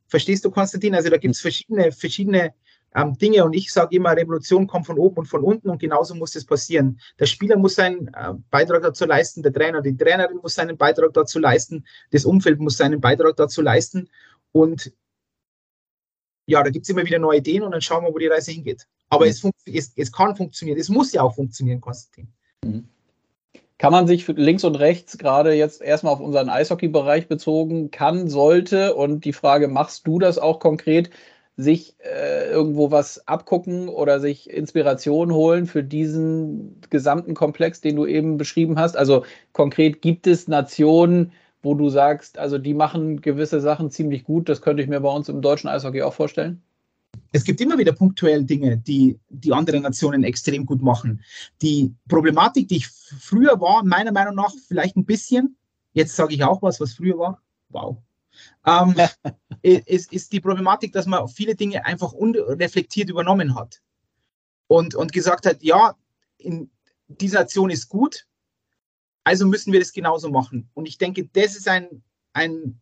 Verstehst 0.07 0.44
du, 0.44 0.50
Konstantin? 0.50 0.94
Also 0.94 1.09
da 1.09 1.16
gibt 1.16 1.34
es 1.34 1.40
verschiedene, 1.40 1.90
verschiedene 1.90 2.52
ähm, 2.94 3.16
Dinge. 3.16 3.44
Und 3.44 3.54
ich 3.54 3.72
sage 3.72 3.96
immer, 3.96 4.14
Revolution 4.14 4.66
kommt 4.66 4.86
von 4.86 4.98
oben 4.98 5.18
und 5.18 5.26
von 5.26 5.42
unten 5.42 5.70
und 5.70 5.80
genauso 5.80 6.14
muss 6.14 6.36
es 6.36 6.44
passieren. 6.44 7.00
Der 7.18 7.26
Spieler 7.26 7.57
muss 7.57 7.76
seinen 7.76 8.09
äh, 8.09 8.34
Beitrag 8.50 8.82
dazu 8.82 9.07
leisten, 9.07 9.42
der 9.42 9.52
Trainer, 9.52 9.80
die 9.80 9.96
Trainerin 9.96 10.38
muss 10.42 10.54
seinen 10.54 10.76
Beitrag 10.76 11.14
dazu 11.14 11.38
leisten, 11.38 11.86
das 12.11 12.26
Umfeld 12.26 12.61
muss 12.61 12.76
seinen 12.76 13.00
Beitrag 13.00 13.36
dazu 13.36 13.62
leisten. 13.62 14.11
Und 14.52 14.92
ja, 16.53 16.62
da 16.62 16.70
gibt 16.70 16.84
es 16.84 16.90
immer 16.90 17.05
wieder 17.05 17.18
neue 17.18 17.38
Ideen 17.38 17.62
und 17.62 17.72
dann 17.72 17.80
schauen 17.80 18.05
wir, 18.05 18.12
wo 18.12 18.18
die 18.18 18.26
Reise 18.26 18.53
hingeht. 18.53 18.86
Aber 19.09 19.24
mhm. 19.24 19.30
es, 19.30 19.50
es, 19.64 19.92
es 19.96 20.12
kann 20.12 20.36
funktionieren, 20.36 20.78
es 20.78 20.90
muss 20.90 21.12
ja 21.12 21.22
auch 21.22 21.34
funktionieren, 21.34 21.80
Konstantin. 21.80 22.28
Mhm. 22.62 22.84
Kann 23.78 23.92
man 23.92 24.07
sich 24.07 24.28
links 24.28 24.62
und 24.62 24.76
rechts 24.76 25.18
gerade 25.18 25.55
jetzt 25.55 25.80
erstmal 25.80 26.12
auf 26.12 26.20
unseren 26.20 26.50
Eishockey-Bereich 26.50 27.26
bezogen, 27.26 27.90
kann, 27.90 28.28
sollte 28.28 28.94
und 28.94 29.24
die 29.24 29.32
Frage, 29.32 29.66
machst 29.66 30.07
du 30.07 30.18
das 30.18 30.38
auch 30.38 30.61
konkret, 30.61 31.11
sich 31.57 31.96
äh, 31.98 32.50
irgendwo 32.50 32.90
was 32.90 33.26
abgucken 33.26 33.88
oder 33.88 34.20
sich 34.20 34.48
Inspiration 34.48 35.32
holen 35.32 35.66
für 35.66 35.82
diesen 35.82 36.80
gesamten 36.90 37.34
Komplex, 37.34 37.80
den 37.80 37.96
du 37.96 38.07
eben 38.07 38.36
beschrieben 38.36 38.78
hast? 38.78 38.96
Also 38.96 39.24
konkret 39.53 40.00
gibt 40.03 40.26
es 40.26 40.48
Nationen, 40.48 41.32
wo 41.62 41.74
du 41.74 41.88
sagst, 41.88 42.38
also 42.38 42.58
die 42.58 42.74
machen 42.74 43.20
gewisse 43.20 43.60
Sachen 43.60 43.90
ziemlich 43.90 44.24
gut, 44.24 44.48
das 44.48 44.62
könnte 44.62 44.82
ich 44.82 44.88
mir 44.88 45.00
bei 45.00 45.08
uns 45.08 45.28
im 45.28 45.42
deutschen 45.42 45.68
Eishockey 45.68 46.02
auch 46.02 46.14
vorstellen? 46.14 46.62
Es 47.30 47.44
gibt 47.44 47.60
immer 47.60 47.78
wieder 47.78 47.92
punktuell 47.92 48.44
Dinge, 48.44 48.76
die 48.76 49.18
die 49.28 49.52
andere 49.52 49.80
Nationen 49.80 50.24
extrem 50.24 50.66
gut 50.66 50.82
machen. 50.82 51.22
Die 51.60 51.94
Problematik, 52.08 52.68
die 52.68 52.76
ich 52.76 52.88
früher 52.88 53.60
war, 53.60 53.84
meiner 53.84 54.12
Meinung 54.12 54.34
nach 54.34 54.52
vielleicht 54.66 54.96
ein 54.96 55.04
bisschen, 55.04 55.56
jetzt 55.92 56.16
sage 56.16 56.34
ich 56.34 56.44
auch 56.44 56.62
was, 56.62 56.80
was 56.80 56.94
früher 56.94 57.18
war, 57.18 57.40
wow, 57.68 57.96
ähm, 58.66 58.94
ist, 59.62 60.12
ist 60.12 60.32
die 60.32 60.40
Problematik, 60.40 60.92
dass 60.92 61.06
man 61.06 61.28
viele 61.28 61.54
Dinge 61.54 61.84
einfach 61.84 62.12
unreflektiert 62.12 63.10
übernommen 63.10 63.54
hat 63.54 63.80
und, 64.66 64.94
und 64.94 65.12
gesagt 65.12 65.46
hat, 65.46 65.62
ja, 65.62 65.94
in, 66.38 66.70
diese 67.08 67.36
Nation 67.36 67.70
ist 67.70 67.88
gut, 67.88 68.26
also 69.24 69.46
müssen 69.46 69.72
wir 69.72 69.80
das 69.80 69.92
genauso 69.92 70.30
machen. 70.30 70.68
Und 70.74 70.86
ich 70.86 70.98
denke, 70.98 71.28
das 71.32 71.56
ist 71.56 71.68
ein, 71.68 72.02
ein, 72.32 72.80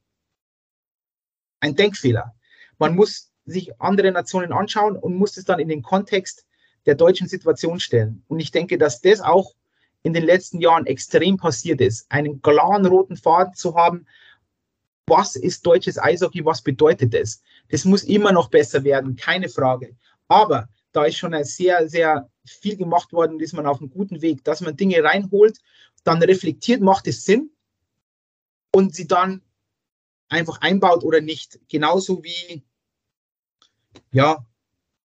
ein 1.61 1.75
Denkfehler. 1.75 2.35
Man 2.79 2.95
muss 2.95 3.33
sich 3.45 3.81
andere 3.81 4.13
Nationen 4.13 4.53
anschauen 4.53 4.97
und 4.97 5.17
muss 5.17 5.37
es 5.37 5.45
dann 5.45 5.61
in 5.61 5.69
den 5.69 5.83
Kontext 5.83 6.47
der 6.87 6.95
deutschen 6.95 7.29
Situation 7.29 7.81
stellen. 7.81 8.25
Und 8.29 8.41
ich 8.41 8.51
denke, 8.51 8.79
dass 8.79 9.01
das 9.01 9.21
auch 9.21 9.55
in 10.03 10.15
den 10.15 10.25
letzten 10.25 10.61
Jahren 10.61 10.87
extrem 10.87 11.37
passiert 11.37 11.81
ist, 11.81 12.11
einen 12.11 12.41
klaren 12.41 12.87
roten 12.87 13.17
Faden 13.17 13.55
zu 13.55 13.75
haben, 13.75 14.07
was 15.07 15.37
ist 15.37 15.67
deutsches 15.67 15.99
Eishockey, 15.99 16.45
was 16.45 16.63
bedeutet 16.63 17.13
das? 17.13 17.43
Das 17.69 17.85
muss 17.85 18.05
immer 18.05 18.33
noch 18.33 18.49
besser 18.49 18.85
werden, 18.85 19.17
keine 19.17 19.49
Frage. 19.49 19.97
Aber 20.29 20.69
da 20.93 21.05
ist 21.05 21.17
schon 21.17 21.33
sehr, 21.45 21.89
sehr 21.89 22.31
viel 22.45 22.77
gemacht 22.77 23.13
worden, 23.13 23.41
ist 23.41 23.53
man 23.53 23.67
auf 23.67 23.81
einem 23.81 23.91
guten 23.91 24.23
Weg, 24.23 24.45
dass 24.45 24.61
man 24.61 24.77
Dinge 24.77 25.03
reinholt, 25.03 25.59
dann 26.05 26.23
reflektiert, 26.23 26.81
macht 26.81 27.07
es 27.07 27.25
Sinn 27.25 27.51
und 28.73 28.95
sie 28.95 29.07
dann 29.07 29.43
einfach 30.29 30.61
einbaut 30.61 31.05
oder 31.05 31.21
nicht. 31.21 31.61
Genauso 31.69 32.23
wie, 32.25 32.63
ja, 34.13 34.45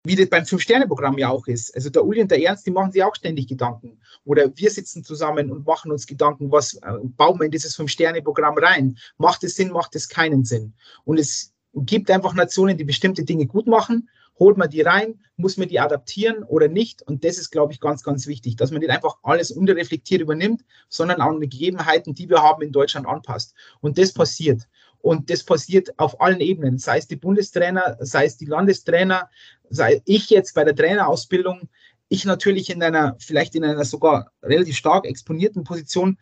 wie 0.04 0.16
das 0.16 0.30
beim 0.30 0.46
Fünf-Sterne-Programm 0.46 1.18
ja 1.18 1.30
auch 1.30 1.48
ist. 1.48 1.76
Also 1.76 1.90
der 1.90 2.06
Uli 2.06 2.22
und 2.22 2.32
der 2.32 2.42
Ernst, 2.42 2.66
die 2.66 2.72
machen 2.72 2.92
sich 2.92 3.04
auch 3.04 3.16
ständig 3.16 3.48
Gedanken. 3.48 4.00
Oder 4.24 4.56
wir 4.56 4.72
sitzen 4.72 5.04
zusammen 5.04 5.52
und 5.52 5.66
machen 5.66 5.92
uns 5.92 6.08
Gedanken, 6.08 6.52
was 6.52 6.76
äh, 6.76 6.94
bauen 7.04 7.40
wir 7.40 7.46
in 7.46 7.52
dieses 7.52 7.76
Fünf-Sterne-Programm 7.76 8.58
rein? 8.58 8.98
Macht 9.18 9.44
es 9.44 9.56
Sinn, 9.56 9.72
macht 9.72 9.96
es 9.96 10.08
keinen 10.08 10.46
Sinn? 10.46 10.74
Und 11.04 11.20
es 11.20 11.54
gibt 11.74 12.10
einfach 12.10 12.34
Nationen, 12.34 12.78
die 12.78 12.86
bestimmte 12.86 13.24
Dinge 13.24 13.48
gut 13.48 13.68
machen. 13.68 14.10
Holt 14.40 14.58
man 14.58 14.70
die 14.70 14.82
rein, 14.82 15.20
muss 15.36 15.58
man 15.58 15.68
die 15.68 15.80
adaptieren 15.80 16.44
oder 16.44 16.68
nicht? 16.68 17.02
Und 17.02 17.24
das 17.24 17.38
ist, 17.38 17.50
glaube 17.50 17.74
ich, 17.74 17.80
ganz, 17.80 18.04
ganz 18.04 18.28
wichtig, 18.28 18.56
dass 18.56 18.72
man 18.72 18.82
nicht 18.82 18.92
einfach 18.92 19.18
alles 19.24 19.52
unterreflektiert 19.52 20.22
übernimmt, 20.22 20.64
sondern 20.90 21.22
auch 21.22 21.38
die 21.40 21.50
Gegebenheiten, 21.50 22.14
die 22.14 22.30
wir 22.30 22.44
haben 22.44 22.62
in 22.62 22.72
Deutschland 22.72 23.08
anpasst. 23.08 23.56
Und 23.82 23.98
das 23.98 24.14
passiert. 24.14 24.68
Und 25.00 25.30
das 25.30 25.44
passiert 25.44 25.98
auf 26.00 26.22
allen 26.22 26.42
Ebenen, 26.42 26.78
sei 26.78 26.98
es 26.98 27.08
die 27.08 27.16
Bundestrainer, 27.16 27.98
sei 28.00 28.26
es 28.26 28.38
die 28.38 28.46
Landestrainer, 28.46 29.30
sei 29.70 30.02
ich 30.06 30.30
jetzt 30.30 30.54
bei 30.54 30.64
der 30.64 30.76
Trainerausbildung, 30.76 31.70
ich 32.10 32.26
natürlich 32.26 32.70
in 32.70 32.82
einer, 32.82 33.16
vielleicht 33.20 33.56
in 33.56 33.64
einer 33.64 33.84
sogar 33.86 34.32
relativ 34.42 34.78
stark 34.78 35.06
exponierten 35.06 35.64
Position, 35.64 36.18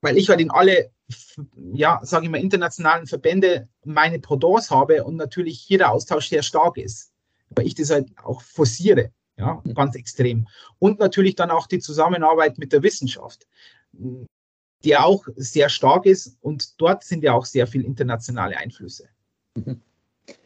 weil 0.00 0.16
ich 0.16 0.28
halt 0.28 0.40
in 0.40 0.50
alle, 0.50 0.90
ja, 1.72 2.00
sage 2.02 2.24
ich 2.24 2.30
mal, 2.30 2.40
internationalen 2.40 3.06
Verbände 3.06 3.68
meine 3.84 4.18
Pendants 4.18 4.70
habe 4.70 5.04
und 5.04 5.16
natürlich 5.16 5.60
hier 5.60 5.78
der 5.78 5.92
Austausch 5.92 6.28
sehr 6.28 6.42
stark 6.42 6.76
ist, 6.78 7.12
ich 7.64 7.74
das 7.74 7.90
halt 7.90 8.08
auch 8.22 8.42
forciere, 8.42 9.10
ja, 9.38 9.62
ganz 9.74 9.94
extrem. 9.96 10.46
Und 10.78 10.98
natürlich 10.98 11.36
dann 11.36 11.50
auch 11.50 11.66
die 11.66 11.78
Zusammenarbeit 11.78 12.58
mit 12.58 12.72
der 12.72 12.82
Wissenschaft 12.82 13.46
die 14.84 14.96
auch 14.96 15.26
sehr 15.36 15.68
stark 15.68 16.06
ist 16.06 16.36
und 16.40 16.80
dort 16.80 17.04
sind 17.04 17.22
ja 17.22 17.32
auch 17.32 17.44
sehr 17.44 17.66
viele 17.66 17.84
internationale 17.84 18.56
Einflüsse. 18.56 19.08
Mhm. 19.56 19.80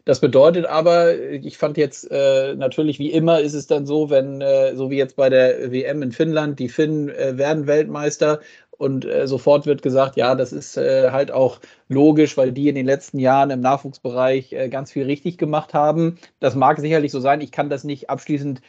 Das 0.04 0.20
bedeutet 0.20 0.66
aber, 0.66 1.18
ich 1.18 1.56
fand 1.56 1.76
jetzt 1.76 2.10
äh, 2.10 2.54
natürlich 2.54 2.98
wie 2.98 3.12
immer 3.12 3.40
ist 3.40 3.54
es 3.54 3.66
dann 3.66 3.86
so, 3.86 4.10
wenn, 4.10 4.40
äh, 4.40 4.74
so 4.76 4.90
wie 4.90 4.96
jetzt 4.96 5.16
bei 5.16 5.30
der 5.30 5.72
WM 5.72 6.02
in 6.02 6.12
Finnland, 6.12 6.58
die 6.58 6.68
Finnen 6.68 7.08
äh, 7.10 7.38
werden 7.38 7.66
Weltmeister 7.66 8.40
und 8.80 9.04
äh, 9.04 9.26
sofort 9.26 9.66
wird 9.66 9.82
gesagt, 9.82 10.16
ja, 10.16 10.34
das 10.34 10.52
ist 10.52 10.78
äh, 10.78 11.10
halt 11.10 11.30
auch 11.30 11.60
logisch, 11.88 12.38
weil 12.38 12.50
die 12.50 12.68
in 12.70 12.74
den 12.74 12.86
letzten 12.86 13.18
Jahren 13.18 13.50
im 13.50 13.60
Nachwuchsbereich 13.60 14.54
äh, 14.54 14.70
ganz 14.70 14.90
viel 14.90 15.04
richtig 15.04 15.36
gemacht 15.36 15.74
haben. 15.74 16.18
Das 16.38 16.54
mag 16.54 16.80
sicherlich 16.80 17.12
so 17.12 17.20
sein, 17.20 17.42
ich 17.42 17.52
kann 17.52 17.68
das 17.68 17.84
nicht 17.84 18.08
abschließend 18.08 18.62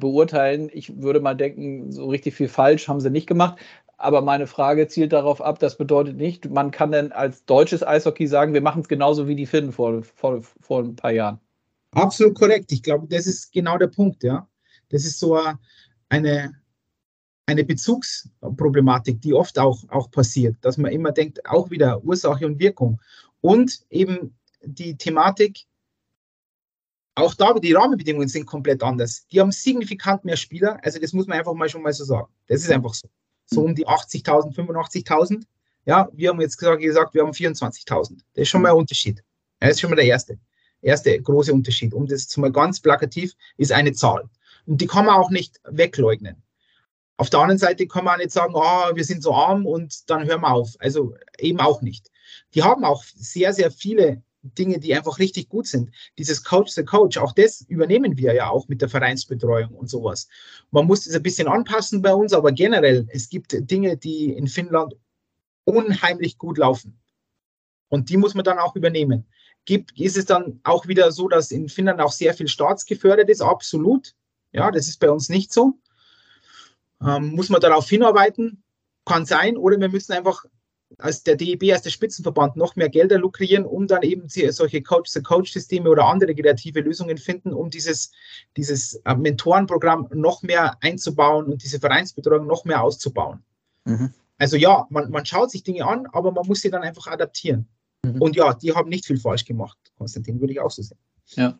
beurteilen. 0.00 0.68
Ich 0.72 1.00
würde 1.00 1.20
mal 1.20 1.36
denken, 1.36 1.92
so 1.92 2.08
richtig 2.08 2.34
viel 2.34 2.48
falsch 2.48 2.88
haben 2.88 2.98
sie 2.98 3.08
nicht 3.08 3.28
gemacht. 3.28 3.56
Aber 3.98 4.20
meine 4.20 4.48
Frage 4.48 4.88
zielt 4.88 5.12
darauf 5.12 5.40
ab, 5.40 5.60
das 5.60 5.76
bedeutet 5.78 6.16
nicht, 6.16 6.50
man 6.50 6.72
kann 6.72 6.90
denn 6.90 7.12
als 7.12 7.44
deutsches 7.44 7.86
Eishockey 7.86 8.26
sagen, 8.26 8.52
wir 8.52 8.62
machen 8.62 8.82
es 8.82 8.88
genauso 8.88 9.28
wie 9.28 9.36
die 9.36 9.46
Finnen 9.46 9.70
vor, 9.70 10.02
vor, 10.02 10.42
vor 10.60 10.80
ein 10.80 10.96
paar 10.96 11.12
Jahren. 11.12 11.38
Absolut 11.92 12.34
korrekt. 12.34 12.72
Ich 12.72 12.82
glaube, 12.82 13.06
das 13.08 13.28
ist 13.28 13.52
genau 13.52 13.78
der 13.78 13.86
Punkt, 13.86 14.24
ja. 14.24 14.48
Das 14.88 15.04
ist 15.04 15.20
so 15.20 15.38
eine, 16.08 16.59
eine 17.50 17.64
Bezugsproblematik, 17.64 19.20
die 19.20 19.34
oft 19.34 19.58
auch, 19.58 19.82
auch 19.88 20.10
passiert, 20.10 20.56
dass 20.62 20.78
man 20.78 20.92
immer 20.92 21.12
denkt, 21.12 21.44
auch 21.46 21.70
wieder 21.70 22.02
Ursache 22.04 22.46
und 22.46 22.58
Wirkung. 22.58 23.00
Und 23.40 23.80
eben 23.90 24.34
die 24.62 24.96
Thematik, 24.96 25.66
auch 27.14 27.34
da, 27.34 27.52
die 27.54 27.72
Rahmenbedingungen 27.72 28.28
sind 28.28 28.46
komplett 28.46 28.82
anders. 28.82 29.26
Die 29.28 29.40
haben 29.40 29.52
signifikant 29.52 30.24
mehr 30.24 30.36
Spieler, 30.36 30.78
also 30.82 30.98
das 30.98 31.12
muss 31.12 31.26
man 31.26 31.38
einfach 31.38 31.54
mal 31.54 31.68
schon 31.68 31.82
mal 31.82 31.92
so 31.92 32.04
sagen. 32.04 32.28
Das 32.46 32.62
ist 32.62 32.70
einfach 32.70 32.94
so 32.94 33.08
so 33.52 33.62
um 33.62 33.74
die 33.74 33.86
80.000, 33.86 34.54
85.000. 34.54 35.42
Ja, 35.86 36.08
wir 36.12 36.30
haben 36.30 36.40
jetzt 36.40 36.56
gesagt, 36.56 36.82
wir 37.14 37.22
haben 37.22 37.32
24.000. 37.32 38.18
Das 38.34 38.42
ist 38.42 38.48
schon 38.48 38.62
mal 38.62 38.70
ein 38.70 38.76
Unterschied. 38.76 39.22
Das 39.58 39.72
ist 39.72 39.80
schon 39.80 39.90
mal 39.90 39.96
der 39.96 40.04
erste, 40.04 40.38
erste 40.82 41.20
große 41.20 41.52
Unterschied. 41.52 41.92
Um 41.92 42.06
das 42.06 42.28
zu 42.28 42.40
mal 42.40 42.52
ganz 42.52 42.80
plakativ 42.80 43.32
ist 43.56 43.72
eine 43.72 43.92
Zahl. 43.92 44.28
Und 44.66 44.80
die 44.80 44.86
kann 44.86 45.06
man 45.06 45.16
auch 45.16 45.30
nicht 45.30 45.60
wegleugnen. 45.64 46.42
Auf 47.20 47.28
der 47.28 47.40
anderen 47.40 47.58
Seite 47.58 47.86
kann 47.86 48.06
man 48.06 48.14
auch 48.14 48.18
nicht 48.18 48.30
sagen, 48.30 48.54
oh, 48.56 48.94
wir 48.94 49.04
sind 49.04 49.22
so 49.22 49.34
arm 49.34 49.66
und 49.66 50.08
dann 50.08 50.26
hören 50.26 50.40
wir 50.40 50.54
auf. 50.54 50.74
Also 50.78 51.14
eben 51.38 51.60
auch 51.60 51.82
nicht. 51.82 52.10
Die 52.54 52.62
haben 52.62 52.82
auch 52.82 53.04
sehr, 53.04 53.52
sehr 53.52 53.70
viele 53.70 54.22
Dinge, 54.40 54.78
die 54.78 54.94
einfach 54.94 55.18
richtig 55.18 55.50
gut 55.50 55.66
sind. 55.66 55.90
Dieses 56.16 56.42
Coach 56.44 56.72
the 56.72 56.82
Coach, 56.82 57.18
auch 57.18 57.32
das 57.34 57.60
übernehmen 57.60 58.16
wir 58.16 58.32
ja 58.32 58.48
auch 58.48 58.68
mit 58.68 58.80
der 58.80 58.88
Vereinsbetreuung 58.88 59.74
und 59.74 59.90
sowas. 59.90 60.28
Man 60.70 60.86
muss 60.86 61.04
das 61.04 61.14
ein 61.14 61.22
bisschen 61.22 61.46
anpassen 61.46 62.00
bei 62.00 62.14
uns, 62.14 62.32
aber 62.32 62.52
generell, 62.52 63.06
es 63.12 63.28
gibt 63.28 63.54
Dinge, 63.70 63.98
die 63.98 64.32
in 64.32 64.48
Finnland 64.48 64.94
unheimlich 65.64 66.38
gut 66.38 66.56
laufen. 66.56 66.98
Und 67.90 68.08
die 68.08 68.16
muss 68.16 68.32
man 68.32 68.46
dann 68.46 68.58
auch 68.58 68.76
übernehmen. 68.76 69.26
Gibt, 69.66 70.00
ist 70.00 70.16
es 70.16 70.24
dann 70.24 70.60
auch 70.64 70.86
wieder 70.86 71.12
so, 71.12 71.28
dass 71.28 71.50
in 71.50 71.68
Finnland 71.68 72.00
auch 72.00 72.12
sehr 72.12 72.32
viel 72.32 72.48
staatsgefördert 72.48 73.28
ist? 73.28 73.42
Absolut. 73.42 74.14
Ja, 74.52 74.70
das 74.70 74.88
ist 74.88 75.00
bei 75.00 75.10
uns 75.10 75.28
nicht 75.28 75.52
so. 75.52 75.74
Ähm, 77.04 77.32
muss 77.34 77.48
man 77.48 77.60
darauf 77.60 77.88
hinarbeiten? 77.88 78.62
Kann 79.04 79.24
sein. 79.26 79.56
Oder 79.56 79.78
wir 79.78 79.88
müssen 79.88 80.12
einfach 80.12 80.44
als 80.98 81.22
der 81.22 81.36
DEB, 81.36 81.72
als 81.72 81.82
der 81.82 81.90
Spitzenverband 81.90 82.56
noch 82.56 82.76
mehr 82.76 82.88
Gelder 82.88 83.18
lukrieren, 83.18 83.64
um 83.64 83.86
dann 83.86 84.02
eben 84.02 84.28
solche 84.28 84.82
Coach-to-Coach-Systeme 84.82 85.88
oder 85.88 86.06
andere 86.06 86.34
kreative 86.34 86.80
Lösungen 86.80 87.16
finden, 87.16 87.52
um 87.52 87.70
dieses, 87.70 88.10
dieses 88.56 88.94
äh, 89.04 89.14
Mentorenprogramm 89.14 90.08
noch 90.12 90.42
mehr 90.42 90.76
einzubauen 90.82 91.46
und 91.46 91.62
diese 91.62 91.78
Vereinsbetreuung 91.78 92.46
noch 92.46 92.64
mehr 92.64 92.82
auszubauen. 92.82 93.42
Mhm. 93.84 94.12
Also 94.38 94.56
ja, 94.56 94.86
man, 94.90 95.10
man 95.10 95.24
schaut 95.26 95.50
sich 95.50 95.62
Dinge 95.62 95.86
an, 95.86 96.06
aber 96.12 96.32
man 96.32 96.46
muss 96.46 96.60
sie 96.62 96.70
dann 96.70 96.82
einfach 96.82 97.06
adaptieren. 97.06 97.68
Mhm. 98.04 98.20
Und 98.20 98.36
ja, 98.36 98.54
die 98.54 98.74
haben 98.74 98.88
nicht 98.88 99.06
viel 99.06 99.18
falsch 99.18 99.44
gemacht, 99.44 99.78
Konstantin, 99.96 100.40
würde 100.40 100.54
ich 100.54 100.60
auch 100.60 100.70
so 100.70 100.82
sehen. 100.82 100.98
Ja. 101.36 101.58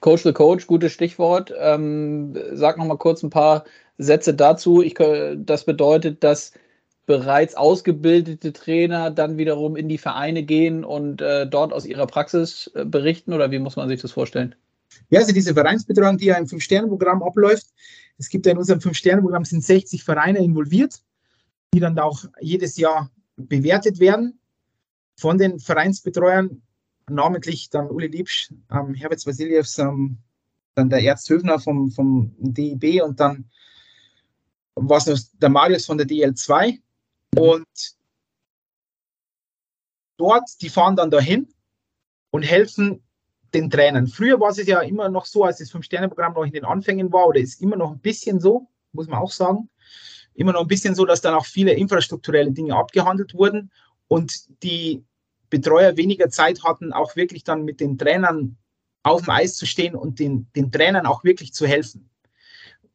Coach 0.00 0.22
the 0.22 0.32
Coach, 0.32 0.66
gutes 0.66 0.92
Stichwort. 0.92 1.52
Ähm, 1.58 2.36
sag 2.52 2.78
noch 2.78 2.86
mal 2.86 2.98
kurz 2.98 3.22
ein 3.22 3.30
paar 3.30 3.64
Sätze 3.98 4.34
dazu. 4.34 4.82
Ich, 4.82 4.94
das 4.94 5.64
bedeutet, 5.64 6.24
dass 6.24 6.52
bereits 7.06 7.56
ausgebildete 7.56 8.52
Trainer 8.52 9.10
dann 9.10 9.36
wiederum 9.36 9.74
in 9.74 9.88
die 9.88 9.98
Vereine 9.98 10.44
gehen 10.44 10.84
und 10.84 11.20
äh, 11.20 11.46
dort 11.46 11.72
aus 11.72 11.84
ihrer 11.84 12.06
Praxis 12.06 12.70
äh, 12.74 12.84
berichten 12.84 13.32
oder 13.32 13.50
wie 13.50 13.58
muss 13.58 13.76
man 13.76 13.88
sich 13.88 14.00
das 14.00 14.12
vorstellen? 14.12 14.54
Ja, 15.08 15.20
also 15.20 15.32
diese 15.32 15.54
Vereinsbetreuung, 15.54 16.18
die 16.18 16.26
ja 16.26 16.36
im 16.36 16.46
Fünf-Sterne-Programm 16.46 17.22
abläuft. 17.22 17.66
Es 18.18 18.28
gibt 18.28 18.46
ja 18.46 18.52
in 18.52 18.58
unserem 18.58 18.80
Fünf-Sterne-Programm 18.80 19.44
sind 19.44 19.64
60 19.64 20.04
Vereine 20.04 20.38
involviert, 20.38 21.02
die 21.74 21.80
dann 21.80 21.98
auch 21.98 22.24
jedes 22.40 22.76
Jahr 22.76 23.10
bewertet 23.36 23.98
werden 23.98 24.38
von 25.16 25.36
den 25.36 25.58
Vereinsbetreuern, 25.58 26.62
namentlich 27.10 27.70
dann 27.70 27.90
Uli 27.90 28.06
Liebsch, 28.06 28.52
ähm, 28.70 28.94
Herbert 28.94 29.26
Vasiljevs, 29.26 29.78
ähm, 29.78 30.18
dann 30.74 30.90
der 30.90 31.02
Erzhöfner 31.02 31.58
vom, 31.58 31.90
vom 31.90 32.34
DIB 32.38 33.02
und 33.02 33.20
dann 33.20 33.50
was 34.74 35.06
noch 35.06 35.18
der 35.34 35.48
Marius 35.48 35.86
von 35.86 35.98
der 35.98 36.06
DL2 36.06 36.78
und 37.36 37.66
dort, 40.16 40.48
die 40.60 40.68
fahren 40.68 40.96
dann 40.96 41.10
dahin 41.10 41.48
und 42.30 42.42
helfen 42.42 43.02
den 43.52 43.68
Trainern. 43.68 44.06
Früher 44.06 44.38
war 44.38 44.50
es 44.50 44.64
ja 44.64 44.80
immer 44.80 45.08
noch 45.08 45.26
so, 45.26 45.44
als 45.44 45.58
das 45.58 45.70
Fünf-Sterne-Programm 45.70 46.34
noch 46.34 46.44
in 46.44 46.52
den 46.52 46.64
Anfängen 46.64 47.12
war, 47.12 47.26
oder 47.26 47.40
ist 47.40 47.60
immer 47.60 47.76
noch 47.76 47.90
ein 47.90 47.98
bisschen 47.98 48.40
so, 48.40 48.68
muss 48.92 49.08
man 49.08 49.18
auch 49.18 49.32
sagen. 49.32 49.68
Immer 50.34 50.52
noch 50.52 50.60
ein 50.60 50.68
bisschen 50.68 50.94
so, 50.94 51.04
dass 51.04 51.20
dann 51.20 51.34
auch 51.34 51.46
viele 51.46 51.72
infrastrukturelle 51.72 52.52
Dinge 52.52 52.76
abgehandelt 52.76 53.34
wurden 53.34 53.72
und 54.08 54.62
die 54.62 55.04
Betreuer 55.50 55.96
weniger 55.96 56.30
Zeit 56.30 56.64
hatten, 56.64 56.92
auch 56.92 57.16
wirklich 57.16 57.44
dann 57.44 57.64
mit 57.64 57.80
den 57.80 57.98
Trainern 57.98 58.56
auf 59.02 59.22
dem 59.22 59.30
Eis 59.30 59.56
zu 59.56 59.66
stehen 59.66 59.94
und 59.94 60.18
den, 60.18 60.46
den 60.54 60.70
Trainern 60.70 61.06
auch 61.06 61.24
wirklich 61.24 61.52
zu 61.52 61.66
helfen. 61.66 62.08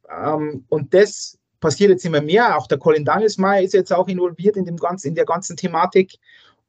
Ähm, 0.10 0.66
und 0.70 0.94
das 0.94 1.38
passiert 1.60 1.90
jetzt 1.90 2.06
immer 2.06 2.22
mehr. 2.22 2.58
Auch 2.58 2.68
der 2.68 2.78
Colin 2.78 3.06
Danielsmeier 3.06 3.64
ist 3.64 3.74
jetzt 3.74 3.92
auch 3.92 4.08
involviert 4.08 4.56
in, 4.56 4.66
dem 4.66 4.78
ganzen, 4.78 5.10
in 5.10 5.16
der 5.16 5.26
ganzen 5.26 5.58
Thematik. 5.58 6.18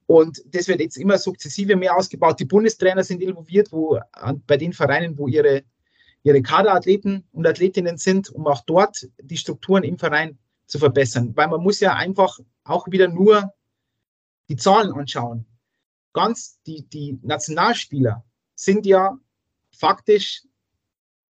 Und 0.07 0.43
das 0.47 0.69
wird 0.69 0.81
jetzt 0.81 0.97
immer 0.97 1.19
sukzessive 1.19 1.77
mehr 1.77 1.97
ausgebaut. 1.97 2.39
Die 2.41 2.45
Bundestrainer 2.45 3.05
sind 3.05 3.23
involviert, 3.23 3.73
wo 3.73 3.99
bei 4.47 4.57
den 4.57 4.73
Vereinen, 4.73 5.19
wo 5.19 5.27
ihre, 5.27 5.65
ihre 6.23 6.43
Kaderathleten 6.43 7.25
und 7.33 7.47
Athletinnen 7.47 7.99
sind, 7.99 8.31
um 8.31 8.47
auch 8.47 8.63
dort 8.67 9.07
die 9.21 9.37
Strukturen 9.37 9.83
im 9.83 9.99
Verein 9.99 10.39
zu 10.67 10.79
verbessern. 10.79 11.33
Weil 11.35 11.49
man 11.49 11.63
muss 11.63 11.81
ja 11.81 11.95
einfach 11.95 12.39
auch 12.65 12.87
wieder 12.89 13.09
nur 13.09 13.53
die 14.49 14.57
Zahlen 14.57 14.93
anschauen. 14.93 15.45
Ganz 16.17 16.59
die, 16.67 16.89
die 16.89 17.19
Nationalspieler 17.23 18.25
sind 18.55 18.87
ja 18.87 19.19
faktisch 19.71 20.47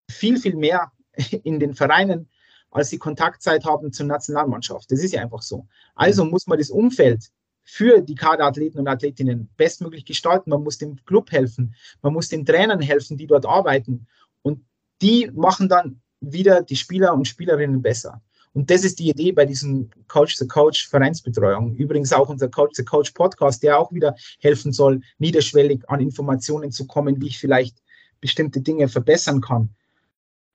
viel, 0.08 0.38
viel 0.38 0.54
mehr 0.54 0.92
in 1.42 1.58
den 1.58 1.74
Vereinen, 1.74 2.30
als 2.70 2.90
sie 2.90 2.98
Kontaktzeit 2.98 3.64
haben 3.64 3.92
zur 3.92 4.06
Nationalmannschaft. 4.06 4.88
Das 4.92 5.02
ist 5.02 5.12
ja 5.12 5.22
einfach 5.22 5.42
so. 5.42 5.66
Also 5.96 6.24
muss 6.24 6.46
man 6.46 6.58
das 6.58 6.70
Umfeld 6.70 7.32
für 7.64 8.00
die 8.00 8.14
Kaderathleten 8.14 8.78
und 8.78 8.86
Athletinnen 8.86 9.50
bestmöglich 9.56 10.04
gestalten. 10.04 10.50
Man 10.50 10.62
muss 10.62 10.78
dem 10.78 11.04
Club 11.04 11.32
helfen, 11.32 11.74
man 12.00 12.12
muss 12.12 12.28
den 12.28 12.46
Trainern 12.46 12.80
helfen, 12.80 13.16
die 13.16 13.26
dort 13.26 13.44
arbeiten. 13.44 14.06
Und 14.42 14.64
die 15.02 15.32
machen 15.34 15.68
dann 15.68 16.00
wieder 16.20 16.62
die 16.62 16.76
Spieler 16.76 17.12
und 17.12 17.26
Spielerinnen 17.26 17.82
besser. 17.82 18.22
Und 18.56 18.70
das 18.70 18.84
ist 18.84 18.98
die 19.00 19.10
Idee 19.10 19.32
bei 19.32 19.44
diesem 19.44 19.90
Coach 20.08 20.36
the 20.36 20.48
Coach 20.48 20.88
Vereinsbetreuung. 20.88 21.74
Übrigens 21.74 22.14
auch 22.14 22.30
unser 22.30 22.48
Coach 22.48 22.72
the 22.76 22.84
Coach 22.86 23.10
Podcast, 23.10 23.62
der 23.62 23.78
auch 23.78 23.92
wieder 23.92 24.16
helfen 24.40 24.72
soll, 24.72 25.02
niederschwellig 25.18 25.86
an 25.90 26.00
Informationen 26.00 26.72
zu 26.72 26.86
kommen, 26.86 27.20
wie 27.20 27.26
ich 27.26 27.38
vielleicht 27.38 27.76
bestimmte 28.22 28.62
Dinge 28.62 28.88
verbessern 28.88 29.42
kann. 29.42 29.68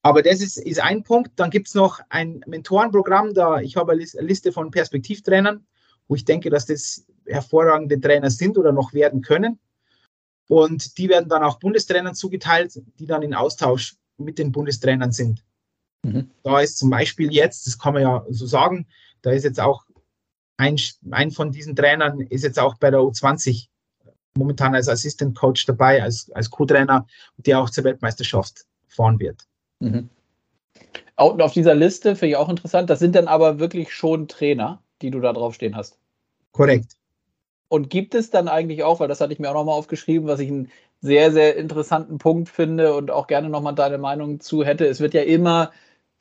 Aber 0.02 0.24
das 0.24 0.42
ist, 0.42 0.58
ist 0.58 0.82
ein 0.82 1.04
Punkt. 1.04 1.34
Dann 1.36 1.52
gibt 1.52 1.68
es 1.68 1.76
noch 1.76 2.00
ein 2.10 2.44
Mentorenprogramm. 2.48 3.36
Da 3.36 3.60
ich 3.60 3.76
habe 3.78 3.92
eine 3.92 4.04
Liste 4.22 4.52
von 4.52 4.72
Perspektivtrainern, 4.72 5.64
wo 6.08 6.16
ich 6.16 6.26
denke, 6.26 6.50
dass 6.50 6.66
das 6.66 7.06
hervorragende 7.28 8.02
Trainer 8.02 8.32
sind 8.32 8.58
oder 8.58 8.72
noch 8.72 8.96
werden 8.96 9.22
können. 9.22 9.60
Und 10.48 10.98
die 10.98 11.08
werden 11.08 11.30
dann 11.30 11.44
auch 11.44 11.60
Bundestrainern 11.60 12.16
zugeteilt, 12.16 12.82
die 12.98 13.06
dann 13.06 13.22
in 13.22 13.36
Austausch 13.36 13.96
mit 14.18 14.40
den 14.40 14.52
Bundestrainern 14.52 15.12
sind. 15.12 15.44
Mhm. 16.04 16.32
Da 16.44 16.60
ist 16.60 16.78
zum 16.78 16.90
Beispiel 16.90 17.32
jetzt, 17.32 17.68
das 17.68 17.78
kann 17.78 17.94
man 17.94 18.04
ja 18.04 18.26
so 18.30 18.46
sagen, 18.46 18.88
da 19.22 19.32
ist 19.32 19.44
jetzt 19.44 19.60
auch 19.60 19.86
ein, 20.58 20.80
ein 21.12 21.32
von 21.32 21.52
diesen 21.52 21.76
Trainern 21.76 22.22
ist 22.22 22.44
jetzt 22.44 22.60
auch 22.60 22.76
bei 22.76 22.92
der 22.92 23.00
U20 23.02 23.68
momentan 24.38 24.76
als 24.76 24.88
Assistant 24.88 25.38
Coach 25.38 25.66
dabei, 25.66 26.02
als, 26.02 26.32
als 26.32 26.50
Co-Trainer, 26.50 27.06
der 27.38 27.60
auch 27.60 27.70
zur 27.70 27.84
Weltmeisterschaft 27.84 28.66
fahren 28.88 29.20
wird. 29.20 29.46
Mhm. 29.80 30.10
Und 31.18 31.42
auf 31.42 31.54
dieser 31.54 31.76
Liste 31.76 32.16
finde 32.16 32.32
ich 32.32 32.36
auch 32.38 32.50
interessant, 32.50 32.90
das 32.90 33.00
sind 33.00 33.16
dann 33.16 33.28
aber 33.28 33.60
wirklich 33.60 33.94
schon 33.94 34.28
Trainer, 34.28 34.82
die 35.02 35.12
du 35.12 35.20
da 35.20 35.34
drauf 35.34 35.56
stehen 35.56 35.76
hast. 35.76 36.00
Korrekt. 36.52 36.96
Und 37.68 37.90
gibt 37.90 38.16
es 38.16 38.30
dann 38.30 38.48
eigentlich 38.48 38.84
auch, 38.84 39.00
weil 39.00 39.08
das 39.08 39.22
hatte 39.22 39.34
ich 39.34 39.40
mir 39.40 39.50
auch 39.50 39.54
nochmal 39.54 39.78
aufgeschrieben, 39.78 40.28
was 40.28 40.40
ich 40.40 40.50
einen 40.50 40.72
sehr, 41.00 41.32
sehr 41.32 41.56
interessanten 41.56 42.18
Punkt 42.18 42.50
finde 42.50 42.94
und 42.96 43.12
auch 43.12 43.28
gerne 43.28 43.50
nochmal 43.50 43.76
deine 43.76 43.98
Meinung 43.98 44.40
zu 44.40 44.64
hätte. 44.64 44.86
Es 44.86 45.00
wird 45.00 45.14
ja 45.14 45.22
immer, 45.22 45.72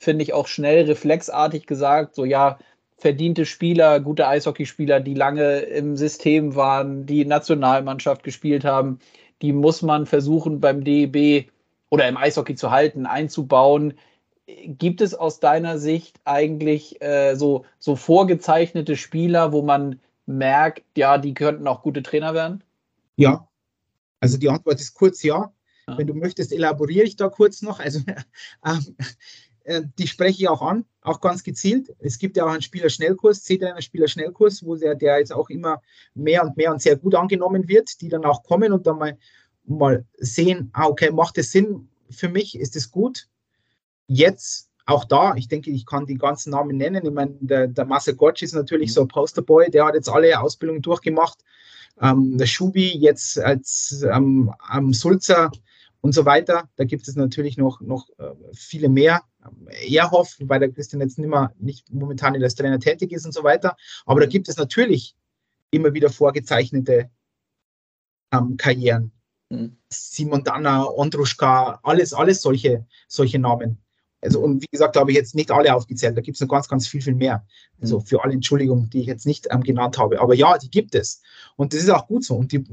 finde 0.01 0.23
ich, 0.23 0.33
auch 0.33 0.47
schnell 0.47 0.85
reflexartig 0.85 1.67
gesagt, 1.67 2.15
so 2.15 2.25
ja, 2.25 2.57
verdiente 2.97 3.45
Spieler, 3.45 3.99
gute 3.99 4.27
Eishockeyspieler, 4.27 4.99
die 4.99 5.13
lange 5.13 5.59
im 5.59 5.95
System 5.95 6.55
waren, 6.55 7.05
die 7.05 7.23
Nationalmannschaft 7.23 8.23
gespielt 8.23 8.65
haben, 8.65 8.97
die 9.43 9.53
muss 9.53 9.83
man 9.83 10.07
versuchen 10.07 10.59
beim 10.59 10.83
DEB 10.83 11.51
oder 11.89 12.07
im 12.07 12.17
Eishockey 12.17 12.55
zu 12.55 12.71
halten, 12.71 13.05
einzubauen. 13.05 13.93
Gibt 14.47 15.01
es 15.01 15.13
aus 15.13 15.39
deiner 15.39 15.77
Sicht 15.77 16.19
eigentlich 16.25 16.99
äh, 17.01 17.35
so, 17.35 17.65
so 17.77 17.95
vorgezeichnete 17.95 18.95
Spieler, 18.95 19.51
wo 19.51 19.61
man 19.61 19.99
merkt, 20.25 20.83
ja, 20.97 21.19
die 21.19 21.35
könnten 21.35 21.67
auch 21.67 21.83
gute 21.83 22.01
Trainer 22.01 22.33
werden? 22.33 22.63
Ja. 23.17 23.47
Also 24.19 24.39
die 24.39 24.49
Antwort 24.49 24.79
ist 24.79 24.95
kurz 24.95 25.21
ja. 25.21 25.53
ja. 25.87 25.97
Wenn 25.97 26.07
du 26.07 26.15
möchtest, 26.15 26.51
elaboriere 26.51 27.05
ich 27.05 27.17
da 27.17 27.29
kurz 27.29 27.61
noch. 27.61 27.79
Also 27.79 27.99
ähm, 28.65 28.95
äh, 28.97 29.03
die 29.65 30.07
spreche 30.07 30.41
ich 30.43 30.47
auch 30.47 30.61
an, 30.61 30.85
auch 31.01 31.21
ganz 31.21 31.43
gezielt. 31.43 31.93
Es 31.99 32.17
gibt 32.17 32.37
ja 32.37 32.45
auch 32.45 32.51
einen 32.51 32.61
Spieler-Schnellkurs, 32.61 33.43
C-Trainer 33.43 33.81
Spieler-Schnellkurs, 33.81 34.65
wo 34.65 34.75
der, 34.75 34.95
der 34.95 35.19
jetzt 35.19 35.33
auch 35.33 35.49
immer 35.49 35.81
mehr 36.13 36.43
und 36.43 36.57
mehr 36.57 36.71
und 36.71 36.81
sehr 36.81 36.95
gut 36.95 37.15
angenommen 37.15 37.67
wird, 37.67 38.01
die 38.01 38.09
dann 38.09 38.25
auch 38.25 38.43
kommen 38.43 38.73
und 38.73 38.87
dann 38.87 38.97
mal, 38.97 39.17
mal 39.65 40.05
sehen, 40.17 40.69
ah, 40.73 40.85
okay, 40.85 41.11
macht 41.11 41.37
es 41.37 41.51
Sinn 41.51 41.89
für 42.09 42.29
mich, 42.29 42.57
ist 42.57 42.75
es 42.75 42.91
gut. 42.91 43.27
Jetzt 44.07 44.69
auch 44.85 45.05
da, 45.05 45.35
ich 45.35 45.47
denke, 45.47 45.71
ich 45.71 45.85
kann 45.85 46.05
die 46.05 46.17
ganzen 46.17 46.51
Namen 46.51 46.77
nennen. 46.77 47.05
Ich 47.05 47.11
meine, 47.11 47.35
der, 47.39 47.67
der 47.67 47.85
Marcel 47.85 48.15
Gottsch 48.15 48.43
ist 48.43 48.53
natürlich 48.53 48.93
so 48.93 49.01
ein 49.01 49.07
Posterboy, 49.07 49.69
der 49.69 49.85
hat 49.85 49.95
jetzt 49.95 50.09
alle 50.09 50.39
Ausbildungen 50.39 50.81
durchgemacht. 50.81 51.39
Ähm, 52.01 52.37
der 52.37 52.45
Schubi 52.45 52.97
jetzt 52.97 53.39
als 53.39 54.03
ähm, 54.11 54.53
am 54.59 54.93
Sulzer 54.93 55.51
und 56.01 56.13
so 56.13 56.25
weiter. 56.25 56.69
Da 56.75 56.83
gibt 56.83 57.07
es 57.07 57.15
natürlich 57.15 57.57
noch, 57.57 57.79
noch 57.81 58.09
äh, 58.17 58.33
viele 58.53 58.89
mehr. 58.89 59.21
Erhoff, 59.89 60.35
weil 60.39 60.59
der 60.59 60.71
Christian 60.71 61.01
jetzt 61.01 61.17
nicht, 61.17 61.27
mehr, 61.27 61.53
nicht 61.57 61.91
momentan 61.91 62.41
als 62.41 62.55
Trainer 62.55 62.79
tätig 62.79 63.11
ist 63.11 63.25
und 63.25 63.33
so 63.33 63.43
weiter. 63.43 63.75
Aber 64.05 64.19
da 64.19 64.25
gibt 64.25 64.49
es 64.49 64.57
natürlich 64.57 65.15
immer 65.71 65.93
wieder 65.93 66.09
vorgezeichnete 66.09 67.09
ähm, 68.31 68.57
Karrieren. 68.57 69.11
Mhm. 69.49 69.77
Simon 69.89 70.43
Danner, 70.43 70.95
Ondruschka, 70.97 71.79
alles, 71.83 72.13
alles 72.13 72.41
solche, 72.41 72.85
solche 73.07 73.39
Namen. 73.39 73.81
Also, 74.21 74.39
und 74.39 74.61
wie 74.61 74.67
gesagt, 74.71 74.95
da 74.95 74.99
habe 74.99 75.11
ich 75.11 75.17
jetzt 75.17 75.33
nicht 75.33 75.51
alle 75.51 75.73
aufgezählt. 75.73 76.15
Da 76.15 76.21
gibt 76.21 76.35
es 76.35 76.41
noch 76.41 76.47
ganz, 76.47 76.67
ganz 76.67 76.87
viel, 76.87 77.01
viel 77.01 77.15
mehr. 77.15 77.45
Also 77.81 77.99
mhm. 77.99 78.05
für 78.05 78.23
alle 78.23 78.33
Entschuldigungen, 78.33 78.89
die 78.89 79.01
ich 79.01 79.07
jetzt 79.07 79.25
nicht 79.25 79.47
ähm, 79.49 79.61
genannt 79.61 79.97
habe. 79.97 80.21
Aber 80.21 80.35
ja, 80.35 80.57
die 80.57 80.69
gibt 80.69 80.93
es. 80.93 81.21
Und 81.55 81.73
das 81.73 81.81
ist 81.81 81.89
auch 81.89 82.07
gut 82.07 82.23
so. 82.23 82.35
Und 82.35 82.51
die, 82.51 82.63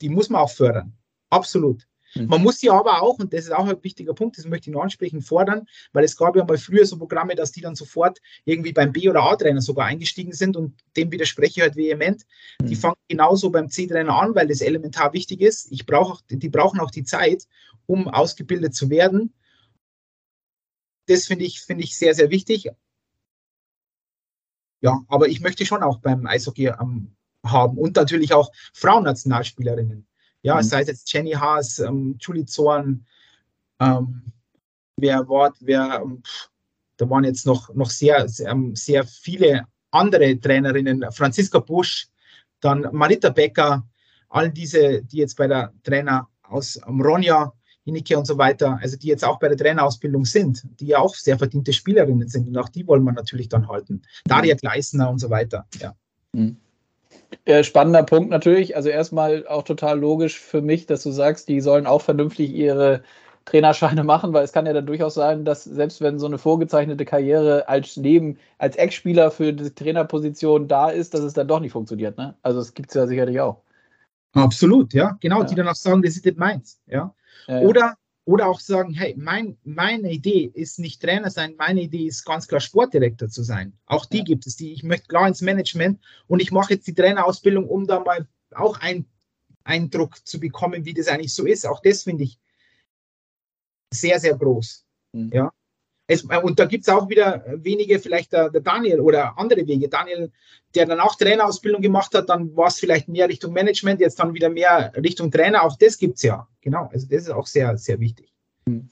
die 0.00 0.08
muss 0.08 0.30
man 0.30 0.42
auch 0.42 0.50
fördern. 0.50 0.96
Absolut. 1.28 1.86
Mhm. 2.16 2.26
Man 2.26 2.42
muss 2.42 2.58
sie 2.58 2.70
aber 2.70 3.02
auch, 3.02 3.18
und 3.18 3.32
das 3.32 3.44
ist 3.44 3.52
auch 3.52 3.66
ein 3.66 3.82
wichtiger 3.82 4.14
Punkt, 4.14 4.38
das 4.38 4.46
möchte 4.46 4.70
ich 4.70 4.74
noch 4.74 4.82
ansprechen, 4.82 5.20
fordern, 5.20 5.66
weil 5.92 6.04
es 6.04 6.16
gab 6.16 6.36
ja 6.36 6.44
mal 6.44 6.58
früher 6.58 6.86
so 6.86 6.96
Programme, 6.96 7.34
dass 7.34 7.52
die 7.52 7.60
dann 7.60 7.74
sofort 7.74 8.20
irgendwie 8.44 8.72
beim 8.72 8.92
B- 8.92 9.08
oder 9.08 9.22
A-Trainer 9.22 9.60
sogar 9.60 9.86
eingestiegen 9.86 10.32
sind 10.32 10.56
und 10.56 10.74
dem 10.96 11.10
widerspreche 11.10 11.60
ich 11.60 11.62
halt 11.62 11.76
vehement. 11.76 12.24
Mhm. 12.60 12.66
Die 12.66 12.76
fangen 12.76 12.96
genauso 13.08 13.50
beim 13.50 13.68
C-Trainer 13.68 14.14
an, 14.14 14.34
weil 14.34 14.48
das 14.48 14.60
elementar 14.60 15.12
wichtig 15.12 15.40
ist. 15.40 15.70
Ich 15.70 15.86
brauche 15.86 16.22
die 16.28 16.48
brauchen 16.48 16.80
auch 16.80 16.90
die 16.90 17.04
Zeit, 17.04 17.44
um 17.86 18.08
ausgebildet 18.08 18.74
zu 18.74 18.90
werden. 18.90 19.32
Das 21.06 21.26
finde 21.26 21.44
ich, 21.44 21.60
finde 21.60 21.84
ich 21.84 21.96
sehr, 21.96 22.14
sehr 22.14 22.30
wichtig. 22.30 22.68
Ja, 24.80 25.04
aber 25.08 25.28
ich 25.28 25.40
möchte 25.40 25.64
schon 25.64 25.82
auch 25.82 25.98
beim 25.98 26.26
Eishockey 26.26 26.66
ähm, 26.66 27.16
haben 27.44 27.78
und 27.78 27.96
natürlich 27.96 28.34
auch 28.34 28.50
Frauennationalspielerinnen. 28.74 30.06
Ja, 30.46 30.58
mhm. 30.58 30.62
sei 30.62 30.82
es 30.82 30.86
jetzt 30.86 31.12
Jenny 31.12 31.32
Haas, 31.32 31.80
ähm, 31.80 32.16
Julie 32.20 32.46
Zorn, 32.46 33.04
ähm, 33.80 34.22
wer 34.96 35.28
war, 35.28 35.52
wer, 35.58 36.00
ähm, 36.00 36.22
da 36.98 37.10
waren 37.10 37.24
jetzt 37.24 37.46
noch, 37.46 37.74
noch 37.74 37.90
sehr, 37.90 38.28
sehr, 38.28 38.50
ähm, 38.50 38.76
sehr 38.76 39.04
viele 39.04 39.66
andere 39.90 40.38
Trainerinnen, 40.38 41.04
Franziska 41.10 41.58
Busch, 41.58 42.06
dann 42.60 42.86
Marita 42.92 43.30
Becker, 43.30 43.84
all 44.28 44.52
diese, 44.52 45.02
die 45.02 45.16
jetzt 45.16 45.36
bei 45.36 45.48
der 45.48 45.72
Trainer 45.82 46.28
aus 46.44 46.78
ähm, 46.86 47.00
Ronja, 47.00 47.52
Inike 47.82 48.16
und 48.16 48.26
so 48.28 48.38
weiter, 48.38 48.78
also 48.80 48.96
die 48.96 49.08
jetzt 49.08 49.24
auch 49.24 49.40
bei 49.40 49.48
der 49.48 49.56
Trainerausbildung 49.56 50.24
sind, 50.24 50.62
die 50.78 50.86
ja 50.86 50.98
auch 50.98 51.16
sehr 51.16 51.38
verdiente 51.38 51.72
Spielerinnen 51.72 52.28
sind 52.28 52.46
und 52.46 52.56
auch 52.56 52.68
die 52.68 52.86
wollen 52.86 53.02
wir 53.02 53.12
natürlich 53.12 53.48
dann 53.48 53.66
halten. 53.66 54.02
Daria 54.24 54.54
Gleisner 54.54 55.10
und 55.10 55.18
so 55.18 55.28
weiter, 55.28 55.66
ja. 55.80 55.92
Mhm. 56.30 56.56
Äh, 57.44 57.64
spannender 57.64 58.02
Punkt 58.02 58.30
natürlich. 58.30 58.76
Also 58.76 58.88
erstmal 58.88 59.46
auch 59.46 59.62
total 59.62 59.98
logisch 59.98 60.38
für 60.38 60.62
mich, 60.62 60.86
dass 60.86 61.02
du 61.02 61.10
sagst, 61.10 61.48
die 61.48 61.60
sollen 61.60 61.86
auch 61.86 62.02
vernünftig 62.02 62.52
ihre 62.52 63.02
Trainerscheine 63.44 64.04
machen, 64.04 64.32
weil 64.32 64.44
es 64.44 64.52
kann 64.52 64.66
ja 64.66 64.72
dann 64.72 64.86
durchaus 64.86 65.14
sein, 65.14 65.44
dass 65.44 65.64
selbst 65.64 66.00
wenn 66.00 66.18
so 66.18 66.26
eine 66.26 66.38
vorgezeichnete 66.38 67.04
Karriere 67.04 67.68
als 67.68 67.96
Neben, 67.96 68.38
als 68.58 68.76
Ex-Spieler 68.76 69.30
für 69.30 69.52
die 69.52 69.70
Trainerposition 69.70 70.68
da 70.68 70.90
ist, 70.90 71.14
dass 71.14 71.20
es 71.20 71.32
dann 71.32 71.48
doch 71.48 71.60
nicht 71.60 71.72
funktioniert. 71.72 72.18
Ne? 72.18 72.34
Also 72.42 72.60
es 72.60 72.74
gibt 72.74 72.90
es 72.90 72.94
ja 72.94 73.06
sicherlich 73.06 73.40
auch. 73.40 73.62
Absolut, 74.32 74.92
ja, 74.92 75.16
genau, 75.20 75.40
ja. 75.40 75.44
die 75.44 75.54
dann 75.54 75.68
auch 75.68 75.74
sagen, 75.74 76.02
das 76.02 76.16
ist 76.16 76.24
nicht 76.24 76.36
meins. 76.36 76.78
Ja. 76.86 77.14
ja, 77.46 77.60
ja. 77.60 77.66
Oder 77.66 77.94
oder 78.26 78.48
auch 78.48 78.58
sagen, 78.58 78.92
hey, 78.92 79.14
mein, 79.16 79.56
meine 79.62 80.10
Idee 80.10 80.50
ist 80.52 80.80
nicht 80.80 81.00
Trainer 81.00 81.30
sein, 81.30 81.54
meine 81.56 81.82
Idee 81.82 82.06
ist 82.06 82.24
ganz 82.24 82.48
klar 82.48 82.60
Sportdirektor 82.60 83.28
zu 83.28 83.44
sein. 83.44 83.72
Auch 83.86 84.04
die 84.04 84.18
ja. 84.18 84.24
gibt 84.24 84.46
es, 84.48 84.56
die 84.56 84.72
ich 84.72 84.82
möchte 84.82 85.06
klar 85.06 85.28
ins 85.28 85.40
Management 85.40 86.00
und 86.26 86.42
ich 86.42 86.50
mache 86.50 86.74
jetzt 86.74 86.88
die 86.88 86.94
Trainerausbildung, 86.94 87.68
um 87.68 87.86
da 87.86 88.00
mal 88.00 88.26
auch 88.52 88.80
ein 88.80 89.06
Eindruck 89.62 90.26
zu 90.26 90.40
bekommen, 90.40 90.84
wie 90.84 90.92
das 90.92 91.06
eigentlich 91.06 91.34
so 91.34 91.46
ist. 91.46 91.66
Auch 91.66 91.80
das 91.80 92.02
finde 92.02 92.24
ich 92.24 92.40
sehr, 93.94 94.18
sehr 94.18 94.36
groß. 94.36 94.84
Mhm. 95.12 95.30
Ja. 95.32 95.52
Es, 96.06 96.24
äh, 96.30 96.38
und 96.38 96.58
da 96.58 96.64
gibt 96.66 96.86
es 96.86 96.88
auch 96.88 97.08
wieder 97.08 97.44
wenige, 97.46 97.98
vielleicht 97.98 98.32
der, 98.32 98.50
der, 98.50 98.60
Daniel 98.60 99.00
oder 99.00 99.38
andere 99.38 99.66
Wege. 99.66 99.88
Daniel, 99.88 100.30
der 100.74 100.86
dann 100.86 101.00
auch 101.00 101.16
Trainerausbildung 101.16 101.82
gemacht 101.82 102.14
hat, 102.14 102.28
dann 102.28 102.54
war 102.56 102.68
es 102.68 102.78
vielleicht 102.78 103.08
mehr 103.08 103.28
Richtung 103.28 103.52
Management, 103.52 104.00
jetzt 104.00 104.18
dann 104.20 104.34
wieder 104.34 104.48
mehr 104.48 104.92
Richtung 104.96 105.30
Trainer. 105.30 105.64
Auch 105.64 105.76
das 105.76 105.98
gibt 105.98 106.16
es 106.16 106.22
ja. 106.22 106.46
Genau. 106.60 106.88
Also 106.92 107.06
das 107.08 107.22
ist 107.22 107.30
auch 107.30 107.46
sehr, 107.46 107.76
sehr 107.76 107.98
wichtig. 108.00 108.32
Mhm. 108.66 108.88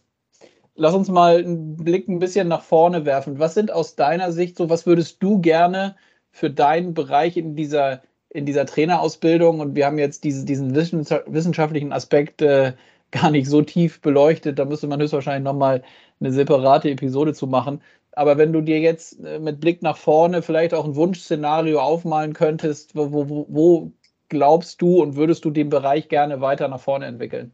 Lass 0.77 0.95
uns 0.95 1.09
mal 1.09 1.39
einen 1.39 1.77
Blick 1.77 2.09
ein 2.09 2.19
bisschen 2.19 2.49
nach 2.49 2.62
vorne 2.62 3.05
werfen. 3.05 3.39
Was 3.39 3.55
sind 3.55 3.73
aus 3.73 3.95
deiner 3.95 4.33
Sicht 4.33 4.57
so, 4.57 4.69
was 4.69 4.87
würdest 4.87 5.23
du 5.23 5.41
gerne 5.41 5.95
für 6.33 6.51
deinen 6.51 6.95
Bereich 6.95 7.37
in 7.37 7.55
dieser, 7.55 8.03
in 8.31 8.45
dieser 8.45 8.67
Trainerausbildung? 8.67 9.61
Und 9.61 9.77
wir 9.77 9.87
haben 9.87 9.99
jetzt 9.99 10.25
diese, 10.25 10.45
diesen 10.45 10.75
wissenschaftlichen 10.75 11.93
Aspekt 11.93 12.43
äh, 12.43 12.73
gar 13.12 13.31
nicht 13.31 13.49
so 13.49 13.62
tief 13.62 14.01
beleuchtet. 14.01 14.59
Da 14.59 14.65
müsste 14.65 14.89
man 14.89 15.01
höchstwahrscheinlich 15.01 15.45
nochmal 15.45 15.85
eine 16.21 16.33
separate 16.33 16.91
Episode 16.91 17.35
zu 17.35 17.47
machen. 17.47 17.81
Aber 18.12 18.39
wenn 18.39 18.53
du 18.53 18.61
dir 18.61 18.81
jetzt 18.81 19.25
äh, 19.25 19.39
mit 19.39 19.61
Blick 19.61 19.83
nach 19.83 19.97
vorne 19.97 20.43
vielleicht 20.43 20.75
auch 20.75 20.85
ein 20.85 20.97
Wunschszenario 20.97 21.81
aufmalen 21.81 22.33
könntest, 22.33 22.95
wo, 22.95 23.12
wo, 23.12 23.47
wo 23.49 23.93
glaubst 24.29 24.81
du 24.81 25.03
und 25.03 25.17
würdest 25.17 25.45
du 25.45 25.51
den 25.51 25.69
Bereich 25.69 26.09
gerne 26.09 26.41
weiter 26.41 26.69
nach 26.69 26.81
vorne 26.81 27.07
entwickeln? 27.07 27.53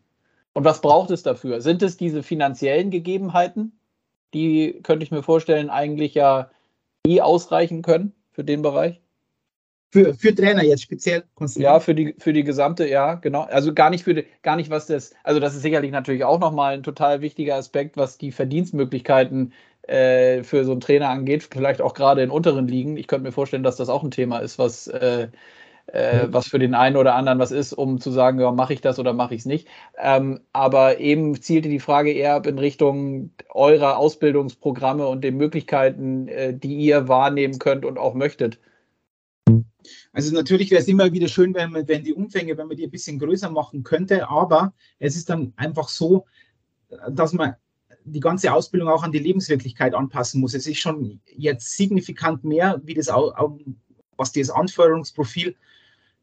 Und 0.52 0.64
was 0.64 0.80
braucht 0.80 1.10
es 1.10 1.22
dafür? 1.22 1.60
Sind 1.60 1.82
es 1.82 1.96
diese 1.96 2.22
finanziellen 2.22 2.90
Gegebenheiten? 2.90 3.78
Die 4.34 4.80
könnte 4.82 5.04
ich 5.04 5.10
mir 5.10 5.22
vorstellen, 5.22 5.70
eigentlich 5.70 6.14
ja 6.14 6.50
nie 7.06 7.20
ausreichen 7.20 7.82
können 7.82 8.14
für 8.32 8.44
den 8.44 8.62
Bereich. 8.62 9.00
Für, 9.92 10.14
für 10.14 10.34
Trainer 10.34 10.62
jetzt 10.62 10.82
speziell? 10.82 11.24
Ja, 11.54 11.80
für 11.80 11.94
die, 11.96 12.14
für 12.18 12.32
die 12.32 12.44
gesamte, 12.44 12.88
ja, 12.88 13.14
genau. 13.14 13.42
Also 13.42 13.74
gar 13.74 13.90
nicht 13.90 14.04
für 14.04 14.14
die, 14.14 14.26
gar 14.42 14.54
nicht, 14.56 14.70
was 14.70 14.86
das, 14.86 15.14
also 15.24 15.40
das 15.40 15.54
ist 15.56 15.62
sicherlich 15.62 15.90
natürlich 15.90 16.24
auch 16.24 16.38
nochmal 16.38 16.74
ein 16.74 16.82
total 16.84 17.20
wichtiger 17.22 17.56
Aspekt, 17.56 17.96
was 17.96 18.16
die 18.16 18.30
Verdienstmöglichkeiten 18.30 19.52
äh, 19.82 20.44
für 20.44 20.64
so 20.64 20.72
einen 20.72 20.80
Trainer 20.80 21.08
angeht, 21.08 21.48
vielleicht 21.50 21.82
auch 21.82 21.94
gerade 21.94 22.22
in 22.22 22.30
unteren 22.30 22.68
Ligen. 22.68 22.96
Ich 22.96 23.08
könnte 23.08 23.24
mir 23.24 23.32
vorstellen, 23.32 23.64
dass 23.64 23.76
das 23.76 23.88
auch 23.88 24.04
ein 24.04 24.12
Thema 24.12 24.38
ist, 24.38 24.58
was, 24.60 24.86
äh, 24.86 25.28
äh, 25.88 26.26
was 26.28 26.48
für 26.48 26.58
den 26.60 26.74
einen 26.74 26.96
oder 26.96 27.14
anderen 27.16 27.38
was 27.40 27.50
ist, 27.50 27.72
um 27.72 28.00
zu 28.00 28.10
sagen, 28.12 28.40
ja, 28.40 28.52
mache 28.52 28.74
ich 28.74 28.80
das 28.82 28.98
oder 29.00 29.12
mache 29.12 29.34
ich 29.34 29.40
es 29.40 29.46
nicht. 29.46 29.68
Ähm, 29.98 30.40
aber 30.52 31.00
eben 31.00 31.40
zielte 31.42 31.68
die 31.68 31.80
Frage 31.80 32.12
eher 32.12 32.44
in 32.44 32.58
Richtung 32.58 33.32
eurer 33.50 33.98
Ausbildungsprogramme 33.98 35.06
und 35.08 35.22
den 35.24 35.36
Möglichkeiten, 35.36 36.28
äh, 36.28 36.54
die 36.54 36.76
ihr 36.76 37.08
wahrnehmen 37.08 37.58
könnt 37.58 37.84
und 37.84 37.98
auch 37.98 38.14
möchtet. 38.14 38.60
Also 40.12 40.34
natürlich 40.34 40.70
wäre 40.70 40.80
es 40.82 40.88
immer 40.88 41.12
wieder 41.12 41.28
schön, 41.28 41.54
wenn 41.54 41.72
man, 41.72 41.88
wenn 41.88 42.04
die 42.04 42.14
Umfänge, 42.14 42.56
wenn 42.56 42.68
man 42.68 42.76
die 42.76 42.84
ein 42.84 42.90
bisschen 42.90 43.18
größer 43.18 43.50
machen 43.50 43.82
könnte, 43.82 44.28
aber 44.28 44.74
es 44.98 45.16
ist 45.16 45.30
dann 45.30 45.52
einfach 45.56 45.88
so, 45.88 46.26
dass 47.10 47.32
man 47.32 47.54
die 48.04 48.20
ganze 48.20 48.52
Ausbildung 48.52 48.88
auch 48.88 49.02
an 49.02 49.12
die 49.12 49.18
Lebenswirklichkeit 49.18 49.94
anpassen 49.94 50.40
muss. 50.40 50.54
Es 50.54 50.66
ist 50.66 50.78
schon 50.78 51.20
jetzt 51.36 51.76
signifikant 51.76 52.44
mehr, 52.44 52.80
wie 52.84 52.94
das 52.94 53.08
was 53.08 54.32
das 54.32 54.50
Anforderungsprofil 54.50 55.56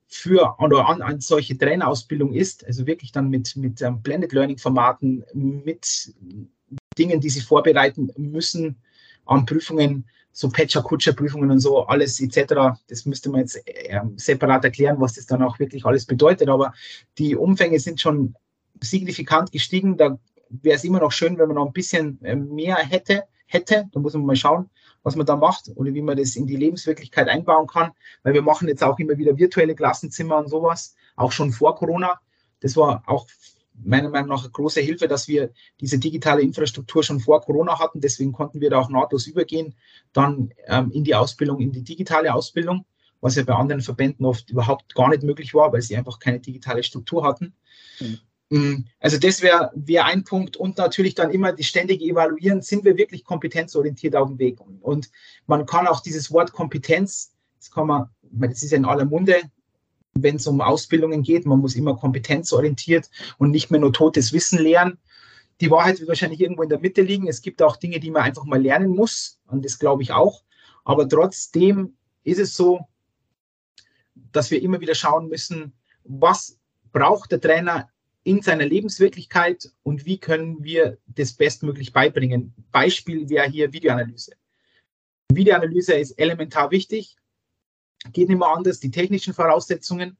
für 0.07 0.55
oder 0.59 0.87
an, 0.87 1.01
an 1.01 1.19
solche 1.19 1.57
Trainerausbildung 1.57 2.33
ist, 2.33 2.65
also 2.65 2.87
wirklich 2.87 3.11
dann 3.11 3.29
mit, 3.29 3.55
mit 3.55 3.81
ähm, 3.81 4.01
Blended 4.01 4.31
Learning 4.31 4.57
Formaten, 4.57 5.23
mit 5.33 6.13
Dingen, 6.97 7.19
die 7.19 7.29
sie 7.29 7.41
vorbereiten 7.41 8.11
müssen 8.15 8.77
an 9.25 9.45
Prüfungen, 9.45 10.05
so 10.37 10.49
Patcher-Kutscher-Prüfungen 10.49 11.49
und 11.49 11.59
so, 11.59 11.87
alles 11.87 12.21
etc. 12.21 12.77
Das 12.87 13.07
müsste 13.07 13.31
man 13.31 13.41
jetzt 13.41 13.59
äh, 13.65 13.99
separat 14.17 14.63
erklären, 14.65 14.97
was 14.99 15.13
das 15.13 15.25
dann 15.25 15.41
auch 15.41 15.57
wirklich 15.57 15.83
alles 15.83 16.05
bedeutet. 16.05 16.47
Aber 16.47 16.73
die 17.17 17.35
Umfänge 17.35 17.79
sind 17.79 17.99
schon 17.99 18.35
signifikant 18.79 19.51
gestiegen. 19.51 19.97
Da 19.97 20.19
wäre 20.49 20.75
es 20.75 20.83
immer 20.83 20.99
noch 20.99 21.11
schön, 21.11 21.39
wenn 21.39 21.47
man 21.47 21.55
noch 21.55 21.65
ein 21.65 21.73
bisschen 21.73 22.23
äh, 22.23 22.35
mehr 22.35 22.75
hätte. 22.75 23.23
hätte. 23.47 23.89
Da 23.91 23.99
muss 23.99 24.13
man 24.13 24.27
mal 24.27 24.35
schauen, 24.35 24.69
was 25.01 25.15
man 25.15 25.25
da 25.25 25.35
macht 25.35 25.71
oder 25.73 25.91
wie 25.91 26.03
man 26.03 26.15
das 26.15 26.35
in 26.35 26.45
die 26.45 26.55
Lebenswirklichkeit 26.55 27.27
einbauen 27.29 27.65
kann. 27.65 27.93
Weil 28.21 28.35
wir 28.35 28.43
machen 28.43 28.67
jetzt 28.67 28.83
auch 28.83 28.99
immer 28.99 29.17
wieder 29.17 29.39
virtuelle 29.39 29.73
Klassenzimmer 29.73 30.37
und 30.37 30.49
sowas, 30.49 30.95
auch 31.15 31.31
schon 31.31 31.51
vor 31.51 31.75
Corona. 31.75 32.19
Das 32.59 32.77
war 32.77 33.01
auch 33.07 33.25
meiner 33.83 34.09
Meinung 34.09 34.29
nach 34.29 34.43
eine 34.43 34.51
große 34.51 34.81
Hilfe, 34.81 35.07
dass 35.07 35.27
wir 35.27 35.51
diese 35.79 35.99
digitale 35.99 36.41
Infrastruktur 36.41 37.03
schon 37.03 37.19
vor 37.19 37.41
Corona 37.41 37.79
hatten. 37.79 38.01
Deswegen 38.01 38.31
konnten 38.31 38.61
wir 38.61 38.69
da 38.69 38.79
auch 38.79 38.89
nahtlos 38.89 39.27
übergehen, 39.27 39.75
dann 40.13 40.51
ähm, 40.67 40.91
in 40.91 41.03
die 41.03 41.15
Ausbildung, 41.15 41.59
in 41.59 41.71
die 41.71 41.83
digitale 41.83 42.33
Ausbildung, 42.33 42.85
was 43.21 43.35
ja 43.35 43.43
bei 43.43 43.53
anderen 43.53 43.81
Verbänden 43.81 44.25
oft 44.25 44.49
überhaupt 44.49 44.95
gar 44.95 45.09
nicht 45.09 45.23
möglich 45.23 45.53
war, 45.53 45.71
weil 45.73 45.81
sie 45.81 45.95
einfach 45.95 46.19
keine 46.19 46.39
digitale 46.39 46.83
Struktur 46.83 47.23
hatten. 47.23 47.53
Mhm. 48.49 48.85
Also 48.99 49.17
das 49.17 49.41
wäre 49.41 49.71
wär 49.75 50.05
ein 50.05 50.23
Punkt 50.23 50.57
und 50.57 50.77
natürlich 50.77 51.15
dann 51.15 51.31
immer 51.31 51.51
die 51.51 51.63
ständige 51.63 52.05
Evaluieren, 52.05 52.61
sind 52.61 52.85
wir 52.85 52.97
wirklich 52.97 53.23
kompetenzorientiert 53.23 54.15
auf 54.15 54.29
dem 54.29 54.39
Weg? 54.39 54.59
Und 54.81 55.09
man 55.47 55.65
kann 55.65 55.87
auch 55.87 56.01
dieses 56.01 56.31
Wort 56.31 56.53
Kompetenz, 56.53 57.33
das 57.59 57.71
kann 57.71 57.87
man, 57.87 58.09
das 58.21 58.63
ist 58.63 58.71
ja 58.71 58.77
in 58.77 58.85
aller 58.85 59.05
Munde, 59.05 59.41
wenn 60.23 60.37
es 60.37 60.47
um 60.47 60.61
Ausbildungen 60.61 61.23
geht. 61.23 61.45
Man 61.45 61.59
muss 61.59 61.75
immer 61.75 61.95
kompetenzorientiert 61.95 63.09
und 63.37 63.51
nicht 63.51 63.71
mehr 63.71 63.79
nur 63.79 63.93
totes 63.93 64.33
Wissen 64.33 64.59
lernen. 64.59 64.97
Die 65.61 65.71
Wahrheit 65.71 65.99
wird 65.99 66.09
wahrscheinlich 66.09 66.41
irgendwo 66.41 66.63
in 66.63 66.69
der 66.69 66.79
Mitte 66.79 67.01
liegen. 67.01 67.27
Es 67.27 67.41
gibt 67.41 67.61
auch 67.61 67.77
Dinge, 67.77 67.99
die 67.99 68.11
man 68.11 68.23
einfach 68.23 68.45
mal 68.45 68.61
lernen 68.61 68.89
muss. 68.89 69.39
Und 69.47 69.65
das 69.65 69.79
glaube 69.79 70.03
ich 70.03 70.11
auch. 70.11 70.43
Aber 70.83 71.07
trotzdem 71.07 71.97
ist 72.23 72.39
es 72.39 72.55
so, 72.55 72.87
dass 74.31 74.51
wir 74.51 74.61
immer 74.61 74.79
wieder 74.81 74.95
schauen 74.95 75.29
müssen, 75.29 75.73
was 76.03 76.59
braucht 76.91 77.31
der 77.31 77.41
Trainer 77.41 77.89
in 78.23 78.41
seiner 78.41 78.65
Lebenswirklichkeit 78.65 79.71
und 79.83 80.05
wie 80.05 80.17
können 80.17 80.63
wir 80.63 80.97
das 81.07 81.33
bestmöglich 81.33 81.93
beibringen. 81.93 82.53
Beispiel 82.71 83.29
wäre 83.29 83.49
hier 83.49 83.71
Videoanalyse. 83.71 84.33
Videoanalyse 85.31 85.93
ist 85.93 86.11
elementar 86.11 86.71
wichtig 86.71 87.15
geht 88.13 88.29
nicht 88.29 88.37
mehr 88.37 88.49
anders, 88.49 88.79
die 88.79 88.91
technischen 88.91 89.33
Voraussetzungen 89.33 90.17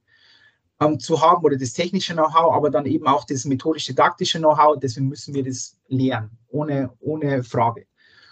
ähm, 0.79 0.99
zu 0.99 1.21
haben 1.21 1.43
oder 1.43 1.57
das 1.57 1.73
technische 1.73 2.13
Know-how, 2.13 2.53
aber 2.53 2.69
dann 2.69 2.85
eben 2.85 3.07
auch 3.07 3.25
das 3.25 3.45
methodisch-didaktische 3.45 4.39
Know-how. 4.39 4.79
Deswegen 4.79 5.07
müssen 5.07 5.33
wir 5.33 5.43
das 5.43 5.77
lernen, 5.87 6.31
ohne, 6.47 6.91
ohne 6.99 7.43
Frage. 7.43 7.87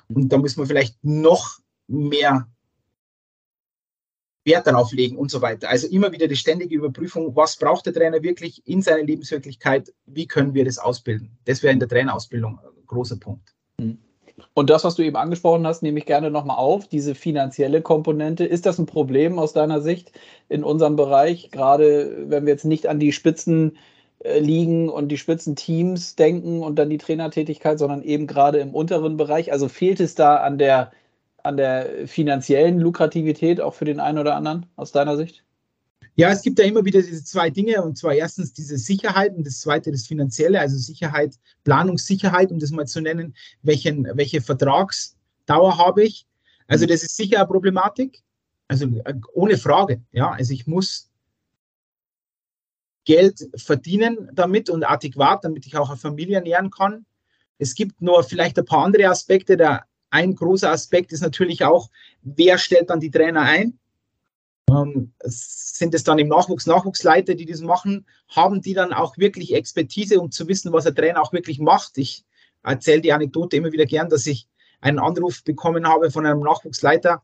Und 0.07 0.29
da 0.29 0.37
müssen 0.37 0.59
wir 0.59 0.67
vielleicht 0.67 1.03
noch 1.03 1.59
mehr 1.87 2.47
Wert 4.45 4.67
darauf 4.67 4.91
legen 4.91 5.17
und 5.17 5.31
so 5.31 5.41
weiter. 5.41 5.69
Also 5.69 5.87
immer 5.87 6.11
wieder 6.11 6.27
die 6.27 6.35
ständige 6.35 6.75
Überprüfung, 6.75 7.35
was 7.35 7.57
braucht 7.57 7.87
der 7.87 7.93
Trainer 7.93 8.21
wirklich 8.21 8.65
in 8.67 8.81
seiner 8.81 9.03
Lebenswirklichkeit, 9.03 9.91
wie 10.05 10.27
können 10.27 10.53
wir 10.53 10.65
das 10.65 10.77
ausbilden. 10.77 11.35
Das 11.45 11.63
wäre 11.63 11.73
in 11.73 11.79
der 11.79 11.89
Trainerausbildung 11.89 12.59
ein 12.59 12.85
großer 12.85 13.17
Punkt. 13.17 13.55
Mhm. 13.79 14.04
Und 14.53 14.69
das, 14.69 14.83
was 14.83 14.95
du 14.95 15.03
eben 15.03 15.15
angesprochen 15.15 15.65
hast, 15.65 15.81
nehme 15.81 15.99
ich 15.99 16.05
gerne 16.05 16.29
nochmal 16.29 16.57
auf, 16.57 16.87
diese 16.87 17.15
finanzielle 17.15 17.81
Komponente. 17.81 18.45
Ist 18.45 18.65
das 18.65 18.77
ein 18.79 18.85
Problem 18.85 19.39
aus 19.39 19.53
deiner 19.53 19.81
Sicht 19.81 20.11
in 20.49 20.63
unserem 20.63 20.95
Bereich, 20.97 21.51
gerade 21.51 22.29
wenn 22.29 22.45
wir 22.45 22.53
jetzt 22.53 22.65
nicht 22.65 22.87
an 22.87 22.99
die 22.99 23.13
Spitzen 23.13 23.77
äh, 24.19 24.39
liegen 24.39 24.89
und 24.89 25.09
die 25.09 25.17
Spitzenteams 25.17 26.15
denken 26.15 26.63
und 26.63 26.77
dann 26.77 26.89
die 26.89 26.97
Trainertätigkeit, 26.97 27.79
sondern 27.79 28.03
eben 28.03 28.27
gerade 28.27 28.59
im 28.59 28.73
unteren 28.75 29.17
Bereich? 29.17 29.51
Also 29.53 29.69
fehlt 29.69 29.99
es 30.01 30.15
da 30.15 30.37
an 30.37 30.57
der, 30.57 30.91
an 31.43 31.57
der 31.57 32.07
finanziellen 32.07 32.79
Lukrativität 32.79 33.61
auch 33.61 33.73
für 33.73 33.85
den 33.85 33.99
einen 34.01 34.19
oder 34.19 34.35
anderen 34.35 34.65
aus 34.75 34.91
deiner 34.91 35.15
Sicht? 35.17 35.44
Ja, 36.17 36.31
es 36.31 36.41
gibt 36.41 36.59
ja 36.59 36.65
immer 36.65 36.85
wieder 36.85 37.01
diese 37.01 37.23
zwei 37.23 37.49
Dinge, 37.49 37.81
und 37.83 37.97
zwar 37.97 38.13
erstens 38.13 38.53
diese 38.53 38.77
Sicherheit 38.77 39.35
und 39.35 39.45
das 39.45 39.59
zweite 39.59 39.91
das 39.91 40.07
Finanzielle, 40.07 40.59
also 40.61 40.77
Sicherheit, 40.77 41.35
Planungssicherheit, 41.65 42.51
um 42.51 42.59
das 42.59 42.71
mal 42.71 42.87
zu 42.87 43.01
nennen, 43.01 43.35
welchen, 43.63 44.05
welche 44.15 44.41
Vertragsdauer 44.41 45.77
habe 45.77 46.05
ich. 46.05 46.25
Also 46.67 46.85
das 46.85 47.03
ist 47.03 47.17
sicher 47.17 47.39
eine 47.39 47.47
Problematik, 47.47 48.23
also 48.69 48.85
äh, 49.03 49.13
ohne 49.33 49.57
Frage. 49.57 50.01
Ja, 50.13 50.31
also 50.31 50.53
ich 50.53 50.65
muss 50.67 51.11
Geld 53.03 53.49
verdienen 53.55 54.29
damit 54.33 54.69
und 54.69 54.83
adäquat, 54.83 55.43
damit 55.43 55.65
ich 55.67 55.77
auch 55.77 55.89
eine 55.89 55.97
Familie 55.97 56.37
ernähren 56.37 56.71
kann. 56.71 57.05
Es 57.57 57.75
gibt 57.75 58.01
nur 58.01 58.23
vielleicht 58.23 58.57
ein 58.57 58.65
paar 58.65 58.85
andere 58.85 59.09
Aspekte. 59.09 59.57
Der, 59.57 59.85
ein 60.09 60.33
großer 60.33 60.71
Aspekt 60.71 61.11
ist 61.11 61.21
natürlich 61.21 61.63
auch, 61.63 61.89
wer 62.21 62.57
stellt 62.57 62.89
dann 62.89 62.99
die 62.99 63.11
Trainer 63.11 63.41
ein? 63.41 63.77
Ähm, 64.69 65.13
sind 65.23 65.93
es 65.93 66.03
dann 66.03 66.19
im 66.19 66.27
Nachwuchs 66.27 66.65
Nachwuchsleiter, 66.65 67.35
die 67.35 67.45
das 67.45 67.61
machen? 67.61 68.05
Haben 68.29 68.61
die 68.61 68.73
dann 68.73 68.93
auch 68.93 69.17
wirklich 69.17 69.53
Expertise, 69.53 70.19
um 70.19 70.31
zu 70.31 70.47
wissen, 70.47 70.73
was 70.73 70.87
ein 70.87 70.95
Trainer 70.95 71.21
auch 71.21 71.33
wirklich 71.33 71.59
macht? 71.59 71.97
Ich 71.97 72.25
erzähle 72.63 73.01
die 73.01 73.13
Anekdote 73.13 73.57
immer 73.57 73.71
wieder 73.71 73.85
gern, 73.85 74.09
dass 74.09 74.25
ich 74.25 74.47
einen 74.81 74.99
Anruf 74.99 75.43
bekommen 75.43 75.87
habe 75.87 76.11
von 76.11 76.25
einem 76.25 76.41
Nachwuchsleiter 76.41 77.21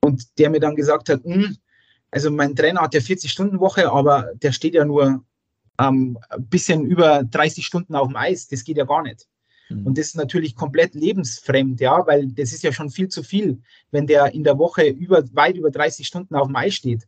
und 0.00 0.38
der 0.38 0.50
mir 0.50 0.60
dann 0.60 0.76
gesagt 0.76 1.08
hat, 1.08 1.24
hm, 1.24 1.56
also 2.10 2.30
mein 2.30 2.56
Trainer 2.56 2.82
hat 2.82 2.94
ja 2.94 3.00
40-Stunden-Woche, 3.00 3.90
aber 3.90 4.30
der 4.34 4.52
steht 4.52 4.74
ja 4.74 4.84
nur 4.84 5.24
ähm, 5.78 6.18
ein 6.30 6.46
bisschen 6.48 6.86
über 6.86 7.22
30 7.24 7.64
Stunden 7.66 7.94
auf 7.94 8.08
dem 8.08 8.16
Eis. 8.16 8.48
Das 8.48 8.64
geht 8.64 8.76
ja 8.76 8.84
gar 8.84 9.02
nicht. 9.02 9.26
Mhm. 9.68 9.86
Und 9.86 9.98
das 9.98 10.06
ist 10.08 10.16
natürlich 10.16 10.54
komplett 10.54 10.94
lebensfremd, 10.94 11.80
ja, 11.80 12.06
weil 12.06 12.28
das 12.28 12.52
ist 12.52 12.62
ja 12.62 12.72
schon 12.72 12.90
viel 12.90 13.08
zu 13.08 13.22
viel, 13.22 13.60
wenn 13.90 14.06
der 14.06 14.34
in 14.34 14.44
der 14.44 14.58
Woche 14.58 14.86
über, 14.86 15.22
weit 15.32 15.56
über 15.56 15.70
30 15.70 16.06
Stunden 16.06 16.34
auf 16.34 16.46
dem 16.46 16.56
Eis 16.56 16.74
steht. 16.74 17.06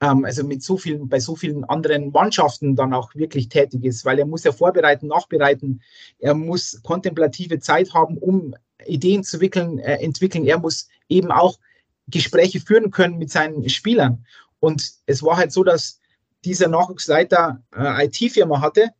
ähm, 0.00 0.24
also 0.24 0.44
mit 0.44 0.62
so 0.62 0.76
vielen, 0.76 1.08
bei 1.08 1.20
so 1.20 1.34
vielen 1.36 1.64
anderen 1.64 2.10
Mannschaften 2.12 2.76
dann 2.76 2.94
auch 2.94 3.14
wirklich 3.14 3.48
tätig 3.48 3.84
ist, 3.84 4.04
weil 4.04 4.18
er 4.18 4.26
muss 4.26 4.44
ja 4.44 4.52
vorbereiten, 4.52 5.08
nachbereiten, 5.08 5.82
er 6.18 6.34
muss 6.34 6.80
kontemplative 6.82 7.58
Zeit 7.58 7.94
haben, 7.94 8.16
um 8.18 8.54
Ideen 8.86 9.24
zu 9.24 9.40
wickeln, 9.40 9.78
äh, 9.78 9.96
entwickeln, 9.96 10.46
er 10.46 10.58
muss 10.58 10.88
eben 11.08 11.32
auch 11.32 11.58
Gespräche 12.06 12.60
führen 12.60 12.90
können 12.90 13.18
mit 13.18 13.30
seinen 13.30 13.68
Spielern. 13.68 14.24
Und 14.60 14.92
es 15.06 15.22
war 15.22 15.36
halt 15.36 15.52
so, 15.52 15.64
dass 15.64 16.00
dieser 16.44 16.68
Nachwuchsleiter 16.68 17.62
äh, 17.76 18.06
IT-Firma 18.06 18.60
hatte 18.60 18.90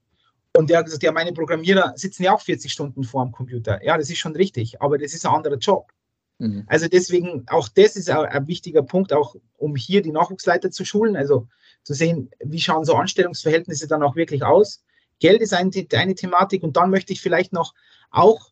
und 0.59 0.71
der 0.71 0.79
hat 0.79 0.87
gesagt, 0.87 1.05
ja, 1.05 1.13
meine 1.13 1.33
Programmierer 1.33 1.93
sitzen 1.95 2.25
ja 2.25 2.35
auch 2.35 2.41
40 2.41 2.73
Stunden 2.73 3.05
vor 3.05 3.25
dem 3.25 3.31
Computer. 3.31 3.81
Ja, 3.85 3.97
das 3.97 4.11
ist 4.11 4.19
schon 4.19 4.35
richtig, 4.35 4.83
aber 4.83 4.99
das 4.99 5.15
ist 5.15 5.25
ein 5.25 5.33
anderer 5.33 5.57
Job. 5.57 5.93
Mhm. 6.39 6.65
Also 6.67 6.89
deswegen, 6.89 7.45
auch 7.47 7.69
das 7.69 7.95
ist 7.95 8.11
ein, 8.11 8.49
wichtiger 8.49 8.83
Punkt, 8.83 9.13
auch 9.13 9.37
um 9.57 9.77
hier 9.77 10.03
die 10.03 10.11
Nachwuchsleiter 10.11 10.73
zu 10.73 10.85
schulen, 10.85 11.15
also 11.15 11.47
zu 11.85 11.95
sehen, 11.95 12.31
wie 12.41 12.59
schauen 12.59 12.85
so 12.85 12.95
Anstellungsverhältnisse 12.95 13.87
dann 13.87 14.03
auch 14.03 14.17
wirklich 14.17 14.43
aus. 14.43 14.83
Geld 15.21 15.43
ist 15.43 15.55
eine, 15.55 15.71
eine 15.93 16.15
Thematik 16.17 16.65
und 16.65 16.77
dann 16.77 16.91
möchte 16.91 17.13
ich 17.13 17.21
vielleicht 17.21 17.53
noch 17.53 17.73
auch, 18.11 18.51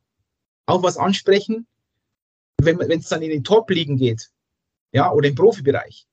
auch 0.66 0.84
was 0.84 0.98
ansprechen, 0.98 1.66
wenn 2.58 2.80
es 2.88 3.08
dann 3.08 3.22
in 3.22 3.30
den 3.30 3.42
Top-Ligen 3.42 3.96
geht, 3.96 4.30
ja, 4.92 5.10
oder 5.10 5.28
im 5.28 5.34
Profibereich, 5.34 6.06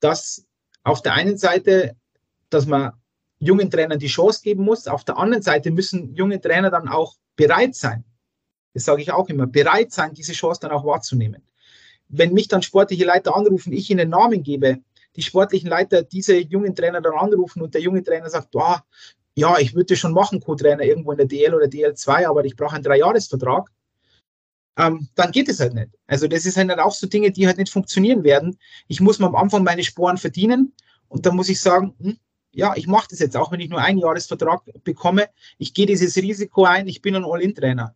dass 0.00 0.44
auf 0.82 1.02
der 1.02 1.14
einen 1.14 1.38
Seite, 1.38 1.94
dass 2.48 2.66
man 2.66 2.94
jungen 3.40 3.70
Trainern 3.70 3.98
die 3.98 4.06
Chance 4.06 4.42
geben 4.42 4.64
muss, 4.64 4.86
auf 4.86 5.04
der 5.04 5.18
anderen 5.18 5.42
Seite 5.42 5.70
müssen 5.70 6.14
junge 6.14 6.40
Trainer 6.40 6.70
dann 6.70 6.88
auch 6.88 7.16
bereit 7.36 7.74
sein, 7.74 8.04
das 8.74 8.84
sage 8.84 9.02
ich 9.02 9.10
auch 9.10 9.28
immer, 9.28 9.46
bereit 9.46 9.92
sein, 9.92 10.14
diese 10.14 10.32
Chance 10.32 10.60
dann 10.60 10.70
auch 10.70 10.84
wahrzunehmen. 10.84 11.42
Wenn 12.08 12.32
mich 12.32 12.48
dann 12.48 12.62
sportliche 12.62 13.04
Leiter 13.04 13.34
anrufen, 13.34 13.72
ich 13.72 13.90
ihnen 13.90 14.10
Namen 14.10 14.42
gebe, 14.42 14.78
die 15.16 15.22
sportlichen 15.22 15.68
Leiter 15.68 16.02
diese 16.02 16.36
jungen 16.36 16.74
Trainer 16.74 17.00
dann 17.00 17.14
anrufen 17.14 17.62
und 17.62 17.74
der 17.74 17.80
junge 17.80 18.02
Trainer 18.02 18.30
sagt, 18.30 18.54
oh, 18.54 18.76
ja, 19.34 19.58
ich 19.58 19.74
würde 19.74 19.96
schon 19.96 20.12
machen, 20.12 20.40
Co-Trainer 20.40 20.82
irgendwo 20.82 21.12
in 21.12 21.18
der 21.18 21.26
DL 21.26 21.54
oder 21.54 21.66
DL2, 21.66 22.26
aber 22.28 22.44
ich 22.44 22.56
brauche 22.56 22.74
einen 22.74 22.84
Dreijahresvertrag, 22.84 23.70
ähm, 24.76 25.08
dann 25.14 25.32
geht 25.32 25.48
es 25.48 25.60
halt 25.60 25.74
nicht. 25.74 25.90
Also 26.06 26.28
das 26.28 26.46
ist 26.46 26.56
halt 26.56 26.70
auch 26.78 26.92
so 26.92 27.06
Dinge, 27.06 27.30
die 27.30 27.46
halt 27.46 27.58
nicht 27.58 27.72
funktionieren 27.72 28.22
werden. 28.24 28.58
Ich 28.86 29.00
muss 29.00 29.18
mir 29.18 29.26
am 29.26 29.36
Anfang 29.36 29.64
meine 29.64 29.82
Sporen 29.82 30.16
verdienen 30.16 30.74
und 31.08 31.26
dann 31.26 31.36
muss 31.36 31.48
ich 31.48 31.60
sagen, 31.60 31.94
hm, 32.00 32.18
ja, 32.52 32.74
ich 32.76 32.86
mache 32.86 33.08
das 33.10 33.20
jetzt, 33.20 33.36
auch 33.36 33.52
wenn 33.52 33.60
ich 33.60 33.70
nur 33.70 33.80
einen 33.80 33.98
Jahresvertrag 33.98 34.62
bekomme. 34.84 35.28
Ich 35.58 35.74
gehe 35.74 35.86
dieses 35.86 36.16
Risiko 36.16 36.64
ein, 36.64 36.88
ich 36.88 37.02
bin 37.02 37.14
ein 37.14 37.24
All-In-Trainer. 37.24 37.94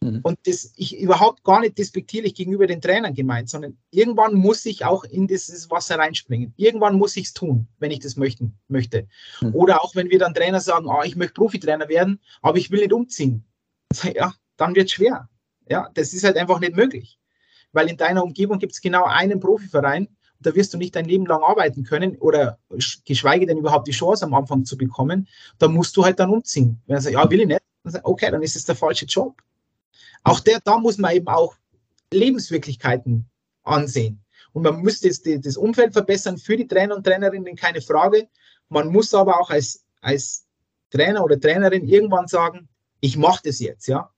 Mhm. 0.00 0.20
Und 0.22 0.38
das 0.44 0.72
ich 0.76 0.98
überhaupt 0.98 1.42
gar 1.42 1.60
nicht 1.60 1.78
despektierlich 1.78 2.34
gegenüber 2.34 2.66
den 2.66 2.80
Trainern 2.80 3.14
gemeint, 3.14 3.48
sondern 3.48 3.78
irgendwann 3.90 4.34
muss 4.34 4.64
ich 4.66 4.84
auch 4.84 5.04
in 5.04 5.26
dieses 5.26 5.70
Wasser 5.70 5.98
reinspringen. 5.98 6.52
Irgendwann 6.56 6.98
muss 6.98 7.16
ich 7.16 7.26
es 7.26 7.34
tun, 7.34 7.66
wenn 7.78 7.90
ich 7.90 8.00
das 8.00 8.16
möchten, 8.16 8.58
möchte. 8.68 9.08
Mhm. 9.40 9.54
Oder 9.54 9.82
auch 9.82 9.94
wenn 9.94 10.10
wir 10.10 10.18
dann 10.18 10.34
Trainer 10.34 10.60
sagen, 10.60 10.86
oh, 10.86 11.02
ich 11.04 11.16
möchte 11.16 11.34
Profitrainer 11.34 11.88
werden, 11.88 12.20
aber 12.42 12.58
ich 12.58 12.70
will 12.70 12.80
nicht 12.80 12.92
umziehen. 12.92 13.44
Ja, 14.14 14.34
dann 14.56 14.74
wird 14.74 14.86
es 14.86 14.92
schwer. 14.92 15.28
Ja, 15.68 15.90
das 15.94 16.12
ist 16.12 16.24
halt 16.24 16.36
einfach 16.36 16.60
nicht 16.60 16.76
möglich. 16.76 17.18
Weil 17.72 17.88
in 17.88 17.96
deiner 17.96 18.22
Umgebung 18.22 18.58
gibt 18.58 18.72
es 18.72 18.80
genau 18.80 19.04
einen 19.04 19.40
Profiverein 19.40 20.08
da 20.40 20.54
wirst 20.54 20.74
du 20.74 20.78
nicht 20.78 20.94
dein 20.94 21.06
Leben 21.06 21.26
lang 21.26 21.42
arbeiten 21.42 21.84
können 21.84 22.16
oder 22.16 22.58
geschweige 23.04 23.46
denn 23.46 23.58
überhaupt 23.58 23.86
die 23.88 23.92
Chance 23.92 24.24
am 24.24 24.34
Anfang 24.34 24.64
zu 24.64 24.76
bekommen. 24.76 25.28
Da 25.58 25.68
musst 25.68 25.96
du 25.96 26.04
halt 26.04 26.18
dann 26.20 26.30
umziehen. 26.30 26.80
Wenn 26.86 26.96
er 26.96 27.02
sagt, 27.02 27.14
ja, 27.14 27.30
will 27.30 27.40
ich 27.40 27.46
nicht, 27.46 27.60
dann 27.82 27.92
sagt, 27.92 28.04
okay, 28.04 28.30
dann 28.30 28.42
ist 28.42 28.56
es 28.56 28.64
der 28.64 28.76
falsche 28.76 29.06
Job. 29.06 29.42
Auch 30.24 30.40
der, 30.40 30.60
da 30.60 30.78
muss 30.78 30.98
man 30.98 31.14
eben 31.14 31.28
auch 31.28 31.54
Lebenswirklichkeiten 32.12 33.26
ansehen. 33.62 34.22
Und 34.52 34.62
man 34.62 34.82
muss 34.82 35.00
das, 35.00 35.22
das 35.22 35.56
Umfeld 35.56 35.92
verbessern 35.92 36.38
für 36.38 36.56
die 36.56 36.66
Trainer 36.66 36.96
und 36.96 37.04
Trainerinnen, 37.04 37.56
keine 37.56 37.80
Frage. 37.80 38.28
Man 38.68 38.88
muss 38.88 39.12
aber 39.14 39.40
auch 39.40 39.50
als, 39.50 39.84
als 40.00 40.46
Trainer 40.90 41.22
oder 41.24 41.38
Trainerin 41.38 41.86
irgendwann 41.86 42.26
sagen, 42.26 42.68
ich 43.00 43.16
mache 43.16 43.42
das 43.44 43.60
jetzt, 43.60 43.86
ja. 43.86 44.10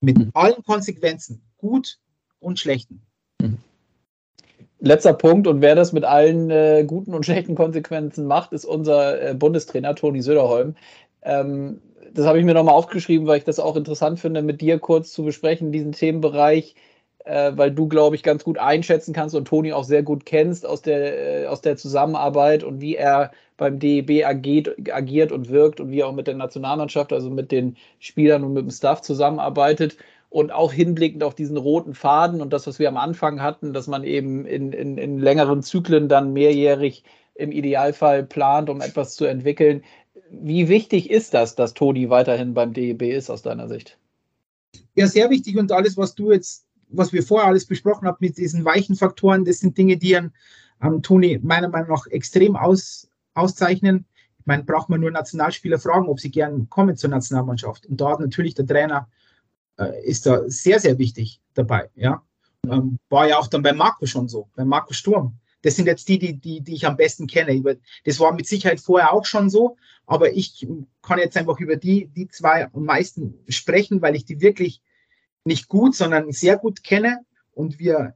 Mit 0.00 0.18
mhm. 0.18 0.30
allen 0.32 0.62
Konsequenzen, 0.64 1.42
gut 1.58 1.98
und 2.38 2.58
schlechten. 2.58 3.02
Mhm. 3.40 3.58
Letzter 4.80 5.12
Punkt, 5.12 5.46
und 5.46 5.60
wer 5.60 5.74
das 5.74 5.92
mit 5.92 6.04
allen 6.04 6.50
äh, 6.50 6.84
guten 6.86 7.14
und 7.14 7.24
schlechten 7.26 7.54
Konsequenzen 7.54 8.26
macht, 8.26 8.52
ist 8.52 8.64
unser 8.64 9.30
äh, 9.30 9.34
Bundestrainer 9.34 9.94
Toni 9.94 10.22
Söderholm. 10.22 10.74
Ähm, 11.22 11.80
das 12.14 12.26
habe 12.26 12.38
ich 12.38 12.44
mir 12.44 12.54
nochmal 12.54 12.74
aufgeschrieben, 12.74 13.26
weil 13.26 13.38
ich 13.38 13.44
das 13.44 13.60
auch 13.60 13.76
interessant 13.76 14.18
finde, 14.20 14.42
mit 14.42 14.60
dir 14.60 14.78
kurz 14.78 15.12
zu 15.12 15.22
besprechen, 15.22 15.70
diesen 15.70 15.92
Themenbereich, 15.92 16.74
äh, 17.24 17.52
weil 17.54 17.70
du, 17.70 17.88
glaube 17.88 18.16
ich, 18.16 18.22
ganz 18.22 18.42
gut 18.42 18.58
einschätzen 18.58 19.12
kannst 19.12 19.34
und 19.34 19.46
Toni 19.46 19.72
auch 19.72 19.84
sehr 19.84 20.02
gut 20.02 20.24
kennst 20.26 20.66
aus 20.66 20.82
der, 20.82 21.42
äh, 21.44 21.46
aus 21.46 21.60
der 21.60 21.76
Zusammenarbeit 21.76 22.64
und 22.64 22.80
wie 22.80 22.96
er 22.96 23.32
beim 23.58 23.78
DEB 23.78 24.24
agiert, 24.24 24.74
agiert 24.90 25.30
und 25.30 25.50
wirkt 25.50 25.80
und 25.80 25.90
wie 25.90 26.00
er 26.00 26.08
auch 26.08 26.14
mit 26.14 26.26
der 26.26 26.34
Nationalmannschaft, 26.36 27.12
also 27.12 27.28
mit 27.30 27.52
den 27.52 27.76
Spielern 27.98 28.44
und 28.44 28.54
mit 28.54 28.62
dem 28.62 28.70
Staff 28.70 29.02
zusammenarbeitet. 29.02 29.98
Und 30.30 30.52
auch 30.52 30.72
hinblickend 30.72 31.24
auf 31.24 31.34
diesen 31.34 31.56
roten 31.56 31.92
Faden 31.92 32.40
und 32.40 32.52
das, 32.52 32.66
was 32.66 32.78
wir 32.78 32.88
am 32.88 32.96
Anfang 32.96 33.42
hatten, 33.42 33.72
dass 33.72 33.88
man 33.88 34.04
eben 34.04 34.46
in, 34.46 34.72
in, 34.72 34.96
in 34.96 35.18
längeren 35.18 35.62
Zyklen 35.62 36.08
dann 36.08 36.32
mehrjährig 36.32 37.04
im 37.34 37.50
Idealfall 37.50 38.22
plant, 38.24 38.70
um 38.70 38.80
etwas 38.80 39.16
zu 39.16 39.24
entwickeln. 39.24 39.82
Wie 40.30 40.68
wichtig 40.68 41.10
ist 41.10 41.34
das, 41.34 41.56
dass 41.56 41.74
Toni 41.74 42.10
weiterhin 42.10 42.54
beim 42.54 42.72
DEB 42.72 43.02
ist 43.02 43.28
aus 43.28 43.42
deiner 43.42 43.68
Sicht? 43.68 43.98
Ja, 44.94 45.08
sehr 45.08 45.30
wichtig 45.30 45.56
und 45.58 45.72
alles, 45.72 45.96
was 45.96 46.14
du 46.14 46.30
jetzt, 46.30 46.64
was 46.88 47.12
wir 47.12 47.22
vorher 47.22 47.48
alles 47.48 47.66
besprochen 47.66 48.06
haben 48.06 48.18
mit 48.20 48.36
diesen 48.36 48.64
weichen 48.64 48.94
Faktoren, 48.94 49.44
das 49.44 49.58
sind 49.58 49.76
Dinge, 49.76 49.96
die 49.96 50.16
an 50.16 50.32
ähm, 50.82 51.02
Toni 51.02 51.38
meiner 51.42 51.68
Meinung 51.68 51.90
nach 51.90 52.06
extrem 52.06 52.56
aus, 52.56 53.08
auszeichnen. 53.34 54.06
Ich 54.38 54.46
meine, 54.46 54.64
braucht 54.64 54.88
man 54.88 55.00
nur 55.00 55.10
Nationalspieler 55.10 55.78
fragen, 55.78 56.08
ob 56.08 56.20
sie 56.20 56.30
gern 56.30 56.68
kommen 56.70 56.96
zur 56.96 57.10
Nationalmannschaft. 57.10 57.86
Und 57.86 58.00
da 58.00 58.10
hat 58.10 58.20
natürlich 58.20 58.54
der 58.54 58.66
Trainer, 58.66 59.08
ist 59.86 60.26
da 60.26 60.42
sehr, 60.46 60.80
sehr 60.80 60.98
wichtig 60.98 61.40
dabei. 61.54 61.90
Ja? 61.94 62.22
Ähm, 62.68 62.98
war 63.08 63.28
ja 63.28 63.38
auch 63.38 63.46
dann 63.46 63.62
bei 63.62 63.72
Marco 63.72 64.06
schon 64.06 64.28
so, 64.28 64.48
bei 64.54 64.64
Marco 64.64 64.92
Sturm. 64.92 65.38
Das 65.62 65.76
sind 65.76 65.86
jetzt 65.86 66.08
die, 66.08 66.18
die, 66.18 66.34
die, 66.34 66.62
die 66.62 66.74
ich 66.74 66.86
am 66.86 66.96
besten 66.96 67.26
kenne. 67.26 67.78
Das 68.04 68.18
war 68.18 68.32
mit 68.32 68.46
Sicherheit 68.46 68.80
vorher 68.80 69.12
auch 69.12 69.26
schon 69.26 69.50
so, 69.50 69.76
aber 70.06 70.32
ich 70.32 70.66
kann 71.02 71.18
jetzt 71.18 71.36
einfach 71.36 71.58
über 71.60 71.76
die, 71.76 72.06
die 72.06 72.28
zwei 72.28 72.72
am 72.72 72.84
meisten 72.84 73.38
sprechen, 73.48 74.00
weil 74.00 74.16
ich 74.16 74.24
die 74.24 74.40
wirklich 74.40 74.82
nicht 75.44 75.68
gut, 75.68 75.94
sondern 75.94 76.32
sehr 76.32 76.56
gut 76.56 76.82
kenne 76.82 77.20
und 77.52 77.78
wir 77.78 78.14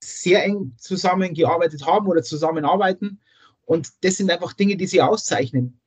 sehr 0.00 0.44
eng 0.44 0.74
zusammengearbeitet 0.78 1.84
haben 1.84 2.06
oder 2.06 2.22
zusammenarbeiten. 2.22 3.20
Und 3.64 3.92
das 4.02 4.16
sind 4.16 4.30
einfach 4.30 4.52
Dinge, 4.52 4.76
die 4.76 4.86
sie 4.86 5.02
auszeichnen. 5.02 5.80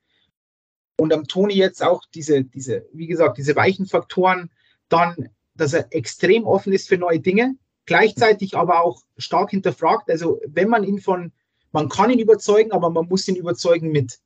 Und 0.98 1.14
am 1.14 1.28
Toni 1.28 1.56
jetzt 1.56 1.82
auch 1.82 2.04
diese, 2.14 2.44
diese, 2.44 2.86
wie 2.94 3.08
gesagt, 3.08 3.38
diese 3.38 3.56
weichen 3.56 3.88
Faktoren, 3.88 4.52
dann, 4.92 5.30
dass 5.56 5.74
er 5.74 5.94
extrem 5.94 6.46
offen 6.46 6.74
ist 6.74 6.88
für 6.88 6.98
neue 6.98 7.20
Dinge, 7.20 7.56
gleichzeitig 7.86 8.56
aber 8.56 8.84
auch 8.84 9.04
stark 9.18 9.52
hinterfragt. 9.52 10.10
Also 10.10 10.40
wenn 10.46 10.70
man 10.70 10.84
ihn 10.84 11.00
von, 11.00 11.32
man 11.72 11.90
kann 11.90 12.10
ihn 12.10 12.20
überzeugen, 12.20 12.72
aber 12.72 12.90
man 12.90 13.08
muss 13.08 13.28
ihn 13.28 13.36
überzeugen 13.36 13.92
mit, 13.92 14.20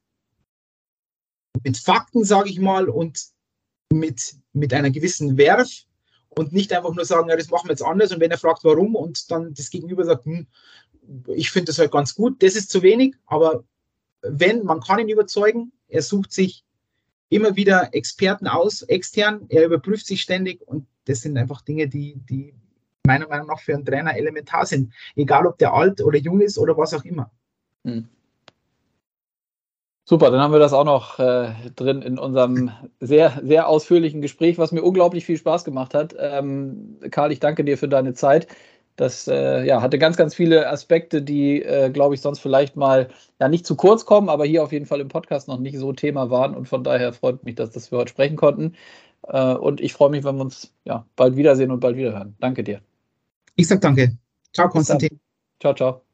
mit 1.63 1.77
Fakten, 1.77 2.23
sage 2.23 2.49
ich 2.49 2.59
mal, 2.59 2.89
und 2.89 3.19
mit, 3.91 4.35
mit 4.53 4.73
einer 4.73 4.91
gewissen 4.91 5.37
Werf 5.37 5.85
und 6.29 6.51
nicht 6.51 6.73
einfach 6.73 6.93
nur 6.93 7.05
sagen, 7.05 7.29
ja, 7.29 7.35
das 7.35 7.49
machen 7.49 7.67
wir 7.67 7.73
jetzt 7.73 7.83
anders 7.83 8.11
und 8.11 8.19
wenn 8.19 8.31
er 8.31 8.37
fragt, 8.37 8.63
warum 8.63 8.95
und 8.95 9.31
dann 9.31 9.53
das 9.53 9.69
Gegenüber 9.69 10.03
sagt, 10.05 10.25
hm, 10.25 10.47
ich 11.27 11.51
finde 11.51 11.67
das 11.69 11.79
halt 11.79 11.91
ganz 11.91 12.15
gut, 12.15 12.41
das 12.41 12.55
ist 12.55 12.71
zu 12.71 12.81
wenig, 12.81 13.15
aber 13.25 13.63
wenn, 14.21 14.65
man 14.65 14.81
kann 14.81 14.99
ihn 14.99 15.09
überzeugen, 15.09 15.71
er 15.87 16.01
sucht 16.01 16.33
sich 16.33 16.64
immer 17.29 17.55
wieder 17.55 17.93
Experten 17.93 18.47
aus, 18.47 18.81
extern, 18.83 19.45
er 19.49 19.65
überprüft 19.65 20.05
sich 20.05 20.21
ständig 20.21 20.61
und 20.67 20.85
das 21.05 21.21
sind 21.21 21.37
einfach 21.37 21.61
Dinge, 21.61 21.87
die, 21.87 22.15
die 22.29 22.53
meiner 23.05 23.27
Meinung 23.27 23.47
nach 23.47 23.59
für 23.59 23.73
einen 23.73 23.85
Trainer 23.85 24.15
elementar 24.15 24.65
sind. 24.65 24.93
Egal, 25.15 25.45
ob 25.45 25.57
der 25.57 25.73
alt 25.73 26.01
oder 26.01 26.17
jung 26.17 26.41
ist 26.41 26.57
oder 26.57 26.77
was 26.77 26.93
auch 26.93 27.03
immer. 27.03 27.31
Hm. 27.83 28.07
Super, 30.07 30.29
dann 30.29 30.39
haben 30.39 30.53
wir 30.53 30.59
das 30.59 30.73
auch 30.73 30.85
noch 30.85 31.17
äh, 31.17 31.51
drin 31.75 32.03
in 32.03 32.19
unserem 32.19 32.69
sehr, 32.99 33.41
sehr 33.43 33.67
ausführlichen 33.67 34.21
Gespräch, 34.21 34.59
was 34.59 34.71
mir 34.71 34.83
unglaublich 34.83 35.25
viel 35.25 35.37
Spaß 35.37 35.65
gemacht 35.65 35.95
hat. 35.95 36.15
Ähm, 36.19 36.99
Karl, 37.09 37.31
ich 37.31 37.39
danke 37.39 37.63
dir 37.63 37.75
für 37.75 37.87
deine 37.87 38.13
Zeit. 38.13 38.47
Das 38.95 39.27
äh, 39.27 39.65
ja, 39.65 39.81
hatte 39.81 39.99
ganz, 39.99 40.15
ganz 40.15 40.33
viele 40.33 40.69
Aspekte, 40.69 41.21
die, 41.21 41.61
äh, 41.61 41.89
glaube 41.89 42.15
ich, 42.15 42.21
sonst 42.21 42.39
vielleicht 42.39 42.77
mal 42.77 43.09
ja 43.39 43.49
nicht 43.49 43.65
zu 43.65 43.75
kurz 43.75 44.05
kommen, 44.05 44.29
aber 44.29 44.45
hier 44.45 44.63
auf 44.63 44.71
jeden 44.71 44.85
Fall 44.85 45.01
im 45.01 45.09
Podcast 45.09 45.47
noch 45.47 45.59
nicht 45.59 45.77
so 45.77 45.91
Thema 45.91 46.29
waren. 46.29 46.55
Und 46.55 46.67
von 46.67 46.83
daher 46.83 47.11
freut 47.11 47.43
mich, 47.43 47.55
dass, 47.55 47.71
dass 47.71 47.91
wir 47.91 47.99
heute 47.99 48.11
sprechen 48.11 48.37
konnten. 48.37 48.75
Äh, 49.27 49.55
und 49.55 49.81
ich 49.81 49.93
freue 49.93 50.11
mich, 50.11 50.23
wenn 50.23 50.35
wir 50.35 50.43
uns 50.43 50.73
ja, 50.85 51.05
bald 51.15 51.35
wiedersehen 51.35 51.71
und 51.71 51.81
bald 51.81 51.97
wiederhören. 51.97 52.35
Danke 52.39 52.63
dir. 52.63 52.81
Ich 53.55 53.67
sage 53.67 53.81
danke. 53.81 54.17
Ciao, 54.53 54.69
Konstantin. 54.69 55.19
Ciao, 55.59 55.73
ciao. 55.73 56.04